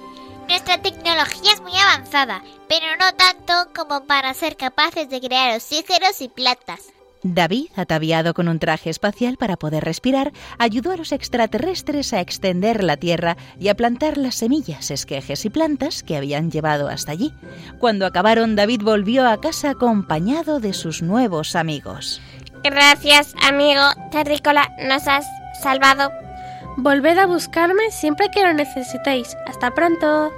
Nuestra 0.48 0.82
tecnología 0.82 1.52
es 1.52 1.60
muy 1.60 1.76
avanzada, 1.76 2.42
pero 2.70 2.86
no 2.98 3.14
tanto 3.18 3.54
como 3.76 4.06
para 4.06 4.34
ser 4.34 4.56
capaces 4.56 5.10
de 5.10 5.20
crear 5.20 5.58
oxígenos 5.58 6.22
y 6.22 6.30
plantas. 6.30 6.94
David, 7.24 7.68
ataviado 7.76 8.34
con 8.34 8.48
un 8.48 8.60
traje 8.60 8.90
espacial 8.90 9.38
para 9.38 9.58
poder 9.58 9.84
respirar, 9.84 10.32
ayudó 10.58 10.92
a 10.92 10.98
los 10.98 11.12
extraterrestres 11.12 12.14
a 12.14 12.22
extender 12.22 12.84
la 12.84 12.98
Tierra 12.98 13.38
y 13.60 13.68
a 13.68 13.76
plantar 13.76 14.18
las 14.18 14.36
semillas, 14.36 14.92
esquejes 14.92 15.46
y 15.46 15.50
plantas 15.50 16.04
que 16.04 16.16
habían 16.16 16.52
llevado 16.52 16.88
hasta 16.88 17.12
allí. 17.12 17.34
Cuando 17.80 18.06
acabaron, 18.06 18.56
David 18.56 18.82
volvió 18.84 19.28
a 19.28 19.42
casa 19.42 19.72
acompañado 19.72 20.60
de 20.60 20.74
sus 20.74 21.02
nuevos 21.02 21.56
amigos. 21.56 22.22
Gracias, 22.64 23.36
amigo 23.48 23.82
terrícola, 24.12 24.70
nos 24.88 25.08
has 25.08 25.26
salvado. 25.62 26.12
Volved 26.78 27.18
a 27.18 27.26
buscarme 27.26 27.92
siempre 27.92 28.30
que 28.32 28.42
lo 28.42 28.54
necesitéis. 28.54 29.36
Hasta 29.46 29.72
pronto. 29.72 30.32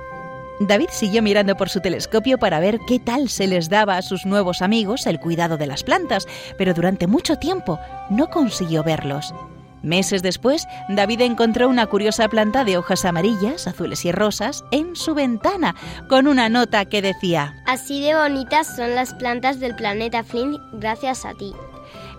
David 0.68 0.90
siguió 0.92 1.24
mirando 1.24 1.58
por 1.58 1.70
su 1.70 1.80
telescopio 1.80 2.38
para 2.38 2.60
ver 2.60 2.80
qué 2.88 3.00
tal 3.00 3.30
se 3.30 3.48
les 3.48 3.68
daba 3.68 3.98
a 3.98 4.04
sus 4.04 4.28
nuevos 4.28 4.62
amigos 4.62 5.08
el 5.08 5.20
cuidado 5.20 5.58
de 5.58 5.66
las 5.66 5.84
plantas, 5.84 6.28
pero 6.56 6.76
durante 6.76 7.08
mucho 7.08 7.38
tiempo 7.38 7.80
no 8.12 8.30
consiguió 8.30 8.84
verlos. 8.84 9.34
Meses 9.82 10.22
después, 10.22 10.68
David 10.90 11.22
encontró 11.22 11.68
una 11.68 11.88
curiosa 11.88 12.28
planta 12.28 12.64
de 12.64 12.78
hojas 12.78 13.06
amarillas, 13.06 13.66
azules 13.66 14.06
y 14.06 14.12
rosas 14.12 14.64
en 14.70 14.96
su 14.96 15.16
ventana, 15.16 15.76
con 16.08 16.28
una 16.28 16.50
nota 16.50 16.86
que 16.86 17.02
decía 17.02 17.56
Así 17.66 18.00
de 18.00 18.14
bonitas 18.14 18.76
son 18.76 18.94
las 18.94 19.16
plantas 19.16 19.60
del 19.60 19.76
planeta 19.76 20.24
Flint 20.24 20.60
gracias 20.74 21.26
a 21.26 21.34
ti. 21.34 21.54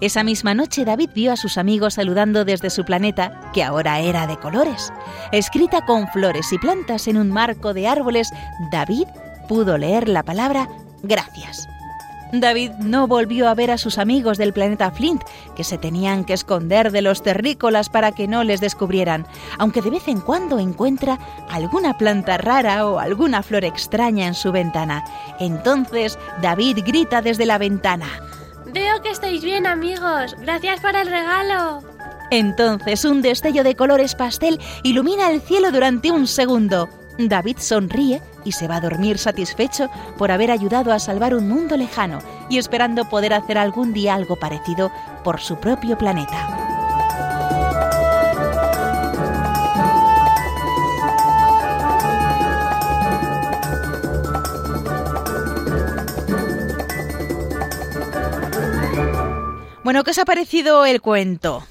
Esa 0.02 0.24
misma 0.24 0.52
noche 0.52 0.84
David 0.84 1.10
vio 1.14 1.32
a 1.32 1.36
sus 1.36 1.56
amigos 1.56 1.94
saludando 1.94 2.44
desde 2.44 2.70
su 2.70 2.84
planeta, 2.84 3.40
que 3.52 3.62
ahora 3.62 4.00
era 4.00 4.26
de 4.26 4.36
colores. 4.36 4.92
Escrita 5.30 5.86
con 5.86 6.08
flores 6.08 6.52
y 6.52 6.58
plantas 6.58 7.06
en 7.06 7.16
un 7.16 7.30
marco 7.30 7.72
de 7.72 7.86
árboles, 7.86 8.32
David 8.72 9.06
pudo 9.48 9.78
leer 9.78 10.08
la 10.08 10.24
palabra 10.24 10.68
gracias. 11.04 11.68
David 12.32 12.72
no 12.80 13.06
volvió 13.06 13.48
a 13.48 13.54
ver 13.54 13.70
a 13.70 13.78
sus 13.78 13.96
amigos 13.96 14.38
del 14.38 14.52
planeta 14.52 14.90
Flint, 14.90 15.22
que 15.54 15.62
se 15.62 15.78
tenían 15.78 16.24
que 16.24 16.32
esconder 16.32 16.90
de 16.90 17.02
los 17.02 17.22
terrícolas 17.22 17.88
para 17.88 18.10
que 18.10 18.26
no 18.26 18.42
les 18.42 18.60
descubrieran, 18.60 19.24
aunque 19.58 19.82
de 19.82 19.90
vez 19.90 20.08
en 20.08 20.20
cuando 20.20 20.58
encuentra 20.58 21.20
alguna 21.48 21.96
planta 21.96 22.38
rara 22.38 22.88
o 22.88 22.98
alguna 22.98 23.44
flor 23.44 23.64
extraña 23.64 24.26
en 24.26 24.34
su 24.34 24.50
ventana. 24.50 25.04
Entonces 25.38 26.18
David 26.40 26.78
grita 26.84 27.22
desde 27.22 27.46
la 27.46 27.58
ventana. 27.58 28.08
Veo 28.72 29.02
que 29.02 29.10
estáis 29.10 29.42
bien, 29.44 29.66
amigos. 29.66 30.34
Gracias 30.40 30.80
por 30.80 30.96
el 30.96 31.06
regalo. 31.06 31.82
Entonces 32.30 33.04
un 33.04 33.20
destello 33.20 33.62
de 33.62 33.74
colores 33.74 34.14
pastel 34.14 34.58
ilumina 34.82 35.30
el 35.30 35.42
cielo 35.42 35.70
durante 35.70 36.10
un 36.10 36.26
segundo. 36.26 36.88
David 37.18 37.58
sonríe 37.58 38.22
y 38.44 38.52
se 38.52 38.68
va 38.68 38.76
a 38.76 38.80
dormir 38.80 39.18
satisfecho 39.18 39.90
por 40.16 40.30
haber 40.30 40.50
ayudado 40.50 40.92
a 40.92 40.98
salvar 40.98 41.34
un 41.34 41.48
mundo 41.48 41.76
lejano 41.76 42.20
y 42.48 42.56
esperando 42.56 43.04
poder 43.08 43.34
hacer 43.34 43.58
algún 43.58 43.92
día 43.92 44.14
algo 44.14 44.36
parecido 44.36 44.90
por 45.22 45.40
su 45.40 45.56
propio 45.56 45.98
planeta. 45.98 46.61
Bueno, 59.92 60.04
¿qué 60.04 60.12
os 60.12 60.18
ha 60.18 60.24
parecido 60.24 60.86
el 60.86 61.02
cuento? 61.02 61.62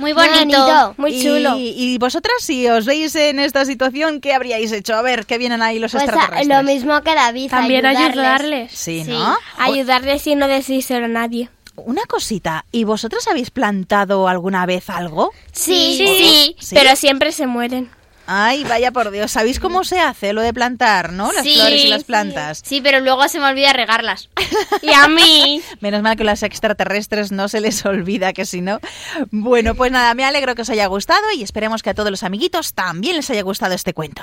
Muy 0.00 0.12
bonito, 0.12 0.92
muy 0.96 1.22
chulo. 1.22 1.56
Y, 1.56 1.68
y 1.76 1.98
vosotras, 1.98 2.34
si 2.40 2.66
os 2.66 2.84
veis 2.84 3.14
en 3.14 3.38
esta 3.38 3.64
situación, 3.64 4.20
¿qué 4.20 4.34
habríais 4.34 4.72
hecho? 4.72 4.96
A 4.96 5.02
ver, 5.02 5.24
¿qué 5.24 5.38
vienen 5.38 5.62
ahí 5.62 5.78
los 5.78 5.92
Pues 5.92 6.02
a- 6.02 6.06
extraterrestres? 6.06 6.48
lo 6.48 6.64
mismo 6.64 7.00
que 7.02 7.14
David. 7.14 7.48
También 7.48 7.86
ayudarles. 7.86 8.16
ayudarles. 8.18 8.72
Sí, 8.72 9.04
Sí. 9.04 9.10
¿no? 9.12 9.36
Ayudarles 9.58 10.26
y 10.26 10.34
no 10.34 10.48
decírselo 10.48 11.04
a 11.04 11.08
nadie. 11.08 11.48
Una 11.76 12.02
cosita, 12.06 12.64
¿y 12.72 12.82
vosotras 12.82 13.28
habéis 13.28 13.52
plantado 13.52 14.26
alguna 14.26 14.66
vez 14.66 14.90
algo? 14.90 15.30
Sí, 15.52 15.94
Sí. 15.96 16.06
sí, 16.08 16.56
¿Sí? 16.58 16.74
pero 16.74 16.96
siempre 16.96 17.30
se 17.30 17.46
mueren. 17.46 17.88
Ay, 18.32 18.62
vaya 18.62 18.92
por 18.92 19.10
Dios, 19.10 19.32
¿sabéis 19.32 19.58
cómo 19.58 19.82
se 19.82 19.98
hace 19.98 20.32
lo 20.32 20.40
de 20.40 20.54
plantar, 20.54 21.12
no? 21.12 21.32
Las 21.32 21.42
Sí, 21.42 21.54
flores 21.56 21.84
y 21.84 21.88
las 21.88 22.04
plantas. 22.04 22.62
Sí, 22.64 22.80
pero 22.80 23.00
luego 23.00 23.26
se 23.28 23.40
me 23.40 23.46
olvida 23.46 23.72
regarlas. 23.72 24.28
Y 24.82 24.92
a 24.92 25.08
mí. 25.08 25.60
Menos 25.80 26.00
mal 26.02 26.16
que 26.16 26.22
las 26.22 26.44
extraterrestres 26.44 27.32
no 27.32 27.48
se 27.48 27.60
les 27.60 27.84
olvida 27.84 28.32
que 28.32 28.46
si 28.46 28.60
no. 28.60 28.78
Bueno, 29.32 29.74
pues 29.74 29.90
nada, 29.90 30.14
me 30.14 30.24
alegro 30.24 30.54
que 30.54 30.62
os 30.62 30.70
haya 30.70 30.86
gustado 30.86 31.24
y 31.36 31.42
esperemos 31.42 31.82
que 31.82 31.90
a 31.90 31.94
todos 31.94 32.10
los 32.12 32.22
amiguitos 32.22 32.72
también 32.72 33.16
les 33.16 33.28
haya 33.30 33.42
gustado 33.42 33.74
este 33.74 33.94
cuento. 33.94 34.22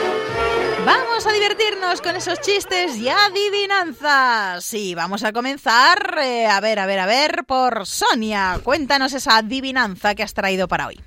Vamos 1.23 1.35
a 1.35 1.39
divertirnos 1.39 2.01
con 2.01 2.15
esos 2.15 2.41
chistes 2.41 2.97
y 2.97 3.07
adivinanzas. 3.07 4.65
Sí, 4.65 4.95
vamos 4.95 5.23
a 5.23 5.31
comenzar. 5.31 6.17
eh, 6.17 6.47
a 6.47 6.59
ver, 6.59 6.79
a 6.79 6.87
ver, 6.87 6.97
a 6.97 7.05
ver, 7.05 7.43
por 7.45 7.85
Sonia. 7.85 8.59
Cuéntanos 8.63 9.13
esa 9.13 9.37
adivinanza 9.37 10.15
que 10.15 10.23
has 10.23 10.33
traído 10.33 10.67
para 10.67 10.87
hoy. 10.87 10.99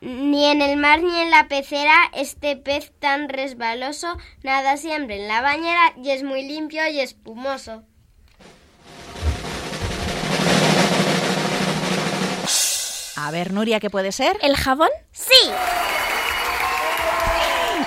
Ni 0.00 0.46
en 0.46 0.62
el 0.62 0.78
mar 0.78 1.02
ni 1.02 1.14
en 1.20 1.30
la 1.30 1.46
pecera 1.48 1.94
este 2.14 2.56
pez 2.56 2.90
tan 2.98 3.28
resbaloso 3.28 4.16
nada 4.42 4.78
siempre 4.78 5.20
en 5.20 5.28
la 5.28 5.42
bañera 5.42 5.92
y 6.02 6.08
es 6.08 6.22
muy 6.22 6.42
limpio 6.42 6.88
y 6.88 7.00
espumoso. 7.00 7.82
A 13.16 13.30
ver, 13.30 13.52
Nuria, 13.52 13.78
¿qué 13.78 13.90
puede 13.90 14.10
ser? 14.10 14.38
¿El 14.40 14.56
jabón? 14.56 14.88
Sí. 15.12 15.50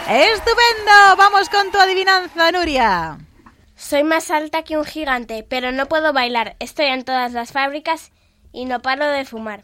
¡Estupendo! 0.09 1.17
Vamos 1.17 1.49
con 1.49 1.69
tu 1.69 1.77
adivinanza, 1.77 2.49
Nuria. 2.53 3.17
Soy 3.75 4.03
más 4.05 4.31
alta 4.31 4.63
que 4.63 4.77
un 4.77 4.85
gigante, 4.85 5.45
pero 5.47 5.73
no 5.73 5.87
puedo 5.87 6.13
bailar. 6.13 6.55
Estoy 6.59 6.85
en 6.85 7.03
todas 7.03 7.33
las 7.33 7.51
fábricas 7.51 8.11
y 8.53 8.63
no 8.63 8.81
paro 8.81 9.05
de 9.05 9.25
fumar. 9.25 9.63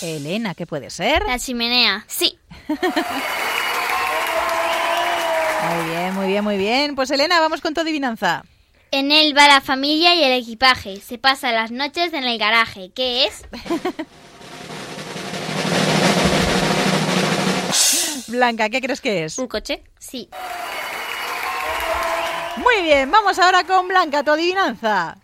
Elena, 0.00 0.54
¿qué 0.54 0.66
puede 0.66 0.88
ser? 0.88 1.22
La 1.26 1.38
chimenea. 1.38 2.06
Sí. 2.08 2.38
Muy 2.68 2.78
bien, 5.90 6.14
muy 6.14 6.26
bien, 6.26 6.44
muy 6.44 6.56
bien. 6.56 6.96
Pues 6.96 7.10
Elena, 7.10 7.38
vamos 7.40 7.60
con 7.60 7.74
tu 7.74 7.82
adivinanza. 7.82 8.44
En 8.92 9.12
él 9.12 9.36
va 9.36 9.46
la 9.46 9.60
familia 9.60 10.14
y 10.14 10.22
el 10.22 10.32
equipaje. 10.40 11.00
Se 11.00 11.18
pasa 11.18 11.52
las 11.52 11.70
noches 11.70 12.14
en 12.14 12.24
el 12.24 12.38
garaje. 12.38 12.92
¿Qué 12.94 13.26
es? 13.26 13.44
Blanca, 18.28 18.68
¿qué 18.68 18.80
crees 18.80 19.00
que 19.00 19.24
es? 19.24 19.38
¿Un 19.38 19.46
coche? 19.46 19.82
Sí. 19.98 20.28
Muy 22.56 22.82
bien, 22.82 23.10
vamos 23.10 23.38
ahora 23.38 23.64
con 23.64 23.88
Blanca, 23.88 24.22
tu 24.24 24.32
adivinanza. 24.32 25.18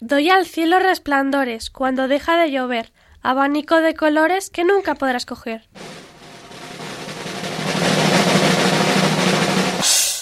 Doy 0.00 0.30
al 0.30 0.46
cielo 0.46 0.78
resplandores 0.78 1.70
cuando 1.70 2.08
deja 2.08 2.36
de 2.36 2.50
llover, 2.50 2.92
abanico 3.22 3.80
de 3.80 3.94
colores 3.94 4.50
que 4.50 4.64
nunca 4.64 4.94
podrás 4.94 5.26
coger. 5.26 5.68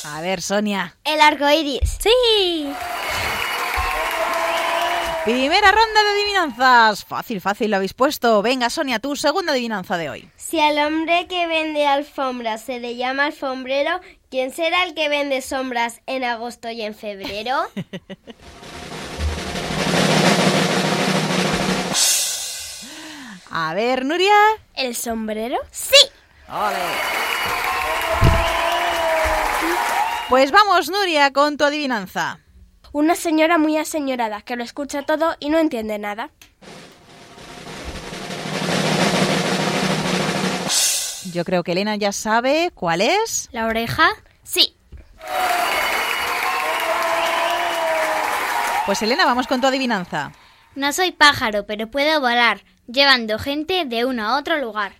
A 0.05 0.20
ver, 0.22 0.41
Sonia. 0.41 0.97
El 1.05 1.20
arco 1.20 1.49
iris. 1.49 1.99
¡Sí! 2.01 2.72
Primera 5.26 5.72
ronda 5.72 6.04
de 6.04 6.10
adivinanzas. 6.10 7.04
Fácil, 7.04 7.40
fácil 7.40 7.72
lo 7.72 7.78
habéis 7.78 7.94
puesto. 7.94 8.42
Venga, 8.42 8.70
Sonia, 8.70 9.00
tu 9.00 9.16
segunda 9.16 9.50
adivinanza 9.50 9.96
de 9.96 10.08
hoy. 10.08 10.30
Si 10.36 10.60
al 10.60 10.78
hombre 10.78 11.26
que 11.26 11.48
vende 11.48 11.84
alfombras 11.84 12.62
se 12.62 12.78
le 12.78 12.94
llama 12.94 13.26
alfombrero, 13.26 14.00
¿quién 14.30 14.52
será 14.52 14.84
el 14.84 14.94
que 14.94 15.08
vende 15.08 15.42
sombras 15.42 16.00
en 16.06 16.22
agosto 16.22 16.70
y 16.70 16.82
en 16.82 16.94
febrero? 16.94 17.56
A 23.50 23.74
ver, 23.74 24.04
Nuria. 24.04 24.32
¿El 24.76 24.94
sombrero? 24.94 25.58
Sí. 25.72 25.96
Ole. 26.48 26.76
Pues 30.28 30.52
vamos, 30.52 30.88
Nuria, 30.88 31.32
con 31.32 31.56
tu 31.56 31.64
adivinanza. 31.64 32.38
Una 32.97 33.14
señora 33.14 33.59
muy 33.59 33.76
aseñorada 33.76 34.40
que 34.40 34.57
lo 34.57 34.64
escucha 34.64 35.03
todo 35.03 35.36
y 35.38 35.51
no 35.51 35.59
entiende 35.59 35.99
nada. 35.99 36.30
Yo 41.30 41.44
creo 41.44 41.62
que 41.62 41.72
Elena 41.72 41.97
ya 41.97 42.12
sabe 42.12 42.70
cuál 42.74 43.03
es. 43.03 43.51
¿La 43.53 43.66
oreja? 43.66 44.09
Sí. 44.44 44.74
Pues 48.86 49.03
Elena, 49.03 49.26
vamos 49.26 49.47
con 49.47 49.61
tu 49.61 49.66
adivinanza. 49.66 50.32
No 50.74 50.90
soy 50.94 51.12
pájaro, 51.12 51.66
pero 51.66 51.90
puedo 51.90 52.18
volar, 52.22 52.62
llevando 52.86 53.38
gente 53.38 53.84
de 53.84 54.07
uno 54.07 54.26
a 54.26 54.38
otro 54.38 54.57
lugar. 54.57 54.94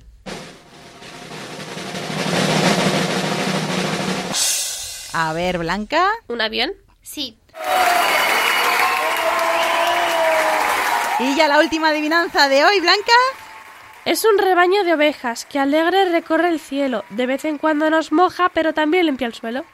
A 5.15 5.33
ver, 5.33 5.57
Blanca. 5.57 6.11
¿Un 6.29 6.43
avión? 6.43 6.73
Sí. 7.07 7.39
Y 11.21 11.37
ya 11.37 11.47
la 11.47 11.61
última 11.61 11.91
adivinanza 11.91 12.49
de 12.49 12.65
hoy, 12.65 12.81
Blanca. 12.81 13.13
Es 14.05 14.25
un 14.25 14.39
rebaño 14.39 14.83
de 14.85 14.95
ovejas 14.95 15.45
que 15.45 15.61
alegre 15.61 16.11
recorre 16.11 16.49
el 16.49 16.59
cielo. 16.59 17.05
De 17.11 17.27
vez 17.27 17.45
en 17.45 17.59
cuando 17.59 17.89
nos 17.91 18.11
moja, 18.11 18.51
pero 18.53 18.75
también 18.75 19.07
limpia 19.07 19.29
el 19.29 19.35
suelo. 19.35 19.65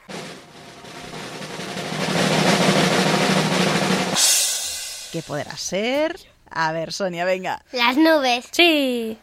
¿Qué 5.11 5.21
podrá 5.23 5.57
ser? 5.57 6.19
A 6.49 6.71
ver, 6.71 6.93
Sonia, 6.93 7.25
venga. 7.25 7.63
Las 7.71 7.97
nubes. 7.97 8.45
Sí. 8.51 9.17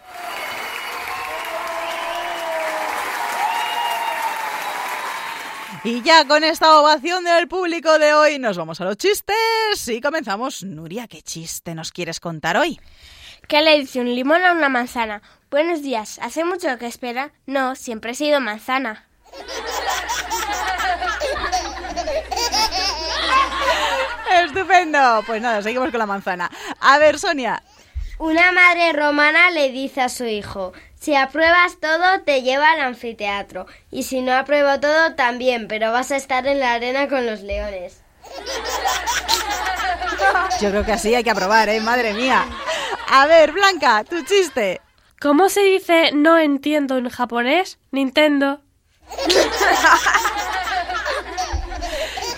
Y 5.82 6.02
ya 6.02 6.26
con 6.26 6.44
esta 6.44 6.78
ovación 6.78 7.24
del 7.24 7.48
público 7.48 7.98
de 7.98 8.12
hoy 8.12 8.38
nos 8.38 8.58
vamos 8.58 8.80
a 8.80 8.84
los 8.84 8.98
chistes 8.98 9.88
y 9.88 10.00
comenzamos. 10.00 10.62
Nuria, 10.62 11.08
¿qué 11.08 11.22
chiste 11.22 11.74
nos 11.74 11.90
quieres 11.90 12.20
contar 12.20 12.58
hoy? 12.58 12.78
¿Qué 13.48 13.62
le 13.62 13.78
dice 13.78 14.00
un 14.00 14.14
limón 14.14 14.44
a 14.44 14.52
una 14.52 14.68
manzana? 14.68 15.22
Buenos 15.50 15.82
días, 15.82 16.18
¿hace 16.22 16.44
mucho 16.44 16.76
que 16.78 16.86
espera? 16.86 17.32
No, 17.46 17.74
siempre 17.76 18.12
he 18.12 18.14
sido 18.14 18.40
manzana. 18.40 19.06
Estupendo. 24.44 25.22
Pues 25.26 25.40
nada, 25.40 25.62
seguimos 25.62 25.90
con 25.90 25.98
la 25.98 26.06
manzana. 26.06 26.50
A 26.80 26.98
ver, 26.98 27.18
Sonia. 27.18 27.62
Una 28.18 28.52
madre 28.52 28.92
romana 28.92 29.50
le 29.50 29.70
dice 29.70 30.02
a 30.02 30.10
su 30.10 30.24
hijo, 30.26 30.74
si 31.00 31.16
apruebas 31.16 31.80
todo 31.80 32.20
te 32.24 32.42
lleva 32.42 32.72
al 32.72 32.80
anfiteatro 32.80 33.66
y 33.90 34.02
si 34.02 34.20
no 34.20 34.34
apruebo 34.34 34.78
todo 34.80 35.14
también, 35.14 35.66
pero 35.66 35.92
vas 35.92 36.10
a 36.12 36.16
estar 36.16 36.46
en 36.46 36.60
la 36.60 36.74
arena 36.74 37.08
con 37.08 37.26
los 37.26 37.40
leones. 37.40 38.02
Yo 40.60 40.70
creo 40.70 40.84
que 40.84 40.92
así 40.92 41.14
hay 41.14 41.24
que 41.24 41.30
aprobar, 41.30 41.70
¿eh? 41.70 41.80
Madre 41.80 42.12
mía. 42.12 42.44
A 43.08 43.26
ver, 43.26 43.52
Blanca, 43.52 44.04
tu 44.04 44.22
chiste. 44.24 44.80
¿Cómo 45.20 45.48
se 45.48 45.62
dice 45.62 46.12
no 46.12 46.38
entiendo 46.38 46.98
en 46.98 47.08
japonés? 47.08 47.78
Nintendo. 47.90 48.60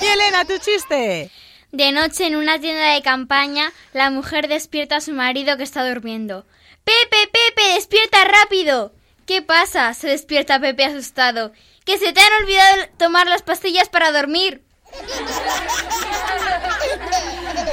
Y 0.01 0.05
Elena, 0.05 0.45
tu 0.45 0.59
chiste. 0.59 1.31
De 1.71 1.93
noche 1.93 2.27
en 2.27 2.35
una 2.35 2.59
tienda 2.59 2.93
de 2.93 3.03
campaña, 3.03 3.73
la 3.93 4.11
mujer 4.11 4.49
despierta 4.49 4.97
a 4.97 5.01
su 5.01 5.13
marido 5.13 5.57
que 5.57 5.63
está 5.63 5.89
durmiendo. 5.89 6.45
Pepe, 6.85 7.31
Pepe, 7.33 7.75
despierta 7.75 8.25
rápido. 8.25 8.93
¿Qué 9.27 9.43
pasa? 9.43 9.95
Se 9.95 10.09
despierta 10.09 10.61
Pepe 10.61 10.85
asustado. 10.85 11.53
Que 11.85 11.99
se 11.99 12.13
te 12.13 12.21
han 12.21 12.43
olvidado 12.43 12.83
tomar 12.99 13.27
las 13.27 13.43
pastillas 13.43 13.89
para 13.89 14.13
dormir. 14.13 14.63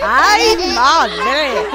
¡Ay, 0.01 0.55
madre! 0.73 1.65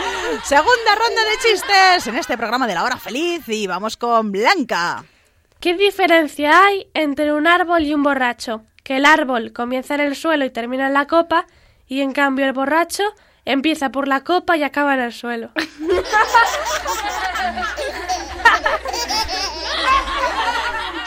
Segunda 0.44 0.94
ronda 0.94 1.24
de 1.24 1.38
chistes 1.42 2.06
en 2.06 2.16
este 2.16 2.36
programa 2.36 2.66
de 2.66 2.74
la 2.74 2.84
hora 2.84 2.96
feliz 2.96 3.48
y 3.48 3.66
vamos 3.66 3.96
con 3.96 4.32
Blanca. 4.32 5.04
¿Qué 5.60 5.74
diferencia 5.74 6.64
hay 6.64 6.88
entre 6.94 7.32
un 7.32 7.46
árbol 7.46 7.84
y 7.84 7.94
un 7.94 8.02
borracho? 8.02 8.64
Que 8.82 8.96
el 8.96 9.06
árbol 9.06 9.52
comienza 9.52 9.94
en 9.94 10.00
el 10.00 10.16
suelo 10.16 10.44
y 10.44 10.50
termina 10.50 10.86
en 10.86 10.94
la 10.94 11.06
copa, 11.06 11.46
y 11.86 12.00
en 12.02 12.12
cambio 12.12 12.44
el 12.44 12.52
borracho 12.52 13.02
empieza 13.44 13.90
por 13.90 14.08
la 14.08 14.24
copa 14.24 14.56
y 14.56 14.62
acaba 14.62 14.94
en 14.94 15.00
el 15.00 15.12
suelo. 15.12 15.50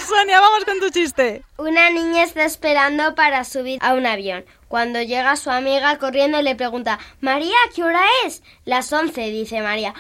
Sonia, 0.07 0.39
vamos 0.39 0.63
con 0.65 0.79
tu 0.79 0.89
chiste. 0.89 1.43
Una 1.57 1.89
niña 1.89 2.23
está 2.23 2.45
esperando 2.45 3.13
para 3.13 3.43
subir 3.43 3.77
a 3.81 3.93
un 3.93 4.05
avión. 4.05 4.45
Cuando 4.67 5.01
llega 5.01 5.35
su 5.35 5.49
amiga 5.49 5.97
corriendo 5.97 6.41
le 6.41 6.55
pregunta, 6.55 6.97
María, 7.19 7.55
¿qué 7.75 7.83
hora 7.83 8.01
es? 8.25 8.41
Las 8.65 8.91
once, 8.93 9.21
dice 9.29 9.61
María. 9.61 9.93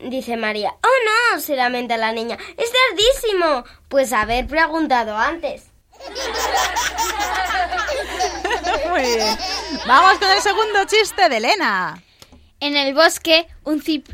Dice 0.00 0.36
María. 0.36 0.74
Oh 0.82 1.34
no, 1.34 1.40
se 1.40 1.56
lamenta 1.56 1.96
la 1.96 2.12
niña. 2.12 2.38
Es 2.56 2.70
tardísimo. 2.72 3.64
Pues 3.88 4.12
haber 4.12 4.46
preguntado 4.46 5.16
antes. 5.16 5.73
Muy 8.88 9.02
bien. 9.02 9.36
Vamos 9.86 10.18
con 10.18 10.30
el 10.30 10.40
segundo 10.40 10.84
chiste 10.86 11.28
de 11.28 11.36
Elena. 11.36 12.02
En 12.60 12.76
el 12.76 12.94
bosque, 12.94 13.46
un 13.64 13.82
cip... 13.82 14.08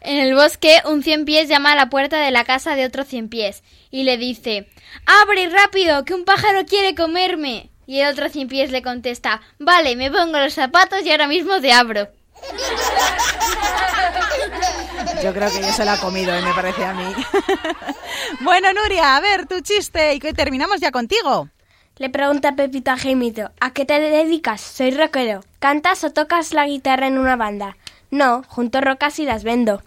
En 0.00 0.18
el 0.18 0.34
bosque, 0.34 0.80
un 0.84 1.02
cien 1.02 1.24
pies 1.24 1.48
llama 1.48 1.72
a 1.72 1.76
la 1.76 1.90
puerta 1.90 2.20
de 2.20 2.30
la 2.30 2.44
casa 2.44 2.76
de 2.76 2.84
otro 2.84 3.04
cien 3.04 3.28
pies 3.28 3.64
y 3.90 4.04
le 4.04 4.18
dice 4.18 4.68
¡Abre 5.04 5.48
rápido, 5.48 6.04
que 6.04 6.14
un 6.14 6.24
pájaro 6.24 6.64
quiere 6.64 6.94
comerme! 6.94 7.70
Y 7.86 8.00
el 8.00 8.12
otro 8.12 8.28
cien 8.28 8.46
pies 8.46 8.70
le 8.70 8.82
contesta 8.82 9.40
Vale, 9.58 9.96
me 9.96 10.10
pongo 10.10 10.38
los 10.38 10.54
zapatos 10.54 11.04
y 11.04 11.10
ahora 11.10 11.26
mismo 11.26 11.60
te 11.60 11.72
abro. 11.72 12.08
Yo 15.22 15.32
creo 15.32 15.50
que 15.50 15.60
ya 15.60 15.72
se 15.72 15.84
la 15.84 15.94
ha 15.94 16.00
comido, 16.00 16.38
y 16.38 16.42
me 16.42 16.52
parece 16.54 16.84
a 16.84 16.92
mí. 16.92 17.04
bueno, 18.40 18.72
Nuria, 18.72 19.16
a 19.16 19.20
ver, 19.20 19.46
tu 19.46 19.60
chiste 19.60 20.14
y 20.14 20.18
que 20.18 20.32
terminamos 20.32 20.80
ya 20.80 20.90
contigo. 20.90 21.48
Le 21.96 22.10
pregunta 22.10 22.54
Pepito 22.54 22.90
a 22.90 22.96
Jaimito, 22.96 23.50
¿a 23.58 23.72
qué 23.72 23.86
te 23.86 23.98
dedicas? 23.98 24.60
Soy 24.60 24.90
rockero. 24.90 25.40
¿Cantas 25.58 26.04
o 26.04 26.12
tocas 26.12 26.52
la 26.52 26.66
guitarra 26.66 27.06
en 27.06 27.16
una 27.18 27.36
banda? 27.36 27.76
No, 28.10 28.42
junto 28.48 28.80
rocas 28.80 29.18
y 29.18 29.24
las 29.24 29.44
vendo. 29.44 29.82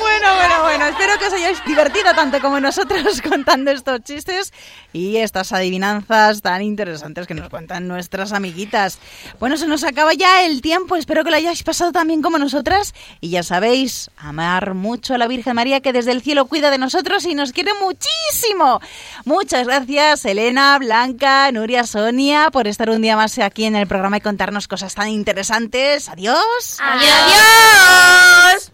Bueno, 0.00 0.34
bueno, 0.36 0.62
bueno, 0.62 0.86
espero 0.86 1.18
que 1.18 1.26
os 1.26 1.32
hayáis 1.32 1.64
divertido 1.64 2.14
tanto 2.14 2.40
como 2.40 2.60
nosotros 2.60 3.22
contando 3.28 3.70
estos 3.70 4.02
chistes 4.02 4.52
y 4.92 5.16
estas 5.16 5.52
adivinanzas 5.52 6.42
tan 6.42 6.62
interesantes 6.62 7.26
que 7.26 7.34
nos 7.34 7.48
cuentan 7.48 7.88
nuestras 7.88 8.32
amiguitas. 8.32 8.98
Bueno, 9.40 9.56
se 9.56 9.66
nos 9.66 9.84
acaba 9.84 10.14
ya 10.14 10.44
el 10.44 10.60
tiempo, 10.60 10.96
espero 10.96 11.24
que 11.24 11.30
lo 11.30 11.36
hayáis 11.36 11.62
pasado 11.62 11.92
también 11.92 12.22
como 12.22 12.38
nosotras 12.38 12.94
y 13.20 13.30
ya 13.30 13.42
sabéis, 13.42 14.10
amar 14.16 14.74
mucho 14.74 15.14
a 15.14 15.18
la 15.18 15.28
Virgen 15.28 15.56
María 15.56 15.80
que 15.80 15.92
desde 15.92 16.12
el 16.12 16.22
cielo 16.22 16.46
cuida 16.46 16.70
de 16.70 16.78
nosotros 16.78 17.24
y 17.24 17.34
nos 17.34 17.52
quiere 17.52 17.72
muchísimo. 17.80 18.80
Muchas 19.24 19.66
gracias, 19.66 20.24
Elena, 20.24 20.78
Blanca, 20.78 21.50
Nuria, 21.52 21.84
Sonia, 21.84 22.50
por 22.50 22.66
estar 22.66 22.90
un 22.90 23.02
día 23.02 23.16
más 23.16 23.38
aquí 23.38 23.64
en 23.64 23.76
el 23.76 23.86
programa 23.86 24.18
y 24.18 24.20
contarnos 24.20 24.68
cosas 24.68 24.94
tan 24.94 25.08
interesantes. 25.08 26.08
Adiós. 26.08 26.78
Adiós. 26.80 28.72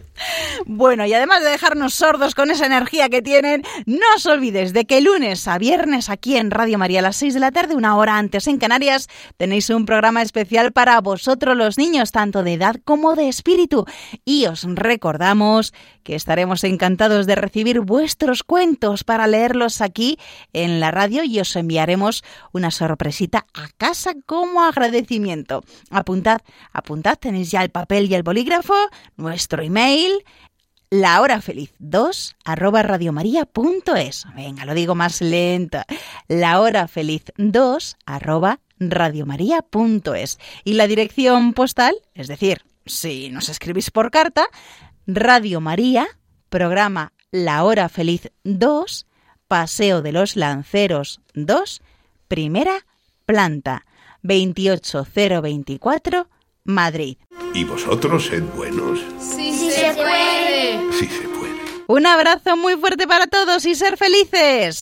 Bueno, 0.65 1.05
y 1.05 1.13
además 1.13 1.43
de 1.43 1.49
dejarnos 1.49 1.93
sordos 1.93 2.35
con 2.35 2.51
esa 2.51 2.65
energía 2.65 3.09
que 3.09 3.21
tienen, 3.21 3.63
no 3.85 4.05
os 4.15 4.25
olvides 4.25 4.73
de 4.73 4.85
que 4.85 5.01
lunes 5.01 5.47
a 5.47 5.57
viernes 5.57 6.09
aquí 6.09 6.37
en 6.37 6.51
Radio 6.51 6.77
María 6.77 6.99
a 6.99 7.03
las 7.03 7.15
6 7.17 7.33
de 7.33 7.39
la 7.39 7.51
tarde, 7.51 7.75
una 7.75 7.95
hora 7.97 8.17
antes 8.17 8.47
en 8.47 8.57
Canarias, 8.57 9.07
tenéis 9.37 9.69
un 9.69 9.85
programa 9.85 10.21
especial 10.21 10.71
para 10.71 10.99
vosotros 11.01 11.55
los 11.55 11.77
niños, 11.77 12.11
tanto 12.11 12.43
de 12.43 12.53
edad 12.53 12.75
como 12.83 13.15
de 13.15 13.29
espíritu. 13.29 13.85
Y 14.25 14.45
os 14.45 14.63
recordamos 14.63 15.73
estaremos 16.13 16.63
encantados 16.63 17.25
de 17.25 17.35
recibir 17.35 17.81
vuestros 17.81 18.43
cuentos 18.43 19.03
para 19.03 19.27
leerlos 19.27 19.81
aquí 19.81 20.17
en 20.53 20.79
la 20.79 20.91
radio 20.91 21.23
y 21.23 21.39
os 21.39 21.55
enviaremos 21.55 22.23
una 22.51 22.71
sorpresita 22.71 23.45
a 23.53 23.69
casa 23.77 24.13
como 24.25 24.63
agradecimiento. 24.63 25.63
Apuntad, 25.89 26.41
apuntad, 26.73 27.17
tenéis 27.17 27.51
ya 27.51 27.63
el 27.63 27.69
papel 27.69 28.09
y 28.09 28.15
el 28.15 28.23
bolígrafo, 28.23 28.75
nuestro 29.17 29.61
email 29.61 30.23
la 30.91 31.21
hora 31.21 31.39
feliz 31.39 31.71
2 31.77 32.35
arroba 32.45 32.81
radiomaria.es. 32.81 34.25
Venga, 34.35 34.65
lo 34.65 34.73
digo 34.73 34.95
más 34.95 35.21
lento. 35.21 35.79
La 36.27 36.59
hora 36.61 36.87
feliz 36.87 37.25
2 37.37 37.97
arroba 38.07 38.59
radiomaria.es. 38.79 40.39
Y 40.63 40.73
la 40.73 40.87
dirección 40.87 41.53
postal, 41.53 41.95
es 42.15 42.27
decir, 42.27 42.63
si 42.87 43.29
nos 43.29 43.49
escribís 43.49 43.91
por 43.91 44.09
carta, 44.09 44.47
Radio 45.11 45.59
María, 45.59 46.07
programa 46.49 47.13
La 47.31 47.63
hora 47.63 47.89
feliz 47.89 48.29
2, 48.43 49.07
Paseo 49.47 50.03
de 50.03 50.11
los 50.11 50.35
Lanceros 50.35 51.19
2, 51.33 51.81
primera 52.27 52.85
planta, 53.25 53.87
28024, 54.21 56.29
Madrid. 56.63 57.17
¿Y 57.55 57.63
vosotros 57.63 58.27
sed 58.27 58.43
buenos? 58.55 58.99
Sí, 59.19 59.71
se 59.71 59.95
puede. 59.95 60.93
Sí 60.93 61.07
se 61.07 61.27
puede. 61.27 61.57
Un 61.87 62.05
abrazo 62.05 62.55
muy 62.55 62.75
fuerte 62.75 63.07
para 63.07 63.25
todos 63.25 63.65
y 63.65 63.73
ser 63.73 63.97
felices. 63.97 64.81